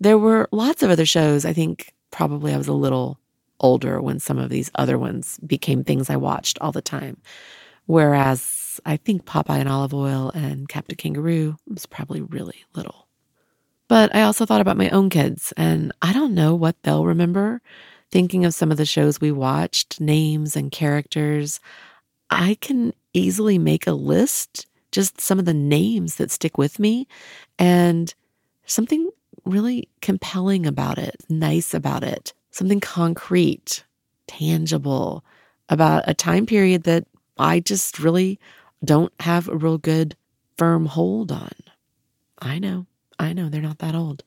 there 0.00 0.16
were 0.16 0.48
lots 0.50 0.82
of 0.82 0.90
other 0.90 1.06
shows. 1.06 1.44
I 1.44 1.52
think 1.52 1.92
probably 2.10 2.54
I 2.54 2.56
was 2.56 2.68
a 2.68 2.72
little 2.72 3.18
older 3.60 4.00
when 4.00 4.18
some 4.20 4.38
of 4.38 4.50
these 4.50 4.70
other 4.74 4.98
ones 4.98 5.38
became 5.46 5.84
things 5.84 6.10
I 6.10 6.16
watched 6.16 6.58
all 6.60 6.72
the 6.72 6.82
time. 6.82 7.20
Whereas 7.86 8.80
I 8.84 8.96
think 8.96 9.24
Popeye 9.24 9.58
and 9.58 9.68
Olive 9.68 9.94
Oyl 9.94 10.30
and 10.34 10.68
Captain 10.68 10.96
Kangaroo 10.96 11.56
was 11.66 11.86
probably 11.86 12.20
really 12.20 12.64
little. 12.74 13.08
But 13.88 14.14
I 14.14 14.22
also 14.22 14.44
thought 14.44 14.60
about 14.60 14.76
my 14.76 14.90
own 14.90 15.08
kids, 15.08 15.52
and 15.56 15.92
I 16.02 16.12
don't 16.12 16.34
know 16.34 16.54
what 16.54 16.76
they'll 16.82 17.06
remember. 17.06 17.62
Thinking 18.10 18.44
of 18.44 18.54
some 18.54 18.70
of 18.70 18.76
the 18.76 18.86
shows 18.86 19.20
we 19.20 19.32
watched, 19.32 20.00
names 20.00 20.56
and 20.56 20.70
characters, 20.70 21.60
I 22.30 22.58
can 22.60 22.92
easily 23.14 23.58
make 23.58 23.86
a 23.86 23.92
list, 23.92 24.66
just 24.92 25.20
some 25.20 25.38
of 25.38 25.46
the 25.46 25.54
names 25.54 26.16
that 26.16 26.30
stick 26.30 26.58
with 26.58 26.78
me. 26.78 27.08
And 27.58 28.14
something 28.66 29.10
really 29.44 29.88
compelling 30.02 30.66
about 30.66 30.98
it, 30.98 31.16
nice 31.30 31.72
about 31.72 32.04
it, 32.04 32.34
something 32.58 32.80
concrete, 32.80 33.84
tangible 34.26 35.24
about 35.68 36.02
a 36.06 36.14
time 36.14 36.44
period 36.44 36.82
that 36.82 37.06
I 37.38 37.60
just 37.60 37.98
really 37.98 38.38
don't 38.84 39.12
have 39.20 39.48
a 39.48 39.56
real 39.56 39.78
good 39.78 40.16
firm 40.56 40.86
hold 40.86 41.30
on. 41.30 41.52
I 42.40 42.58
know, 42.58 42.86
I 43.18 43.32
know 43.32 43.48
they're 43.48 43.62
not 43.62 43.78
that 43.78 43.94
old. 43.94 44.24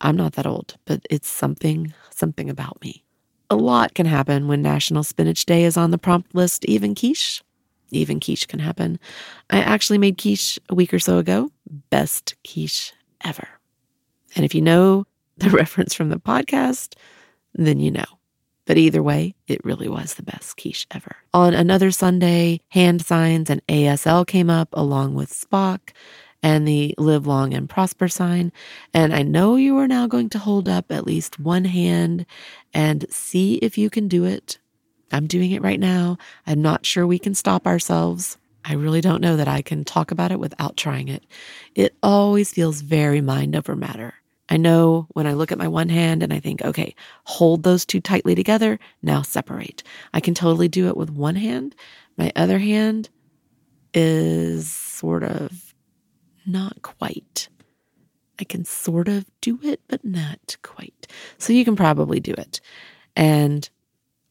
I'm 0.00 0.16
not 0.16 0.34
that 0.34 0.46
old, 0.46 0.76
but 0.84 1.00
it's 1.10 1.28
something, 1.28 1.94
something 2.10 2.50
about 2.50 2.80
me. 2.82 3.04
A 3.50 3.56
lot 3.56 3.94
can 3.94 4.06
happen 4.06 4.48
when 4.48 4.62
National 4.62 5.02
Spinach 5.02 5.46
Day 5.46 5.64
is 5.64 5.76
on 5.76 5.90
the 5.90 5.98
prompt 5.98 6.34
list, 6.34 6.64
even 6.64 6.94
quiche. 6.94 7.42
Even 7.90 8.20
quiche 8.20 8.48
can 8.48 8.58
happen. 8.58 8.98
I 9.50 9.60
actually 9.60 9.98
made 9.98 10.18
quiche 10.18 10.58
a 10.68 10.74
week 10.74 10.92
or 10.92 10.98
so 10.98 11.18
ago. 11.18 11.50
Best 11.90 12.34
quiche 12.42 12.92
ever. 13.22 13.48
And 14.34 14.44
if 14.44 14.54
you 14.54 14.62
know 14.62 15.06
the 15.36 15.50
reference 15.62 15.94
from 15.94 16.08
the 16.08 16.18
podcast, 16.18 16.94
then 17.54 17.80
you 17.80 17.90
know. 17.90 18.04
But 18.64 18.78
either 18.78 19.02
way, 19.02 19.34
it 19.48 19.64
really 19.64 19.88
was 19.88 20.14
the 20.14 20.22
best 20.22 20.56
quiche 20.56 20.86
ever. 20.92 21.16
On 21.34 21.52
another 21.52 21.90
Sunday, 21.90 22.60
hand 22.68 23.04
signs 23.04 23.50
and 23.50 23.66
ASL 23.66 24.26
came 24.26 24.48
up 24.48 24.68
along 24.72 25.14
with 25.14 25.32
Spock 25.32 25.90
and 26.42 26.66
the 26.66 26.94
live 26.98 27.26
long 27.26 27.54
and 27.54 27.68
prosper 27.68 28.08
sign. 28.08 28.52
And 28.94 29.14
I 29.14 29.22
know 29.22 29.56
you 29.56 29.78
are 29.78 29.88
now 29.88 30.06
going 30.06 30.28
to 30.30 30.38
hold 30.38 30.68
up 30.68 30.90
at 30.90 31.06
least 31.06 31.40
one 31.40 31.64
hand 31.64 32.26
and 32.72 33.06
see 33.10 33.54
if 33.56 33.78
you 33.78 33.90
can 33.90 34.08
do 34.08 34.24
it. 34.24 34.58
I'm 35.12 35.26
doing 35.26 35.50
it 35.50 35.62
right 35.62 35.80
now. 35.80 36.18
I'm 36.46 36.62
not 36.62 36.86
sure 36.86 37.06
we 37.06 37.18
can 37.18 37.34
stop 37.34 37.66
ourselves. 37.66 38.38
I 38.64 38.74
really 38.74 39.00
don't 39.00 39.20
know 39.20 39.36
that 39.36 39.48
I 39.48 39.62
can 39.62 39.84
talk 39.84 40.10
about 40.10 40.32
it 40.32 40.40
without 40.40 40.76
trying 40.76 41.08
it. 41.08 41.24
It 41.74 41.96
always 42.02 42.52
feels 42.52 42.80
very 42.80 43.20
mind 43.20 43.56
over 43.56 43.74
matter. 43.74 44.14
I 44.52 44.58
know 44.58 45.06
when 45.14 45.26
I 45.26 45.32
look 45.32 45.50
at 45.50 45.56
my 45.56 45.66
one 45.66 45.88
hand 45.88 46.22
and 46.22 46.30
I 46.30 46.38
think, 46.38 46.60
okay, 46.60 46.94
hold 47.24 47.62
those 47.62 47.86
two 47.86 48.02
tightly 48.02 48.34
together, 48.34 48.78
now 49.00 49.22
separate. 49.22 49.82
I 50.12 50.20
can 50.20 50.34
totally 50.34 50.68
do 50.68 50.88
it 50.88 50.96
with 50.96 51.08
one 51.08 51.36
hand. 51.36 51.74
My 52.18 52.30
other 52.36 52.58
hand 52.58 53.08
is 53.94 54.70
sort 54.70 55.22
of 55.22 55.72
not 56.44 56.82
quite. 56.82 57.48
I 58.38 58.44
can 58.44 58.66
sort 58.66 59.08
of 59.08 59.24
do 59.40 59.58
it, 59.62 59.80
but 59.88 60.04
not 60.04 60.58
quite. 60.60 61.06
So 61.38 61.54
you 61.54 61.64
can 61.64 61.74
probably 61.74 62.20
do 62.20 62.34
it. 62.34 62.60
And 63.16 63.66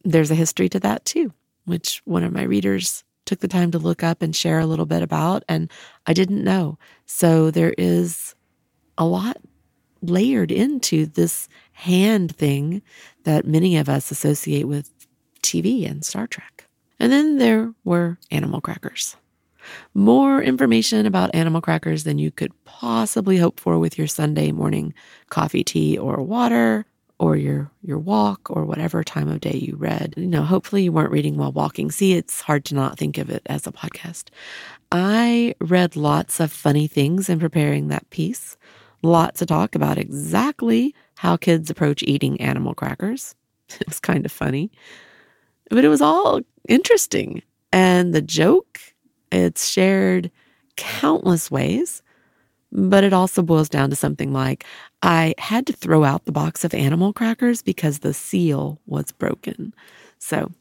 there's 0.03 0.29
a 0.29 0.35
history 0.35 0.69
to 0.69 0.79
that 0.81 1.03
too, 1.03 1.33
which 1.65 1.99
one 2.05 2.23
of 2.23 2.31
my 2.31 2.43
readers 2.43 3.03
took 3.25 3.39
the 3.39 3.47
time 3.47 3.71
to 3.71 3.79
look 3.79 4.03
up 4.03 4.21
and 4.21 4.35
share 4.35 4.59
a 4.59 4.67
little 4.67 4.85
bit 4.85 5.01
about, 5.01 5.43
and 5.49 5.71
I 6.05 6.13
didn't 6.13 6.43
know. 6.43 6.77
So 7.07 7.49
there 7.49 7.73
is 7.75 8.35
a 8.99 9.05
lot 9.05 9.37
layered 10.01 10.51
into 10.51 11.05
this 11.05 11.47
hand 11.73 12.35
thing 12.35 12.81
that 13.23 13.45
many 13.45 13.77
of 13.77 13.89
us 13.89 14.11
associate 14.11 14.67
with 14.67 14.89
TV 15.41 15.89
and 15.89 16.03
Star 16.03 16.27
Trek. 16.27 16.67
And 16.99 17.11
then 17.11 17.37
there 17.37 17.73
were 17.83 18.17
animal 18.29 18.61
crackers. 18.61 19.15
More 19.93 20.41
information 20.41 21.05
about 21.05 21.33
animal 21.35 21.61
crackers 21.61 22.03
than 22.03 22.17
you 22.17 22.31
could 22.31 22.51
possibly 22.63 23.37
hope 23.37 23.59
for 23.59 23.77
with 23.79 23.97
your 23.97 24.07
Sunday 24.07 24.51
morning 24.51 24.93
coffee, 25.29 25.63
tea, 25.63 25.97
or 25.97 26.21
water, 26.21 26.85
or 27.19 27.35
your 27.35 27.69
your 27.83 27.99
walk, 27.99 28.49
or 28.49 28.65
whatever 28.65 29.03
time 29.03 29.27
of 29.27 29.39
day 29.39 29.53
you 29.53 29.75
read. 29.75 30.15
You 30.17 30.27
know, 30.27 30.43
hopefully 30.43 30.83
you 30.83 30.91
weren't 30.91 31.11
reading 31.11 31.37
while 31.37 31.51
walking. 31.51 31.91
See, 31.91 32.13
it's 32.13 32.41
hard 32.41 32.65
to 32.65 32.75
not 32.75 32.97
think 32.97 33.17
of 33.17 33.29
it 33.29 33.43
as 33.45 33.67
a 33.67 33.71
podcast. 33.71 34.29
I 34.91 35.55
read 35.61 35.95
lots 35.95 36.39
of 36.39 36.51
funny 36.51 36.87
things 36.87 37.29
in 37.29 37.39
preparing 37.39 37.87
that 37.87 38.09
piece. 38.09 38.57
Lots 39.03 39.41
of 39.41 39.47
talk 39.47 39.75
about 39.75 39.97
exactly 39.97 40.93
how 41.15 41.37
kids 41.37 41.69
approach 41.69 42.03
eating 42.03 42.39
animal 42.41 42.73
crackers. 42.73 43.35
It 43.79 43.87
was 43.87 44.01
kind 44.01 44.25
of 44.25 44.33
funny, 44.33 44.69
but 45.69 45.85
it 45.85 45.87
was 45.87 46.01
all 46.01 46.41
interesting. 46.67 47.41
And 47.71 48.13
the 48.13 48.21
joke, 48.21 48.81
it's 49.31 49.69
shared 49.69 50.29
countless 50.75 51.49
ways, 51.49 52.03
but 52.73 53.05
it 53.05 53.13
also 53.13 53.41
boils 53.41 53.69
down 53.69 53.89
to 53.89 53.95
something 53.95 54.33
like 54.33 54.65
I 55.03 55.35
had 55.37 55.65
to 55.67 55.73
throw 55.73 56.03
out 56.03 56.25
the 56.25 56.31
box 56.33 56.65
of 56.65 56.73
animal 56.73 57.13
crackers 57.13 57.61
because 57.61 57.99
the 57.99 58.13
seal 58.13 58.79
was 58.87 59.13
broken. 59.13 59.73
So 60.19 60.51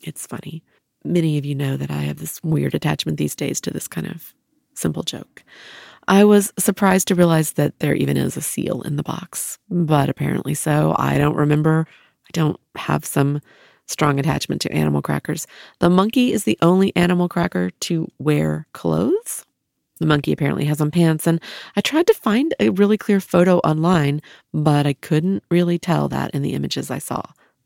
it's 0.00 0.26
funny. 0.26 0.62
Many 1.04 1.38
of 1.38 1.44
you 1.44 1.54
know 1.54 1.76
that 1.76 1.90
I 1.90 2.02
have 2.02 2.18
this 2.18 2.42
weird 2.42 2.74
attachment 2.74 3.18
these 3.18 3.36
days 3.36 3.60
to 3.62 3.70
this 3.70 3.88
kind 3.88 4.06
of 4.06 4.34
simple 4.74 5.02
joke. 5.02 5.42
I 6.08 6.24
was 6.24 6.54
surprised 6.58 7.06
to 7.08 7.14
realize 7.14 7.52
that 7.52 7.78
there 7.80 7.94
even 7.94 8.16
is 8.16 8.36
a 8.36 8.40
seal 8.40 8.80
in 8.82 8.96
the 8.96 9.02
box, 9.02 9.58
but 9.68 10.08
apparently 10.08 10.54
so. 10.54 10.94
I 10.98 11.18
don't 11.18 11.36
remember. 11.36 11.86
I 12.24 12.30
don't 12.32 12.58
have 12.76 13.04
some 13.04 13.42
strong 13.86 14.18
attachment 14.18 14.62
to 14.62 14.72
animal 14.72 15.02
crackers. 15.02 15.46
The 15.80 15.90
monkey 15.90 16.32
is 16.32 16.44
the 16.44 16.58
only 16.62 16.96
animal 16.96 17.28
cracker 17.28 17.70
to 17.80 18.08
wear 18.18 18.66
clothes. 18.72 19.44
The 19.98 20.06
monkey 20.06 20.32
apparently 20.32 20.64
has 20.64 20.80
on 20.80 20.90
pants, 20.90 21.26
and 21.26 21.42
I 21.76 21.82
tried 21.82 22.06
to 22.06 22.14
find 22.14 22.54
a 22.58 22.70
really 22.70 22.96
clear 22.96 23.20
photo 23.20 23.58
online, 23.58 24.22
but 24.54 24.86
I 24.86 24.94
couldn't 24.94 25.42
really 25.50 25.78
tell 25.78 26.08
that 26.08 26.30
in 26.34 26.40
the 26.40 26.54
images 26.54 26.90
I 26.90 26.98
saw. 26.98 27.22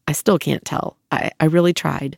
I 0.09 0.13
still 0.13 0.39
can't 0.39 0.65
tell. 0.65 0.97
I, 1.13 1.31
I 1.39 1.45
really 1.45 1.73
tried. 1.73 2.17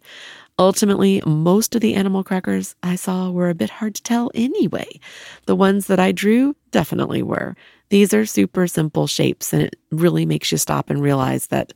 Ultimately, 0.59 1.21
most 1.27 1.75
of 1.75 1.81
the 1.81 1.95
animal 1.95 2.23
crackers 2.23 2.77
I 2.83 2.95
saw 2.95 3.31
were 3.31 3.51
a 3.51 3.55
bit 3.55 3.71
hard 3.71 3.97
to 3.97 4.03
tell 4.03 4.31
anyway. 4.35 5.01
The 5.47 5.57
ones 5.57 5.89
that 5.89 5.99
I 5.99 6.13
drew 6.13 6.55
definitely 6.71 7.23
were. 7.23 7.57
These 7.89 8.15
are 8.15 8.25
super 8.25 8.69
simple 8.69 9.09
shapes, 9.09 9.53
and 9.53 9.63
it 9.63 9.77
really 9.91 10.25
makes 10.25 10.53
you 10.53 10.59
stop 10.59 10.91
and 10.91 11.03
realize 11.03 11.49
that 11.49 11.73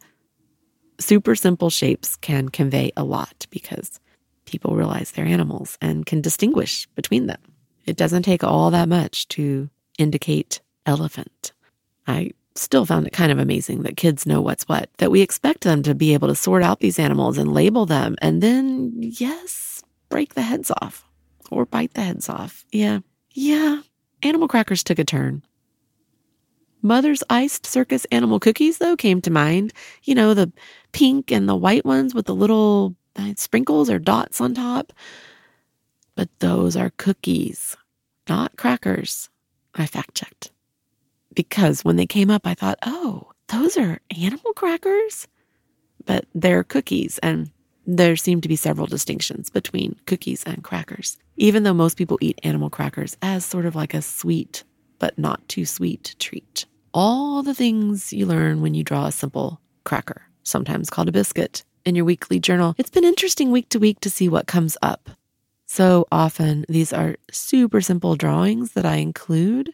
super 1.00 1.34
simple 1.34 1.70
shapes 1.70 2.16
can 2.16 2.48
convey 2.48 2.92
a 2.96 3.04
lot 3.04 3.46
because 3.50 3.98
people 4.44 4.76
realize 4.76 5.10
they're 5.10 5.26
animals 5.26 5.76
and 5.80 6.06
can 6.06 6.20
distinguish 6.20 6.86
between 6.94 7.26
them. 7.26 7.40
It 7.84 7.96
doesn't 7.96 8.22
take 8.22 8.44
all 8.44 8.70
that 8.70 8.88
much 8.88 9.26
to 9.28 9.70
indicate 9.98 10.60
elephant. 10.86 11.52
I 12.06 12.30
still 12.58 12.86
found 12.86 13.06
it 13.06 13.12
kind 13.12 13.32
of 13.32 13.38
amazing 13.38 13.82
that 13.82 13.96
kids 13.96 14.26
know 14.26 14.40
what's 14.40 14.64
what, 14.64 14.90
that 14.98 15.10
we 15.10 15.20
expect 15.20 15.62
them 15.62 15.82
to 15.82 15.94
be 15.94 16.14
able 16.14 16.28
to 16.28 16.34
sort 16.34 16.62
out 16.62 16.80
these 16.80 16.98
animals 16.98 17.38
and 17.38 17.52
label 17.52 17.86
them, 17.86 18.16
and 18.20 18.42
then, 18.42 18.92
yes, 18.96 19.82
break 20.08 20.34
the 20.34 20.42
heads 20.42 20.70
off 20.82 21.04
or 21.50 21.66
bite 21.66 21.94
the 21.94 22.02
heads 22.02 22.28
off. 22.28 22.64
Yeah, 22.70 23.00
yeah, 23.32 23.82
animal 24.22 24.48
crackers 24.48 24.82
took 24.82 24.98
a 24.98 25.04
turn. 25.04 25.42
Mother's 26.80 27.24
iced 27.28 27.66
circus 27.66 28.04
animal 28.12 28.38
cookies, 28.38 28.78
though, 28.78 28.96
came 28.96 29.20
to 29.22 29.30
mind. 29.30 29.72
You 30.04 30.14
know, 30.14 30.32
the 30.32 30.52
pink 30.92 31.32
and 31.32 31.48
the 31.48 31.56
white 31.56 31.84
ones 31.84 32.14
with 32.14 32.26
the 32.26 32.34
little 32.34 32.94
uh, 33.16 33.32
sprinkles 33.36 33.90
or 33.90 33.98
dots 33.98 34.40
on 34.40 34.54
top. 34.54 34.92
But 36.14 36.28
those 36.38 36.76
are 36.76 36.92
cookies, 36.96 37.76
not 38.28 38.56
crackers. 38.56 39.28
I 39.74 39.86
fact 39.86 40.14
checked 40.14 40.52
because 41.34 41.84
when 41.84 41.96
they 41.96 42.06
came 42.06 42.30
up, 42.30 42.46
I 42.46 42.54
thought, 42.54 42.78
oh, 42.84 43.30
those 43.48 43.76
are 43.76 44.00
animal 44.20 44.52
crackers, 44.54 45.26
but 46.04 46.26
they're 46.34 46.64
cookies. 46.64 47.18
And 47.22 47.50
there 47.86 48.16
seem 48.16 48.40
to 48.42 48.48
be 48.48 48.56
several 48.56 48.86
distinctions 48.86 49.50
between 49.50 49.98
cookies 50.06 50.44
and 50.44 50.62
crackers, 50.62 51.16
even 51.36 51.62
though 51.62 51.74
most 51.74 51.96
people 51.96 52.18
eat 52.20 52.38
animal 52.42 52.70
crackers 52.70 53.16
as 53.22 53.44
sort 53.44 53.66
of 53.66 53.74
like 53.74 53.94
a 53.94 54.02
sweet, 54.02 54.64
but 54.98 55.18
not 55.18 55.46
too 55.48 55.64
sweet 55.64 56.14
treat. 56.18 56.66
All 56.92 57.42
the 57.42 57.54
things 57.54 58.12
you 58.12 58.26
learn 58.26 58.60
when 58.60 58.74
you 58.74 58.84
draw 58.84 59.06
a 59.06 59.12
simple 59.12 59.60
cracker, 59.84 60.22
sometimes 60.42 60.90
called 60.90 61.08
a 61.08 61.12
biscuit, 61.12 61.64
in 61.84 61.94
your 61.94 62.04
weekly 62.04 62.38
journal. 62.38 62.74
It's 62.76 62.90
been 62.90 63.04
interesting 63.04 63.50
week 63.50 63.70
to 63.70 63.78
week 63.78 64.00
to 64.00 64.10
see 64.10 64.28
what 64.28 64.46
comes 64.46 64.76
up. 64.82 65.10
So 65.66 66.06
often, 66.10 66.64
these 66.68 66.92
are 66.92 67.16
super 67.30 67.80
simple 67.80 68.16
drawings 68.16 68.72
that 68.72 68.86
I 68.86 68.96
include 68.96 69.72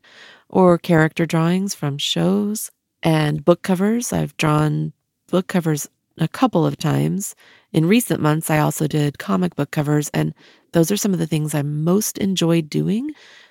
or 0.49 0.79
character 0.79 1.27
drawings 1.27 1.75
from 1.75 1.99
shows 1.99 2.71
and 3.03 3.45
book 3.45 3.63
covers. 3.63 4.13
I've 4.13 4.37
drawn 4.37 4.93
book 5.29 5.47
covers 5.47 5.89
a 6.19 6.29
couple 6.29 6.67
of 6.67 6.77
times. 6.77 7.35
In 7.73 7.87
recent 7.87 8.21
months, 8.21 8.51
I 8.51 8.59
also 8.59 8.87
did 8.87 9.19
comic 9.19 9.57
book 9.57 9.71
covers, 9.71 10.09
and 10.11 10.33
those 10.73 10.91
are 10.91 10.97
some 10.97 11.13
of 11.13 11.19
the 11.19 11.27
things 11.27 11.55
I 11.55 11.63
most 11.63 12.19
enjoy 12.19 12.63
doing. 12.63 13.11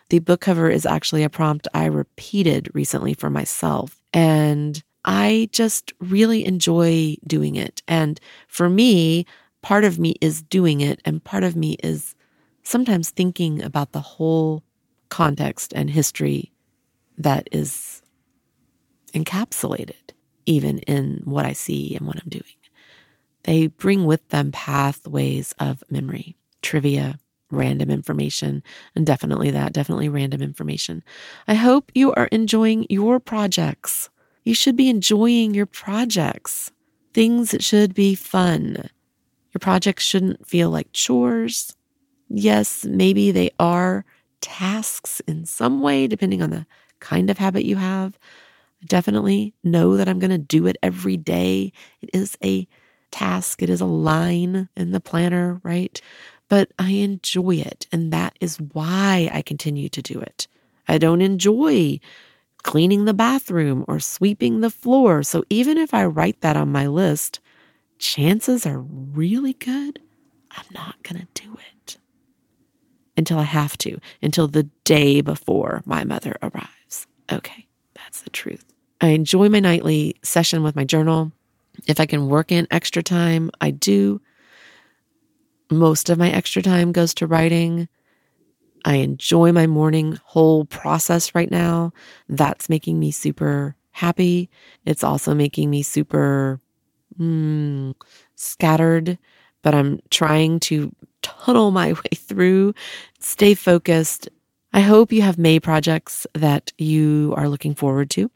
The 0.10 0.20
book 0.20 0.41
cover 0.41 0.70
is 0.70 0.86
actually 0.86 1.24
a 1.24 1.30
prompt 1.30 1.68
I 1.74 1.86
repeated 1.86 2.70
recently 2.74 3.14
for 3.14 3.30
myself, 3.30 4.02
and 4.14 4.82
I 5.06 5.50
just 5.52 5.94
really 6.00 6.46
enjoy 6.46 7.18
doing 7.28 7.56
it. 7.56 7.82
And 7.88 8.20
for 8.48 8.70
me, 8.70 9.26
part 9.62 9.84
of 9.84 10.00
me 10.00 10.16
is 10.22 10.41
doing 10.41 10.82
it, 10.82 11.02
and 11.04 11.24
part 11.24 11.44
of 11.44 11.56
me 11.56 11.78
is 11.84 12.16
sometimes 12.64 13.10
thinking 13.10 13.62
about 13.62 13.91
the 13.91 14.02
whole 14.02 14.64
context 15.10 15.74
and 15.76 15.89
history 15.89 16.53
that 17.18 17.47
is 17.51 18.01
encapsulated 19.14 19.93
even 20.45 20.80
in 20.80 21.22
what 21.26 21.45
I 21.45 21.53
see 21.53 21.95
and 21.95 22.05
what 22.05 22.18
I'm 22.22 22.30
doing. 22.30 22.43
They 23.43 23.68
bring 23.68 24.05
with 24.05 24.28
them 24.30 24.51
pathways 24.51 25.53
of 25.59 25.84
memory, 25.89 26.36
trivia, 26.61 27.20
random 27.51 27.89
information, 27.89 28.64
and 28.95 29.05
definitely 29.05 29.51
that, 29.51 29.74
definitely 29.74 30.09
random 30.09 30.41
information. 30.41 31.03
I 31.47 31.53
hope 31.53 31.91
you 31.93 32.14
are 32.14 32.28
enjoying 32.28 32.88
your 32.89 33.20
projects. 33.20 34.09
You 34.43 34.55
should 34.55 34.76
be 34.76 34.89
enjoying 34.89 35.53
your 35.53 35.66
projects. 35.66 36.72
Things 37.14 37.55
should 37.59 37.93
be 37.93 38.16
fun. 38.16 38.89
Your 39.53 39.59
projects 39.59 40.03
shouldn't 40.03 40.47
feel 40.47 40.70
like 40.70 40.91
chores. 40.93 41.76
Yes, 42.30 42.86
maybe 42.86 43.32
they 43.32 43.51
are 43.59 44.03
tasks 44.41 45.22
in 45.28 45.45
some 45.45 45.82
way, 45.82 46.07
depending 46.07 46.41
on 46.41 46.49
the 46.49 46.66
kind 47.04 47.30
of 47.30 47.38
habit 47.38 47.66
you 47.66 47.76
have. 47.76 48.18
Definitely 48.86 49.54
know 49.64 49.97
that 49.97 50.10
I'm 50.10 50.20
going 50.20 50.32
to 50.32 50.38
do 50.38 50.68
it 50.68 50.78
every 50.82 51.18
day. 51.18 51.72
It 52.01 52.10
is 52.14 52.38
a 52.43 52.68
task, 53.12 53.62
it 53.62 53.70
is 53.70 53.82
a 53.82 53.86
line 53.86 54.70
in 54.76 54.91
the 54.91 54.99
planner, 54.99 55.62
right? 55.64 56.01
But 56.49 56.72
I 56.80 56.91
enjoy 56.91 57.58
it. 57.58 57.88
And 57.91 58.12
that 58.14 58.36
is 58.41 58.58
why 58.58 59.30
I 59.34 59.41
continue 59.43 59.89
to 59.89 60.01
do 60.01 60.20
it. 60.20 60.47
I 60.88 60.97
don't 60.97 61.22
enjoy 61.22 61.99
cleaning 62.64 63.06
the 63.06 63.14
bathroom 63.14 63.86
or 63.88 63.99
sweeping 63.99 64.62
the 64.62 64.72
floor. 64.72 65.24
So 65.24 65.43
even 65.49 65.78
if 65.78 65.93
I 65.93 66.06
write 66.06 66.41
that 66.41 66.58
on 66.58 66.72
my 66.72 66.88
list, 66.88 67.39
chances 67.99 68.66
are 68.66 68.80
really 68.80 69.54
good 69.54 69.99
I'm 70.56 70.66
not 70.74 71.01
going 71.04 71.20
to 71.22 71.41
do 71.41 71.58
it 71.78 71.97
until 73.18 73.39
I 73.39 73.43
have 73.43 73.78
to, 73.80 73.99
until 74.22 74.47
the 74.47 74.70
day 74.84 75.22
before 75.22 75.82
my 75.86 76.04
mother 76.04 76.38
arrives. 76.41 76.82
Okay, 77.34 77.67
that's 77.95 78.21
the 78.21 78.29
truth. 78.29 78.65
I 79.01 79.07
enjoy 79.07 79.49
my 79.49 79.59
nightly 79.59 80.15
session 80.23 80.63
with 80.63 80.75
my 80.75 80.86
journal. 80.86 81.31
If 81.88 81.99
I 81.99 82.05
can 82.05 82.27
work 82.27 82.51
in 82.51 82.67
extra 82.71 83.03
time, 83.03 83.51
I 83.59 83.71
do. 83.71 84.21
Most 85.71 86.09
of 86.09 86.17
my 86.17 86.29
extra 86.29 86.61
time 86.61 86.91
goes 86.91 87.13
to 87.15 87.27
writing. 87.27 87.88
I 88.86 88.95
enjoy 88.95 89.51
my 89.51 89.65
morning 89.65 90.19
whole 90.23 90.65
process 90.65 91.34
right 91.34 91.49
now. 91.49 91.93
That's 92.29 92.69
making 92.69 92.99
me 92.99 93.11
super 93.11 93.75
happy. 93.91 94.49
It's 94.86 95.03
also 95.03 95.34
making 95.34 95.69
me 95.69 95.84
super 95.84 96.59
mm, 97.19 97.95
scattered, 98.36 99.17
but 99.61 99.73
I'm 99.73 99.99
trying 100.09 100.59
to 100.61 100.93
tunnel 101.21 101.71
my 101.81 101.93
way 101.93 102.15
through, 102.15 102.73
stay 103.19 103.53
focused. 103.53 104.29
I 104.74 104.82
hope 104.82 105.11
you 105.11 105.21
have 105.21 105.38
May 105.38 105.59
projects 105.59 106.26
that 106.34 106.74
you 106.80 107.34
are 107.38 107.47
looking 107.47 107.76
forward 107.76 108.09
to. 108.11 108.32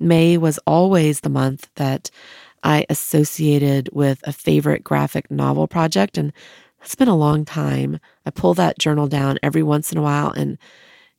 May 0.00 0.36
was 0.36 0.58
always 0.66 1.20
the 1.20 1.28
month 1.28 1.70
that 1.76 2.10
I 2.64 2.84
associated 2.90 3.88
with 3.92 4.20
a 4.24 4.32
favorite 4.32 4.82
graphic 4.82 5.30
novel 5.30 5.68
project, 5.68 6.18
and 6.18 6.32
it's 6.82 6.96
been 6.96 7.08
a 7.08 7.16
long 7.16 7.44
time. 7.44 8.00
I 8.26 8.30
pull 8.30 8.54
that 8.54 8.78
journal 8.78 9.06
down 9.06 9.38
every 9.42 9.62
once 9.62 9.92
in 9.92 9.98
a 9.98 10.02
while, 10.02 10.30
and 10.30 10.58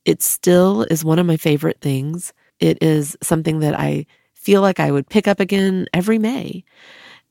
it 0.04 0.22
still 0.22 0.84
is 0.84 1.06
one 1.06 1.20
of 1.20 1.26
my 1.26 1.38
favorite 1.38 1.80
things. 1.80 2.34
It 2.60 2.78
is 2.82 3.18
something 3.22 3.60
that 3.60 3.80
I 3.80 4.06
feel 4.34 4.62
like 4.62 4.80
I 4.80 4.92
would 4.92 5.08
pick 5.10 5.28
up 5.28 5.40
again 5.40 5.88
every 5.94 6.20
May. 6.20 6.64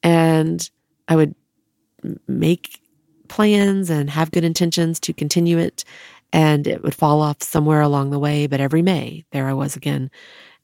And 0.02 0.68
I 1.08 1.16
would 1.16 1.34
make 2.26 2.80
plans 3.28 3.90
and 3.90 4.08
have 4.10 4.30
good 4.30 4.44
intentions 4.44 4.98
to 5.00 5.12
continue 5.12 5.58
it. 5.58 5.84
And 6.32 6.66
it 6.66 6.82
would 6.82 6.94
fall 6.94 7.20
off 7.22 7.42
somewhere 7.42 7.80
along 7.80 8.10
the 8.10 8.18
way. 8.18 8.46
But 8.46 8.60
every 8.60 8.82
May, 8.82 9.24
there 9.32 9.48
I 9.48 9.54
was 9.54 9.76
again. 9.76 10.10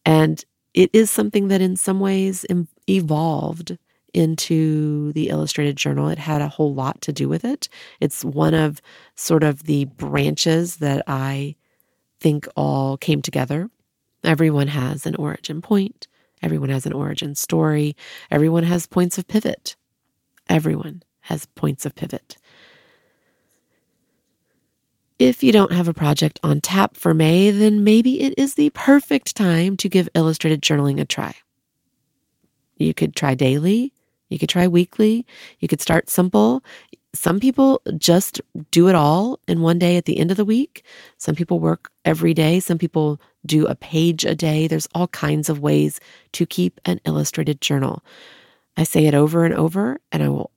And 0.04 0.44
it 0.74 0.90
is 0.92 1.10
something 1.10 1.48
that 1.48 1.60
in 1.60 1.76
some 1.76 2.00
ways 2.00 2.44
evolved 2.88 3.78
into 4.12 5.12
the 5.12 5.28
illustrated 5.28 5.76
journal. 5.76 6.08
It 6.08 6.18
had 6.18 6.40
a 6.40 6.48
whole 6.48 6.74
lot 6.74 7.00
to 7.02 7.12
do 7.12 7.28
with 7.28 7.44
it. 7.44 7.68
It's 8.00 8.24
one 8.24 8.54
of 8.54 8.80
sort 9.16 9.42
of 9.42 9.64
the 9.64 9.86
branches 9.86 10.76
that 10.76 11.02
I 11.06 11.56
think 12.20 12.46
all 12.56 12.96
came 12.96 13.22
together. 13.22 13.70
Everyone 14.22 14.68
has 14.68 15.04
an 15.06 15.16
origin 15.16 15.60
point, 15.60 16.06
everyone 16.42 16.70
has 16.70 16.86
an 16.86 16.92
origin 16.92 17.34
story, 17.34 17.96
everyone 18.30 18.62
has 18.64 18.86
points 18.86 19.18
of 19.18 19.28
pivot. 19.28 19.76
Everyone 20.48 21.02
has 21.22 21.46
points 21.46 21.86
of 21.86 21.94
pivot. 21.94 22.36
If 25.18 25.44
you 25.44 25.52
don't 25.52 25.72
have 25.72 25.86
a 25.86 25.94
project 25.94 26.40
on 26.42 26.60
tap 26.60 26.96
for 26.96 27.14
May, 27.14 27.52
then 27.52 27.84
maybe 27.84 28.20
it 28.20 28.34
is 28.36 28.54
the 28.54 28.70
perfect 28.70 29.36
time 29.36 29.76
to 29.76 29.88
give 29.88 30.08
illustrated 30.14 30.60
journaling 30.60 31.00
a 31.00 31.04
try. 31.04 31.36
You 32.78 32.94
could 32.94 33.14
try 33.14 33.36
daily, 33.36 33.92
you 34.28 34.40
could 34.40 34.48
try 34.48 34.66
weekly, 34.66 35.24
you 35.60 35.68
could 35.68 35.80
start 35.80 36.10
simple. 36.10 36.64
Some 37.14 37.38
people 37.38 37.80
just 37.96 38.40
do 38.72 38.88
it 38.88 38.96
all 38.96 39.38
in 39.46 39.60
one 39.60 39.78
day 39.78 39.96
at 39.96 40.04
the 40.04 40.18
end 40.18 40.32
of 40.32 40.36
the 40.36 40.44
week. 40.44 40.84
Some 41.16 41.36
people 41.36 41.60
work 41.60 41.92
every 42.04 42.34
day. 42.34 42.58
Some 42.58 42.76
people 42.76 43.20
do 43.46 43.66
a 43.66 43.76
page 43.76 44.24
a 44.24 44.34
day. 44.34 44.66
There's 44.66 44.88
all 44.96 45.06
kinds 45.06 45.48
of 45.48 45.60
ways 45.60 46.00
to 46.32 46.44
keep 46.44 46.80
an 46.86 47.00
illustrated 47.04 47.60
journal. 47.60 48.02
I 48.76 48.82
say 48.82 49.06
it 49.06 49.14
over 49.14 49.44
and 49.44 49.54
over, 49.54 50.00
and 50.10 50.24
I 50.24 50.28
will 50.28 50.50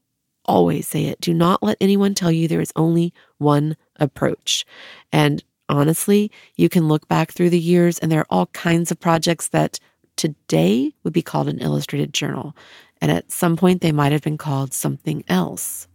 always 0.48 0.88
say 0.88 1.04
it. 1.04 1.20
Do 1.20 1.32
not 1.32 1.62
let 1.62 1.76
anyone 1.80 2.14
tell 2.14 2.32
you 2.32 2.48
there 2.48 2.60
is 2.60 2.72
only 2.74 3.12
one 3.36 3.76
approach. 3.96 4.64
And 5.12 5.44
honestly, 5.68 6.32
you 6.56 6.68
can 6.68 6.88
look 6.88 7.06
back 7.06 7.30
through 7.30 7.50
the 7.50 7.58
years 7.58 7.98
and 7.98 8.10
there 8.10 8.20
are 8.20 8.26
all 8.30 8.46
kinds 8.46 8.90
of 8.90 8.98
projects 8.98 9.48
that 9.48 9.78
today 10.16 10.92
would 11.04 11.12
be 11.12 11.22
called 11.22 11.48
an 11.48 11.60
illustrated 11.60 12.12
journal. 12.12 12.56
And 13.00 13.12
at 13.12 13.30
some 13.30 13.56
point, 13.56 13.80
they 13.80 13.92
might 13.92 14.12
have 14.12 14.22
been 14.22 14.38
called 14.38 14.74
something 14.74 15.22
else. 15.28 15.86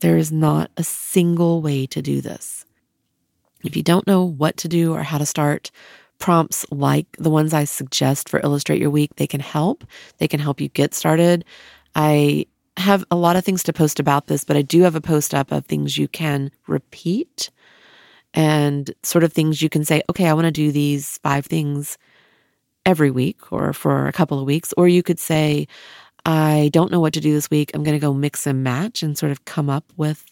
There 0.00 0.16
is 0.16 0.32
not 0.32 0.70
a 0.76 0.82
single 0.82 1.62
way 1.62 1.86
to 1.86 2.02
do 2.02 2.20
this. 2.20 2.64
If 3.64 3.76
you 3.76 3.82
don't 3.82 4.06
know 4.06 4.24
what 4.24 4.56
to 4.58 4.68
do 4.68 4.94
or 4.94 5.02
how 5.02 5.18
to 5.18 5.26
start, 5.26 5.70
prompts 6.18 6.66
like 6.70 7.06
the 7.18 7.30
ones 7.30 7.54
I 7.54 7.64
suggest 7.64 8.28
for 8.28 8.40
Illustrate 8.40 8.80
Your 8.80 8.90
Week, 8.90 9.14
they 9.16 9.26
can 9.26 9.40
help. 9.40 9.84
They 10.18 10.28
can 10.28 10.40
help 10.40 10.60
you 10.60 10.68
get 10.68 10.94
started. 10.94 11.44
I 11.94 12.46
have 12.78 13.04
a 13.10 13.16
lot 13.16 13.36
of 13.36 13.44
things 13.44 13.62
to 13.64 13.72
post 13.72 14.00
about 14.00 14.26
this, 14.26 14.44
but 14.44 14.56
I 14.56 14.62
do 14.62 14.82
have 14.82 14.94
a 14.94 15.00
post 15.00 15.34
up 15.34 15.52
of 15.52 15.66
things 15.66 15.98
you 15.98 16.08
can 16.08 16.50
repeat 16.66 17.50
and 18.34 18.92
sort 19.02 19.24
of 19.24 19.32
things 19.32 19.62
you 19.62 19.68
can 19.68 19.84
say, 19.84 20.02
okay, 20.10 20.28
I 20.28 20.34
want 20.34 20.46
to 20.46 20.50
do 20.50 20.70
these 20.70 21.18
five 21.18 21.46
things 21.46 21.98
every 22.86 23.10
week 23.10 23.52
or 23.52 23.72
for 23.72 24.06
a 24.06 24.12
couple 24.12 24.38
of 24.38 24.46
weeks. 24.46 24.72
Or 24.76 24.88
you 24.88 25.02
could 25.02 25.18
say, 25.18 25.66
I 26.24 26.70
don't 26.72 26.92
know 26.92 27.00
what 27.00 27.14
to 27.14 27.20
do 27.20 27.32
this 27.32 27.50
week. 27.50 27.70
I'm 27.74 27.84
going 27.84 27.96
to 27.96 28.00
go 28.06 28.14
mix 28.14 28.46
and 28.46 28.62
match 28.62 29.02
and 29.02 29.16
sort 29.16 29.32
of 29.32 29.44
come 29.44 29.68
up 29.70 29.92
with 29.96 30.24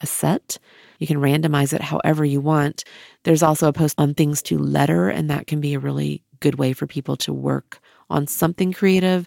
a 0.00 0.06
set. 0.06 0.58
You 0.98 1.06
can 1.06 1.18
randomize 1.18 1.72
it 1.72 1.80
however 1.80 2.24
you 2.24 2.40
want. 2.40 2.84
There's 3.22 3.42
also 3.42 3.68
a 3.68 3.72
post 3.72 3.94
on 3.98 4.14
things 4.14 4.42
to 4.42 4.58
letter, 4.58 5.08
and 5.08 5.30
that 5.30 5.46
can 5.46 5.60
be 5.60 5.74
a 5.74 5.78
really 5.78 6.22
good 6.40 6.56
way 6.56 6.72
for 6.72 6.86
people 6.86 7.16
to 7.16 7.32
work 7.32 7.80
on 8.10 8.26
something 8.26 8.72
creative 8.72 9.26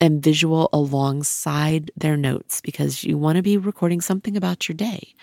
and 0.00 0.22
visual 0.22 0.68
alongside 0.72 1.90
their 1.96 2.16
notes 2.16 2.60
because 2.60 3.04
you 3.04 3.18
want 3.18 3.36
to 3.36 3.42
be 3.42 3.56
recording 3.56 4.00
something 4.00 4.36
about 4.36 4.68
your 4.68 4.76
day. 4.76 5.14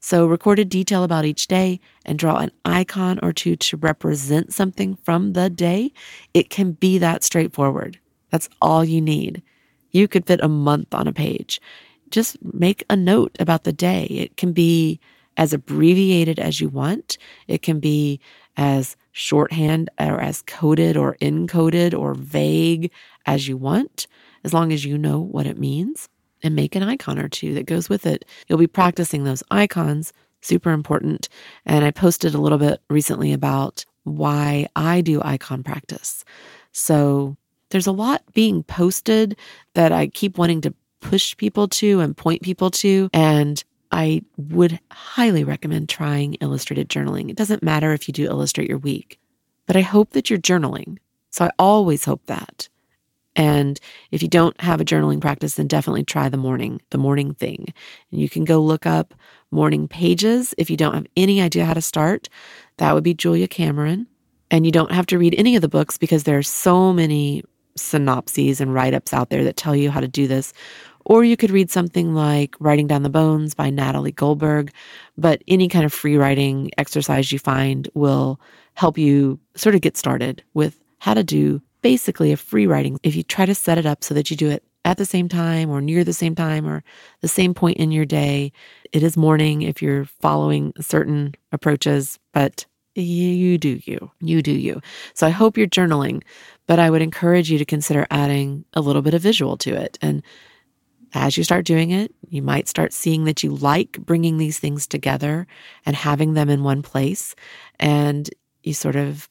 So, 0.00 0.26
record 0.26 0.58
a 0.58 0.64
detail 0.66 1.02
about 1.02 1.24
each 1.24 1.46
day 1.46 1.80
and 2.04 2.18
draw 2.18 2.36
an 2.36 2.50
icon 2.64 3.18
or 3.22 3.32
two 3.32 3.56
to 3.56 3.76
represent 3.78 4.52
something 4.52 4.96
from 4.96 5.32
the 5.32 5.48
day. 5.48 5.92
It 6.34 6.50
can 6.50 6.72
be 6.72 6.98
that 6.98 7.24
straightforward. 7.24 7.98
That's 8.30 8.48
all 8.60 8.84
you 8.84 9.00
need. 9.00 9.42
You 9.92 10.08
could 10.08 10.26
fit 10.26 10.40
a 10.42 10.48
month 10.48 10.92
on 10.92 11.08
a 11.08 11.12
page. 11.12 11.58
Just 12.10 12.36
make 12.42 12.84
a 12.90 12.96
note 12.96 13.34
about 13.40 13.64
the 13.64 13.72
day. 13.72 14.04
It 14.04 14.36
can 14.36 14.52
be 14.52 15.00
as 15.36 15.52
abbreviated 15.52 16.38
as 16.38 16.60
you 16.60 16.68
want, 16.68 17.18
it 17.48 17.62
can 17.62 17.80
be 17.80 18.20
as 18.56 18.96
shorthand 19.12 19.90
or 19.98 20.20
as 20.20 20.42
coded 20.42 20.96
or 20.96 21.16
encoded 21.20 21.96
or 21.98 22.14
vague 22.14 22.90
as 23.26 23.48
you 23.48 23.56
want 23.56 24.06
as 24.44 24.52
long 24.52 24.72
as 24.72 24.84
you 24.84 24.98
know 24.98 25.20
what 25.20 25.46
it 25.46 25.58
means 25.58 26.08
and 26.42 26.54
make 26.54 26.76
an 26.76 26.82
icon 26.82 27.18
or 27.18 27.28
two 27.28 27.54
that 27.54 27.66
goes 27.66 27.88
with 27.88 28.06
it. 28.06 28.24
You'll 28.46 28.58
be 28.58 28.66
practicing 28.66 29.24
those 29.24 29.42
icons, 29.50 30.12
super 30.42 30.70
important. 30.70 31.28
And 31.64 31.84
I 31.84 31.90
posted 31.90 32.34
a 32.34 32.40
little 32.40 32.58
bit 32.58 32.80
recently 32.90 33.32
about 33.32 33.84
why 34.04 34.68
I 34.76 35.00
do 35.00 35.22
icon 35.22 35.62
practice. 35.62 36.24
So 36.72 37.36
there's 37.70 37.86
a 37.86 37.92
lot 37.92 38.22
being 38.34 38.62
posted 38.62 39.36
that 39.72 39.90
I 39.90 40.06
keep 40.08 40.38
wanting 40.38 40.60
to 40.62 40.74
push 41.00 41.36
people 41.36 41.68
to 41.68 42.00
and 42.00 42.16
point 42.16 42.42
people 42.42 42.70
to. 42.70 43.08
And 43.12 43.62
I 43.90 44.22
would 44.36 44.80
highly 44.90 45.44
recommend 45.44 45.88
trying 45.88 46.34
illustrated 46.34 46.88
journaling. 46.88 47.30
It 47.30 47.36
doesn't 47.36 47.62
matter 47.62 47.92
if 47.92 48.08
you 48.08 48.12
do 48.12 48.24
illustrate 48.24 48.68
your 48.68 48.78
week, 48.78 49.18
but 49.66 49.76
I 49.76 49.82
hope 49.82 50.10
that 50.10 50.28
you're 50.28 50.38
journaling. 50.38 50.98
So 51.30 51.46
I 51.46 51.50
always 51.58 52.04
hope 52.04 52.26
that. 52.26 52.68
And 53.36 53.80
if 54.10 54.22
you 54.22 54.28
don't 54.28 54.58
have 54.60 54.80
a 54.80 54.84
journaling 54.84 55.20
practice, 55.20 55.54
then 55.54 55.66
definitely 55.66 56.04
try 56.04 56.28
the 56.28 56.36
morning, 56.36 56.80
the 56.90 56.98
morning 56.98 57.34
thing. 57.34 57.72
And 58.10 58.20
you 58.20 58.28
can 58.28 58.44
go 58.44 58.60
look 58.60 58.86
up 58.86 59.14
morning 59.50 59.88
pages. 59.88 60.54
If 60.58 60.70
you 60.70 60.76
don't 60.76 60.94
have 60.94 61.06
any 61.16 61.40
idea 61.40 61.64
how 61.64 61.74
to 61.74 61.82
start, 61.82 62.28
that 62.76 62.94
would 62.94 63.04
be 63.04 63.14
Julia 63.14 63.48
Cameron. 63.48 64.06
And 64.50 64.64
you 64.64 64.72
don't 64.72 64.92
have 64.92 65.06
to 65.06 65.18
read 65.18 65.34
any 65.36 65.56
of 65.56 65.62
the 65.62 65.68
books 65.68 65.98
because 65.98 66.24
there 66.24 66.38
are 66.38 66.42
so 66.42 66.92
many 66.92 67.42
synopses 67.76 68.60
and 68.60 68.72
write 68.72 68.94
ups 68.94 69.12
out 69.12 69.30
there 69.30 69.44
that 69.44 69.56
tell 69.56 69.74
you 69.74 69.90
how 69.90 70.00
to 70.00 70.08
do 70.08 70.28
this. 70.28 70.52
Or 71.06 71.24
you 71.24 71.36
could 71.36 71.50
read 71.50 71.70
something 71.70 72.14
like 72.14 72.54
Writing 72.60 72.86
Down 72.86 73.02
the 73.02 73.10
Bones 73.10 73.54
by 73.54 73.68
Natalie 73.68 74.12
Goldberg. 74.12 74.72
But 75.18 75.42
any 75.48 75.68
kind 75.68 75.84
of 75.84 75.92
free 75.92 76.16
writing 76.16 76.70
exercise 76.78 77.30
you 77.32 77.38
find 77.38 77.88
will 77.94 78.40
help 78.74 78.96
you 78.96 79.38
sort 79.54 79.74
of 79.74 79.80
get 79.80 79.96
started 79.96 80.42
with 80.54 80.78
how 80.98 81.14
to 81.14 81.24
do 81.24 81.60
basically 81.84 82.32
a 82.32 82.36
free 82.38 82.66
writing. 82.66 82.98
If 83.02 83.14
you 83.14 83.22
try 83.22 83.44
to 83.44 83.54
set 83.54 83.76
it 83.76 83.84
up 83.84 84.02
so 84.02 84.14
that 84.14 84.30
you 84.30 84.38
do 84.38 84.48
it 84.48 84.64
at 84.86 84.96
the 84.96 85.04
same 85.04 85.28
time 85.28 85.68
or 85.68 85.82
near 85.82 86.02
the 86.02 86.14
same 86.14 86.34
time 86.34 86.66
or 86.66 86.82
the 87.20 87.28
same 87.28 87.52
point 87.52 87.76
in 87.76 87.92
your 87.92 88.06
day, 88.06 88.52
it 88.92 89.02
is 89.02 89.18
morning 89.18 89.60
if 89.60 89.82
you're 89.82 90.06
following 90.06 90.72
certain 90.80 91.34
approaches, 91.52 92.18
but 92.32 92.64
you 92.94 93.58
do 93.58 93.80
you. 93.84 94.10
You 94.20 94.40
do 94.40 94.50
you. 94.52 94.80
So 95.12 95.26
I 95.26 95.30
hope 95.30 95.58
you're 95.58 95.66
journaling, 95.66 96.22
but 96.66 96.78
I 96.78 96.88
would 96.88 97.02
encourage 97.02 97.50
you 97.50 97.58
to 97.58 97.66
consider 97.66 98.06
adding 98.10 98.64
a 98.72 98.80
little 98.80 99.02
bit 99.02 99.12
of 99.12 99.20
visual 99.20 99.58
to 99.58 99.74
it. 99.74 99.98
And 100.00 100.22
as 101.12 101.36
you 101.36 101.44
start 101.44 101.66
doing 101.66 101.90
it, 101.90 102.14
you 102.30 102.40
might 102.40 102.66
start 102.66 102.94
seeing 102.94 103.24
that 103.24 103.42
you 103.42 103.54
like 103.54 103.98
bringing 103.98 104.38
these 104.38 104.58
things 104.58 104.86
together 104.86 105.46
and 105.84 105.94
having 105.94 106.32
them 106.32 106.48
in 106.48 106.62
one 106.64 106.80
place. 106.80 107.34
And 107.78 108.30
you 108.62 108.72
sort 108.72 108.96
of 108.96 109.28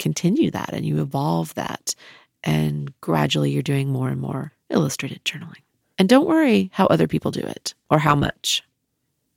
continue 0.00 0.50
that 0.50 0.70
and 0.72 0.84
you 0.84 1.00
evolve 1.00 1.54
that. 1.54 1.94
And 2.42 2.92
gradually 3.00 3.52
you're 3.52 3.62
doing 3.62 3.90
more 3.90 4.08
and 4.08 4.20
more 4.20 4.52
illustrated 4.70 5.24
journaling. 5.24 5.62
And 5.98 6.08
don't 6.08 6.26
worry 6.26 6.70
how 6.72 6.86
other 6.86 7.06
people 7.06 7.30
do 7.30 7.40
it 7.40 7.74
or 7.90 7.98
how 7.98 8.14
much. 8.14 8.64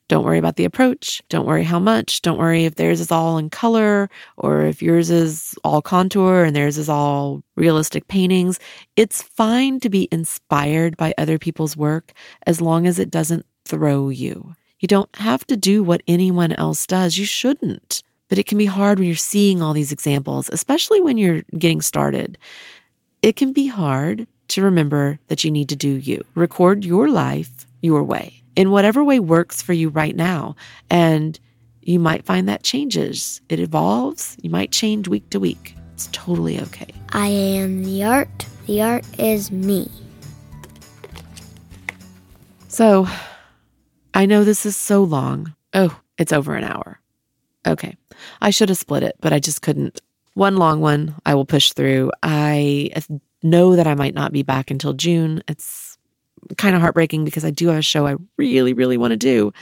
Don't 0.08 0.26
worry 0.26 0.38
about 0.38 0.58
the 0.58 0.66
approach. 0.66 1.22
Don't 1.30 1.46
worry 1.46 1.64
how 1.64 1.80
much. 1.80 2.22
Don't 2.22 2.38
worry 2.38 2.66
if 2.66 2.76
theirs 2.76 3.00
is 3.00 3.12
all 3.12 3.38
in 3.38 3.50
color 3.50 4.10
or 4.38 4.64
if 4.64 4.82
yours 4.82 5.10
is 5.10 5.56
all 5.64 5.82
contour 5.82 6.44
and 6.44 6.56
theirs 6.56 6.78
is 6.78 6.90
all 6.90 7.42
realistic 7.56 8.08
paintings. 8.08 8.60
It's 8.96 9.22
fine 9.22 9.80
to 9.80 9.90
be 9.90 10.08
inspired 10.12 10.98
by 10.98 11.14
other 11.18 11.38
people's 11.40 11.78
work 11.78 12.14
as 12.46 12.62
long 12.62 12.86
as 12.86 13.00
it 13.00 13.10
doesn't 13.10 13.46
throw 13.66 14.10
you. 14.10 14.56
You 14.80 14.88
don't 14.88 15.16
have 15.16 15.48
to 15.48 15.58
do 15.58 15.84
what 15.84 16.04
anyone 16.08 16.52
else 16.54 16.86
does. 16.86 17.18
You 17.18 17.26
shouldn't. 17.26 18.04
But 18.34 18.40
it 18.40 18.48
can 18.48 18.58
be 18.58 18.66
hard 18.66 18.98
when 18.98 19.08
you're 19.08 19.16
seeing 19.16 19.62
all 19.62 19.74
these 19.74 19.92
examples, 19.92 20.50
especially 20.52 21.00
when 21.00 21.20
you're 21.20 21.44
getting 21.56 21.82
started. 21.82 22.40
It 23.22 23.36
can 23.36 23.54
be 23.54 23.68
hard 23.68 24.26
to 24.48 24.64
remember 24.64 25.20
that 25.28 25.44
you 25.44 25.52
need 25.52 25.70
to 25.70 25.76
do 25.76 25.90
you. 25.90 26.26
Record 26.34 26.84
your 26.84 27.10
life 27.10 27.68
your 27.82 28.02
way 28.04 28.42
in 28.56 28.72
whatever 28.72 29.04
way 29.04 29.20
works 29.20 29.62
for 29.62 29.74
you 29.74 29.90
right 29.90 30.16
now. 30.16 30.56
And 30.90 31.40
you 31.84 32.00
might 32.00 32.26
find 32.26 32.50
that 32.50 32.64
changes, 32.64 33.40
it 33.50 33.60
evolves. 33.60 34.36
You 34.42 34.50
might 34.50 34.72
change 34.72 35.08
week 35.08 35.30
to 35.30 35.40
week. 35.40 35.76
It's 35.94 36.10
totally 36.12 36.60
okay. 36.60 36.90
I 37.12 37.28
am 37.28 37.84
the 37.84 38.04
art. 38.04 38.48
The 38.66 38.82
art 38.82 39.06
is 39.20 39.52
me. 39.52 39.92
So, 42.68 43.08
I 44.16 44.26
know 44.26 44.44
this 44.44 44.66
is 44.66 44.76
so 44.76 45.04
long. 45.04 45.54
Oh, 45.76 46.02
it's 46.18 46.34
over 46.34 46.56
an 46.56 46.64
hour. 46.64 47.00
Okay. 47.66 47.96
I 48.42 48.50
should 48.50 48.70
have 48.70 48.78
split 48.78 49.04
it, 49.04 49.16
but 49.22 49.34
I 49.34 49.40
just 49.40 49.62
couldn't. 49.62 50.02
One 50.34 50.58
long 50.58 50.82
one 50.82 51.16
I 51.26 51.36
will 51.36 51.46
push 51.46 51.74
through. 51.74 52.12
I 52.24 52.92
know 53.44 53.76
that 53.76 53.88
I 53.88 53.96
might 53.96 54.16
not 54.16 54.32
be 54.32 54.44
back 54.44 54.72
until 54.72 54.94
June. 54.94 55.44
It's 55.48 55.98
kind 56.58 56.76
of 56.76 56.82
heartbreaking 56.82 57.26
because 57.26 57.46
I 57.46 57.52
do 57.52 57.68
have 57.70 57.80
a 57.80 57.82
show 57.84 58.08
I 58.08 58.16
really, 58.38 58.74
really 58.74 58.98
want 58.98 59.12
to 59.12 59.18
do, 59.18 59.54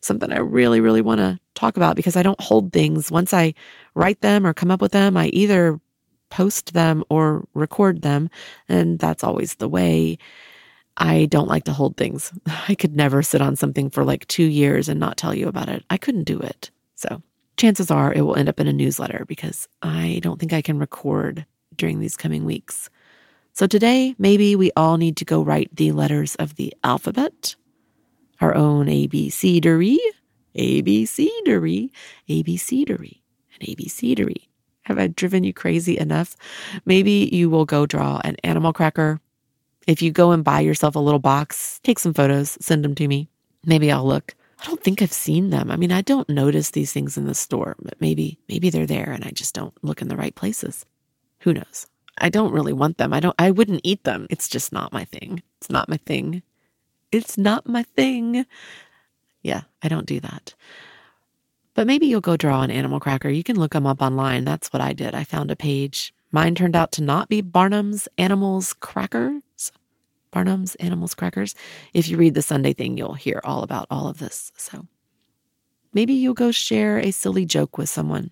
something 0.00 0.32
I 0.32 0.38
really, 0.38 0.80
really 0.80 1.02
want 1.02 1.18
to 1.18 1.38
talk 1.54 1.76
about 1.76 1.96
because 1.96 2.16
I 2.16 2.22
don't 2.22 2.40
hold 2.40 2.72
things. 2.72 3.10
Once 3.10 3.32
I 3.34 3.54
write 3.94 4.20
them 4.20 4.46
or 4.46 4.54
come 4.54 4.70
up 4.70 4.80
with 4.80 4.92
them, 4.92 5.16
I 5.16 5.28
either 5.28 5.80
post 6.30 6.74
them 6.74 7.04
or 7.08 7.46
record 7.54 8.02
them. 8.02 8.30
And 8.68 8.98
that's 8.98 9.24
always 9.24 9.56
the 9.56 9.68
way. 9.68 10.18
I 10.96 11.26
don't 11.26 11.48
like 11.48 11.64
to 11.64 11.72
hold 11.72 11.96
things. 11.96 12.32
I 12.68 12.74
could 12.74 12.96
never 12.96 13.22
sit 13.22 13.40
on 13.40 13.56
something 13.56 13.90
for 13.90 14.04
like 14.04 14.26
two 14.28 14.44
years 14.44 14.88
and 14.88 15.00
not 15.00 15.16
tell 15.16 15.34
you 15.34 15.48
about 15.48 15.68
it. 15.68 15.84
I 15.90 15.96
couldn't 15.96 16.24
do 16.24 16.38
it. 16.38 16.70
So 16.96 17.22
chances 17.58 17.90
are 17.90 18.12
it 18.12 18.22
will 18.22 18.36
end 18.36 18.48
up 18.48 18.60
in 18.60 18.68
a 18.68 18.72
newsletter 18.72 19.24
because 19.26 19.68
I 19.82 20.20
don't 20.22 20.40
think 20.40 20.52
I 20.52 20.62
can 20.62 20.78
record 20.78 21.44
during 21.76 22.00
these 22.00 22.16
coming 22.16 22.44
weeks. 22.44 22.88
So 23.52 23.66
today, 23.66 24.14
maybe 24.18 24.54
we 24.56 24.70
all 24.76 24.96
need 24.96 25.16
to 25.18 25.24
go 25.24 25.42
write 25.42 25.74
the 25.74 25.92
letters 25.92 26.36
of 26.36 26.54
the 26.54 26.72
alphabet, 26.84 27.56
our 28.40 28.54
own 28.54 28.88
abecedary, 28.88 29.98
abecedary, 30.56 31.92
abecedary, 32.30 33.22
and 33.52 33.68
abecedary. 33.68 34.48
Have 34.82 34.98
I 34.98 35.08
driven 35.08 35.44
you 35.44 35.52
crazy 35.52 35.98
enough? 35.98 36.36
Maybe 36.86 37.28
you 37.32 37.50
will 37.50 37.66
go 37.66 37.84
draw 37.84 38.20
an 38.24 38.36
animal 38.44 38.72
cracker. 38.72 39.20
If 39.86 40.02
you 40.02 40.12
go 40.12 40.30
and 40.30 40.44
buy 40.44 40.60
yourself 40.60 40.94
a 40.94 41.00
little 41.00 41.18
box, 41.18 41.80
take 41.82 41.98
some 41.98 42.14
photos, 42.14 42.56
send 42.60 42.84
them 42.84 42.94
to 42.94 43.08
me. 43.08 43.28
Maybe 43.66 43.90
I'll 43.90 44.06
look. 44.06 44.34
I 44.60 44.66
don't 44.66 44.82
think 44.82 45.02
I've 45.02 45.12
seen 45.12 45.50
them. 45.50 45.70
I 45.70 45.76
mean, 45.76 45.92
I 45.92 46.02
don't 46.02 46.28
notice 46.28 46.70
these 46.70 46.92
things 46.92 47.16
in 47.16 47.26
the 47.26 47.34
store, 47.34 47.76
but 47.80 48.00
maybe 48.00 48.38
maybe 48.48 48.70
they're 48.70 48.86
there 48.86 49.12
and 49.12 49.24
I 49.24 49.30
just 49.30 49.54
don't 49.54 49.74
look 49.82 50.02
in 50.02 50.08
the 50.08 50.16
right 50.16 50.34
places. 50.34 50.84
Who 51.40 51.54
knows? 51.54 51.86
I 52.18 52.28
don't 52.28 52.52
really 52.52 52.72
want 52.72 52.98
them. 52.98 53.12
I 53.12 53.20
don't 53.20 53.36
I 53.38 53.50
wouldn't 53.50 53.82
eat 53.84 54.04
them. 54.04 54.26
It's 54.30 54.48
just 54.48 54.72
not 54.72 54.92
my 54.92 55.04
thing. 55.04 55.42
It's 55.60 55.70
not 55.70 55.88
my 55.88 55.98
thing. 55.98 56.42
It's 57.12 57.38
not 57.38 57.68
my 57.68 57.84
thing. 57.84 58.44
Yeah, 59.42 59.62
I 59.82 59.88
don't 59.88 60.06
do 60.06 60.20
that. 60.20 60.54
But 61.74 61.86
maybe 61.86 62.06
you'll 62.06 62.20
go 62.20 62.36
draw 62.36 62.62
an 62.62 62.72
animal 62.72 62.98
cracker. 62.98 63.28
You 63.28 63.44
can 63.44 63.58
look 63.58 63.72
them 63.72 63.86
up 63.86 64.02
online. 64.02 64.44
That's 64.44 64.72
what 64.72 64.82
I 64.82 64.92
did. 64.92 65.14
I 65.14 65.22
found 65.22 65.50
a 65.52 65.56
page. 65.56 66.12
Mine 66.32 66.56
turned 66.56 66.74
out 66.74 66.90
to 66.92 67.02
not 67.02 67.28
be 67.28 67.40
Barnum's 67.40 68.08
Animals 68.18 68.72
Crackers. 68.74 69.40
Animals 70.46 71.14
Crackers. 71.14 71.54
If 71.94 72.08
you 72.08 72.16
read 72.16 72.34
the 72.34 72.42
Sunday 72.42 72.72
thing, 72.72 72.96
you'll 72.96 73.14
hear 73.14 73.40
all 73.44 73.62
about 73.62 73.86
all 73.90 74.08
of 74.08 74.18
this. 74.18 74.52
So 74.56 74.86
maybe 75.92 76.14
you'll 76.14 76.34
go 76.34 76.50
share 76.50 76.98
a 76.98 77.10
silly 77.10 77.46
joke 77.46 77.78
with 77.78 77.88
someone. 77.88 78.30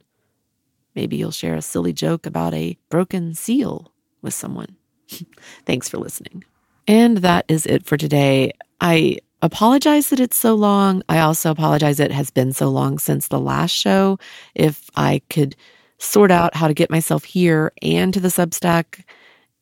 Maybe 0.95 1.17
you'll 1.17 1.31
share 1.31 1.55
a 1.55 1.63
silly 1.63 1.93
joke 1.93 2.27
about 2.27 2.55
a 2.55 2.79
broken 2.89 3.35
seal 3.35 3.93
with 4.23 4.35
someone. 4.35 4.77
Thanks 5.67 5.89
for 5.89 5.99
listening. 5.99 6.45
And 6.89 7.19
that 7.19 7.45
is 7.49 7.67
it 7.67 7.85
for 7.85 7.97
today. 7.97 8.53
I 8.81 9.19
apologize 9.43 10.11
that 10.11 10.21
it's 10.21 10.37
so 10.37 10.55
long. 10.55 11.03
I 11.09 11.19
also 11.21 11.51
apologize 11.51 12.01
it 12.01 12.13
has 12.13 12.31
been 12.31 12.53
so 12.53 12.69
long 12.69 12.99
since 12.99 13.29
the 13.29 13.41
last 13.41 13.73
show. 13.73 14.19
If 14.55 14.89
I 14.97 15.21
could 15.29 15.57
sort 15.99 16.31
out 16.31 16.55
how 16.55 16.69
to 16.69 16.75
get 16.75 16.91
myself 16.91 17.25
here 17.25 17.73
and 17.83 18.13
to 18.15 18.21
the 18.21 18.29
Substack 18.29 19.05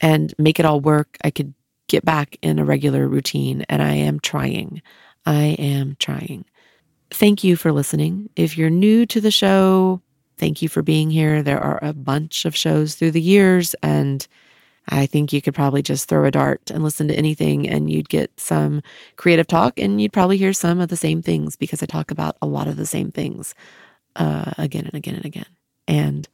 and 0.00 0.34
make 0.38 0.58
it 0.58 0.66
all 0.66 0.80
work, 0.80 1.16
I 1.22 1.30
could 1.30 1.54
get 1.88 2.04
back 2.04 2.36
in 2.42 2.58
a 2.58 2.64
regular 2.64 3.08
routine. 3.08 3.64
And 3.68 3.82
I 3.82 3.94
am 3.94 4.20
trying. 4.20 4.82
I 5.26 5.56
am 5.58 5.96
trying. 5.98 6.44
Thank 7.10 7.44
you 7.44 7.56
for 7.56 7.72
listening. 7.72 8.30
If 8.36 8.58
you're 8.58 8.70
new 8.70 9.06
to 9.06 9.20
the 9.20 9.30
show, 9.30 10.00
thank 10.36 10.62
you 10.62 10.68
for 10.68 10.82
being 10.82 11.10
here. 11.10 11.42
There 11.42 11.60
are 11.60 11.78
a 11.82 11.92
bunch 11.92 12.44
of 12.44 12.56
shows 12.56 12.94
through 12.94 13.12
the 13.12 13.20
years, 13.20 13.74
and 13.82 14.26
I 14.88 15.06
think 15.06 15.32
you 15.32 15.40
could 15.40 15.54
probably 15.54 15.82
just 15.82 16.08
throw 16.08 16.24
a 16.24 16.30
dart 16.30 16.70
and 16.70 16.82
listen 16.82 17.08
to 17.08 17.14
anything 17.14 17.68
and 17.68 17.90
you'd 17.90 18.08
get 18.08 18.38
some 18.38 18.82
creative 19.16 19.46
talk 19.46 19.78
and 19.78 20.00
you'd 20.00 20.12
probably 20.12 20.36
hear 20.36 20.52
some 20.52 20.80
of 20.80 20.88
the 20.88 20.96
same 20.96 21.22
things 21.22 21.56
because 21.56 21.82
I 21.82 21.86
talk 21.86 22.10
about 22.10 22.36
a 22.42 22.46
lot 22.46 22.68
of 22.68 22.76
the 22.76 22.86
same 22.86 23.10
things 23.10 23.54
uh, 24.16 24.52
again 24.58 24.84
and 24.84 24.94
again 24.94 25.14
and 25.14 25.24
again. 25.24 25.46
And 25.88 26.28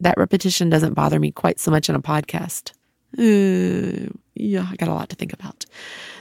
that 0.00 0.16
repetition 0.16 0.70
doesn't 0.70 0.94
bother 0.94 1.20
me 1.20 1.30
quite 1.30 1.60
so 1.60 1.70
much 1.70 1.88
in 1.88 1.94
a 1.94 2.00
podcast. 2.00 2.72
Uh, 3.18 4.06
yeah, 4.34 4.66
I 4.70 4.76
got 4.76 4.88
a 4.88 4.94
lot 4.94 5.08
to 5.10 5.16
think 5.16 5.32
about. 5.32 5.66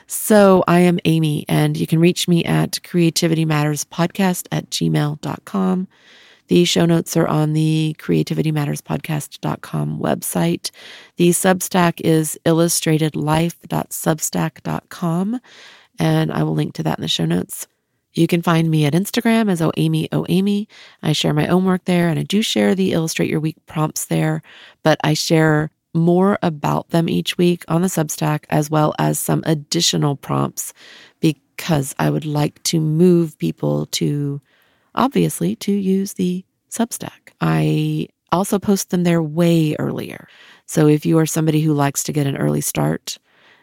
So 0.08 0.64
I 0.68 0.80
am 0.80 1.00
Amy, 1.06 1.46
and 1.48 1.78
you 1.78 1.86
can 1.88 2.00
reach 2.00 2.28
me 2.28 2.44
at 2.44 2.72
creativitymatterspodcast 2.84 4.48
at 4.52 4.70
gmail.com. 4.70 5.88
The 6.48 6.66
show 6.66 6.86
notes 6.86 7.16
are 7.16 7.28
on 7.28 7.54
the 7.54 7.96
creativitymatterspodcast.com 8.00 10.00
website. 10.00 10.72
The 11.18 11.30
Substack 11.30 12.02
is 12.02 12.40
illustratedlife.substack.com, 12.44 15.42
and 16.00 16.32
I 16.32 16.44
will 16.44 16.56
link 16.56 16.74
to 16.74 16.84
that 16.84 16.98
in 16.98 17.04
the 17.04 17.08
show 17.08 17.26
notes. 17.26 17.68
You 18.14 18.26
can 18.26 18.42
find 18.42 18.72
me 18.72 18.86
at 18.86 18.94
Instagram 18.94 19.52
as 19.52 19.62
OAmy 19.62 20.10
OAmy. 20.10 20.66
I 21.04 21.14
share 21.14 21.36
my 21.36 21.46
own 21.48 21.66
work 21.66 21.86
there, 21.86 22.10
and 22.10 22.18
I 22.18 22.24
do 22.24 22.42
share 22.42 22.74
the 22.74 22.94
Illustrate 22.94 23.30
Your 23.30 23.40
Week 23.40 23.58
prompts 23.68 24.06
there, 24.06 24.42
but 24.82 25.00
I 25.04 25.14
share 25.14 25.70
more 25.94 26.38
about 26.42 26.90
them 26.90 27.10
each 27.10 27.38
week 27.38 27.64
on 27.68 27.82
the 27.82 27.88
Substack, 27.88 28.46
as 28.50 28.70
well 28.70 28.94
as 29.00 29.20
some 29.20 29.44
additional 29.46 30.16
prompts 30.16 30.74
because 31.20 31.96
I 32.00 32.10
would 32.10 32.26
like 32.26 32.62
to 32.64 32.80
move 32.80 33.38
people 33.38 33.88
to 33.88 34.42
obviously 34.96 35.56
to 35.58 35.72
use 35.72 36.14
the 36.14 36.46
Substack. 36.70 37.32
I 37.42 38.08
also 38.32 38.60
post 38.60 38.92
them 38.92 39.04
there 39.04 39.24
way 39.24 39.76
earlier. 39.80 40.28
So 40.66 40.88
if 40.88 41.06
you 41.06 41.18
are 41.18 41.26
somebody 41.26 41.62
who 41.62 41.74
likes 41.74 42.04
to 42.04 42.14
get 42.14 42.28
an 42.28 42.38
early 42.38 42.62
start, 42.62 43.18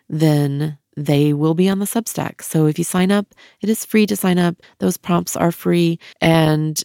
then 0.09 0.79
they 0.97 1.33
will 1.33 1.55
be 1.55 1.68
on 1.68 1.79
the 1.79 1.85
Substack. 1.85 2.43
So 2.43 2.66
if 2.66 2.79
you 2.79 2.85
sign 2.85 3.12
up, 3.12 3.27
it 3.61 3.68
is 3.68 3.85
free 3.85 4.07
to 4.07 4.16
sign 4.16 4.39
up. 4.39 4.57
Those 4.79 4.97
prompts 4.97 5.37
are 5.37 5.53
free. 5.53 5.99
And 6.20 6.83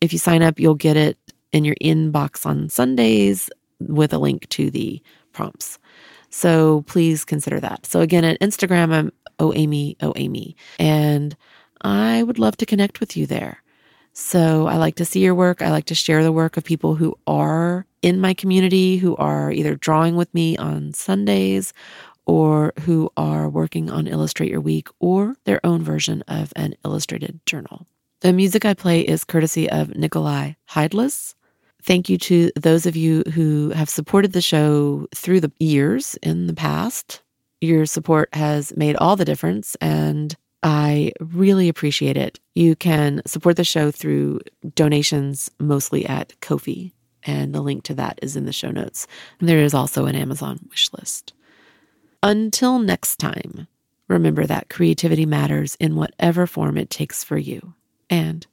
if 0.00 0.12
you 0.12 0.18
sign 0.18 0.42
up, 0.42 0.58
you'll 0.58 0.74
get 0.74 0.96
it 0.96 1.16
in 1.52 1.64
your 1.64 1.76
inbox 1.76 2.44
on 2.44 2.68
Sundays 2.68 3.48
with 3.80 4.12
a 4.12 4.18
link 4.18 4.48
to 4.50 4.70
the 4.70 5.02
prompts. 5.32 5.78
So 6.30 6.82
please 6.82 7.24
consider 7.24 7.60
that. 7.60 7.86
So 7.86 8.00
again, 8.00 8.24
at 8.24 8.40
Instagram, 8.40 8.92
I'm 8.92 9.12
OAmy, 9.38 9.96
OAmy. 9.98 10.54
And 10.78 11.36
I 11.80 12.22
would 12.22 12.38
love 12.38 12.56
to 12.58 12.66
connect 12.66 13.00
with 13.00 13.16
you 13.16 13.26
there. 13.26 13.62
So 14.12 14.66
I 14.66 14.76
like 14.76 14.96
to 14.96 15.04
see 15.04 15.20
your 15.20 15.34
work. 15.34 15.62
I 15.62 15.70
like 15.70 15.86
to 15.86 15.94
share 15.94 16.24
the 16.24 16.32
work 16.32 16.56
of 16.56 16.64
people 16.64 16.96
who 16.96 17.16
are 17.26 17.86
in 18.02 18.20
my 18.20 18.34
community, 18.34 18.96
who 18.96 19.14
are 19.16 19.52
either 19.52 19.76
drawing 19.76 20.16
with 20.16 20.32
me 20.34 20.56
on 20.56 20.92
Sundays 20.92 21.72
or 22.26 22.72
who 22.80 23.10
are 23.16 23.48
working 23.48 23.90
on 23.90 24.06
Illustrate 24.06 24.50
Your 24.50 24.60
Week 24.60 24.88
or 24.98 25.36
their 25.44 25.64
own 25.64 25.82
version 25.82 26.22
of 26.28 26.52
an 26.56 26.74
illustrated 26.84 27.40
journal. 27.46 27.86
The 28.20 28.32
music 28.32 28.64
I 28.64 28.74
play 28.74 29.00
is 29.00 29.24
courtesy 29.24 29.70
of 29.70 29.94
Nikolai 29.94 30.54
Heideless. 30.70 31.34
Thank 31.82 32.08
you 32.08 32.18
to 32.18 32.50
those 32.56 32.86
of 32.86 32.96
you 32.96 33.22
who 33.32 33.70
have 33.70 33.88
supported 33.88 34.32
the 34.32 34.42
show 34.42 35.06
through 35.14 35.40
the 35.40 35.52
years 35.58 36.16
in 36.22 36.46
the 36.46 36.54
past. 36.54 37.22
Your 37.60 37.86
support 37.86 38.28
has 38.34 38.76
made 38.76 38.96
all 38.96 39.16
the 39.16 39.24
difference, 39.24 39.76
and 39.80 40.36
I 40.62 41.12
really 41.20 41.68
appreciate 41.68 42.16
it. 42.16 42.40
You 42.54 42.76
can 42.76 43.22
support 43.26 43.56
the 43.56 43.64
show 43.64 43.90
through 43.90 44.40
donations, 44.74 45.50
mostly 45.58 46.04
at 46.04 46.38
Ko-fi, 46.40 46.92
and 47.22 47.54
the 47.54 47.60
link 47.60 47.84
to 47.84 47.94
that 47.94 48.18
is 48.22 48.36
in 48.36 48.44
the 48.44 48.52
show 48.52 48.70
notes. 48.70 49.06
And 49.38 49.48
there 49.48 49.60
is 49.60 49.74
also 49.74 50.06
an 50.06 50.16
Amazon 50.16 50.58
wish 50.70 50.92
list. 50.92 51.32
Until 52.22 52.80
next 52.80 53.16
time, 53.16 53.68
remember 54.08 54.46
that 54.46 54.68
creativity 54.68 55.26
matters 55.26 55.76
in 55.78 55.94
whatever 55.94 56.46
form 56.46 56.76
it 56.76 56.90
takes 56.90 57.22
for 57.22 57.38
you. 57.38 57.74
And 58.10 58.46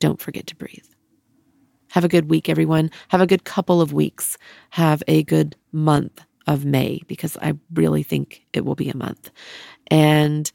don't 0.00 0.20
forget 0.20 0.46
to 0.48 0.56
breathe. 0.56 0.93
Have 1.94 2.04
a 2.04 2.08
good 2.08 2.28
week, 2.28 2.48
everyone. 2.48 2.90
Have 3.10 3.20
a 3.20 3.26
good 3.26 3.44
couple 3.44 3.80
of 3.80 3.92
weeks. 3.92 4.36
Have 4.70 5.04
a 5.06 5.22
good 5.22 5.54
month 5.70 6.24
of 6.48 6.64
May 6.64 7.02
because 7.06 7.36
I 7.40 7.54
really 7.72 8.02
think 8.02 8.44
it 8.52 8.64
will 8.64 8.74
be 8.74 8.90
a 8.90 8.96
month. 8.96 9.30
And 9.92 10.50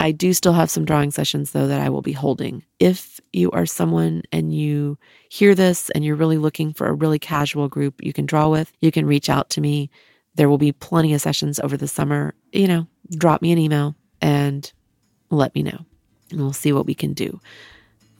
I 0.00 0.10
do 0.10 0.32
still 0.32 0.54
have 0.54 0.70
some 0.70 0.86
drawing 0.86 1.10
sessions 1.10 1.50
though 1.50 1.66
that 1.66 1.82
I 1.82 1.90
will 1.90 2.00
be 2.00 2.12
holding. 2.12 2.64
If 2.80 3.20
you 3.34 3.50
are 3.50 3.66
someone 3.66 4.22
and 4.32 4.54
you 4.54 4.96
hear 5.28 5.54
this 5.54 5.90
and 5.90 6.02
you're 6.02 6.16
really 6.16 6.38
looking 6.38 6.72
for 6.72 6.86
a 6.86 6.94
really 6.94 7.18
casual 7.18 7.68
group 7.68 8.02
you 8.02 8.14
can 8.14 8.24
draw 8.24 8.48
with, 8.48 8.72
you 8.80 8.90
can 8.90 9.04
reach 9.04 9.28
out 9.28 9.50
to 9.50 9.60
me. 9.60 9.90
There 10.36 10.48
will 10.48 10.56
be 10.56 10.72
plenty 10.72 11.12
of 11.12 11.20
sessions 11.20 11.60
over 11.60 11.76
the 11.76 11.88
summer. 11.88 12.32
You 12.52 12.68
know, 12.68 12.86
drop 13.10 13.42
me 13.42 13.52
an 13.52 13.58
email 13.58 13.96
and 14.22 14.72
let 15.28 15.54
me 15.54 15.62
know, 15.62 15.84
and 16.30 16.40
we'll 16.40 16.54
see 16.54 16.72
what 16.72 16.86
we 16.86 16.94
can 16.94 17.12
do. 17.12 17.38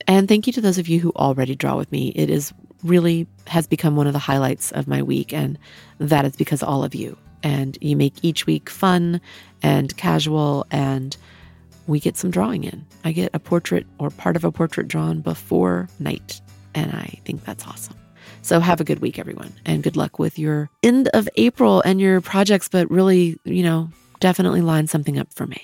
And 0.07 0.27
thank 0.27 0.47
you 0.47 0.53
to 0.53 0.61
those 0.61 0.77
of 0.77 0.87
you 0.87 0.99
who 0.99 1.11
already 1.15 1.55
draw 1.55 1.75
with 1.75 1.91
me. 1.91 2.09
It 2.15 2.29
is 2.29 2.53
really 2.83 3.27
has 3.47 3.67
become 3.67 3.95
one 3.95 4.07
of 4.07 4.13
the 4.13 4.19
highlights 4.19 4.71
of 4.71 4.87
my 4.87 5.01
week, 5.01 5.33
and 5.33 5.57
that 5.99 6.25
is 6.25 6.35
because 6.35 6.61
all 6.61 6.83
of 6.83 6.93
you. 6.93 7.17
And 7.43 7.77
you 7.81 7.95
make 7.95 8.13
each 8.23 8.45
week 8.45 8.69
fun 8.69 9.21
and 9.61 9.95
casual, 9.97 10.65
and 10.71 11.15
we 11.87 11.99
get 11.99 12.17
some 12.17 12.31
drawing 12.31 12.63
in. 12.63 12.85
I 13.03 13.11
get 13.11 13.31
a 13.33 13.39
portrait 13.39 13.85
or 13.99 14.09
part 14.09 14.35
of 14.35 14.43
a 14.43 14.51
portrait 14.51 14.87
drawn 14.87 15.21
before 15.21 15.89
night, 15.99 16.41
and 16.73 16.91
I 16.91 17.19
think 17.25 17.43
that's 17.43 17.65
awesome. 17.65 17.95
So 18.41 18.59
have 18.59 18.79
a 18.79 18.83
good 18.83 18.99
week, 18.99 19.17
everyone, 19.17 19.53
and 19.65 19.83
good 19.83 19.97
luck 19.97 20.19
with 20.19 20.37
your 20.37 20.69
end 20.83 21.07
of 21.09 21.27
April 21.35 21.81
and 21.81 21.99
your 21.99 22.21
projects, 22.21 22.67
but 22.67 22.89
really, 22.91 23.39
you 23.43 23.63
know, 23.63 23.89
definitely 24.19 24.61
line 24.61 24.87
something 24.87 25.17
up 25.17 25.33
for 25.33 25.47
May. 25.47 25.61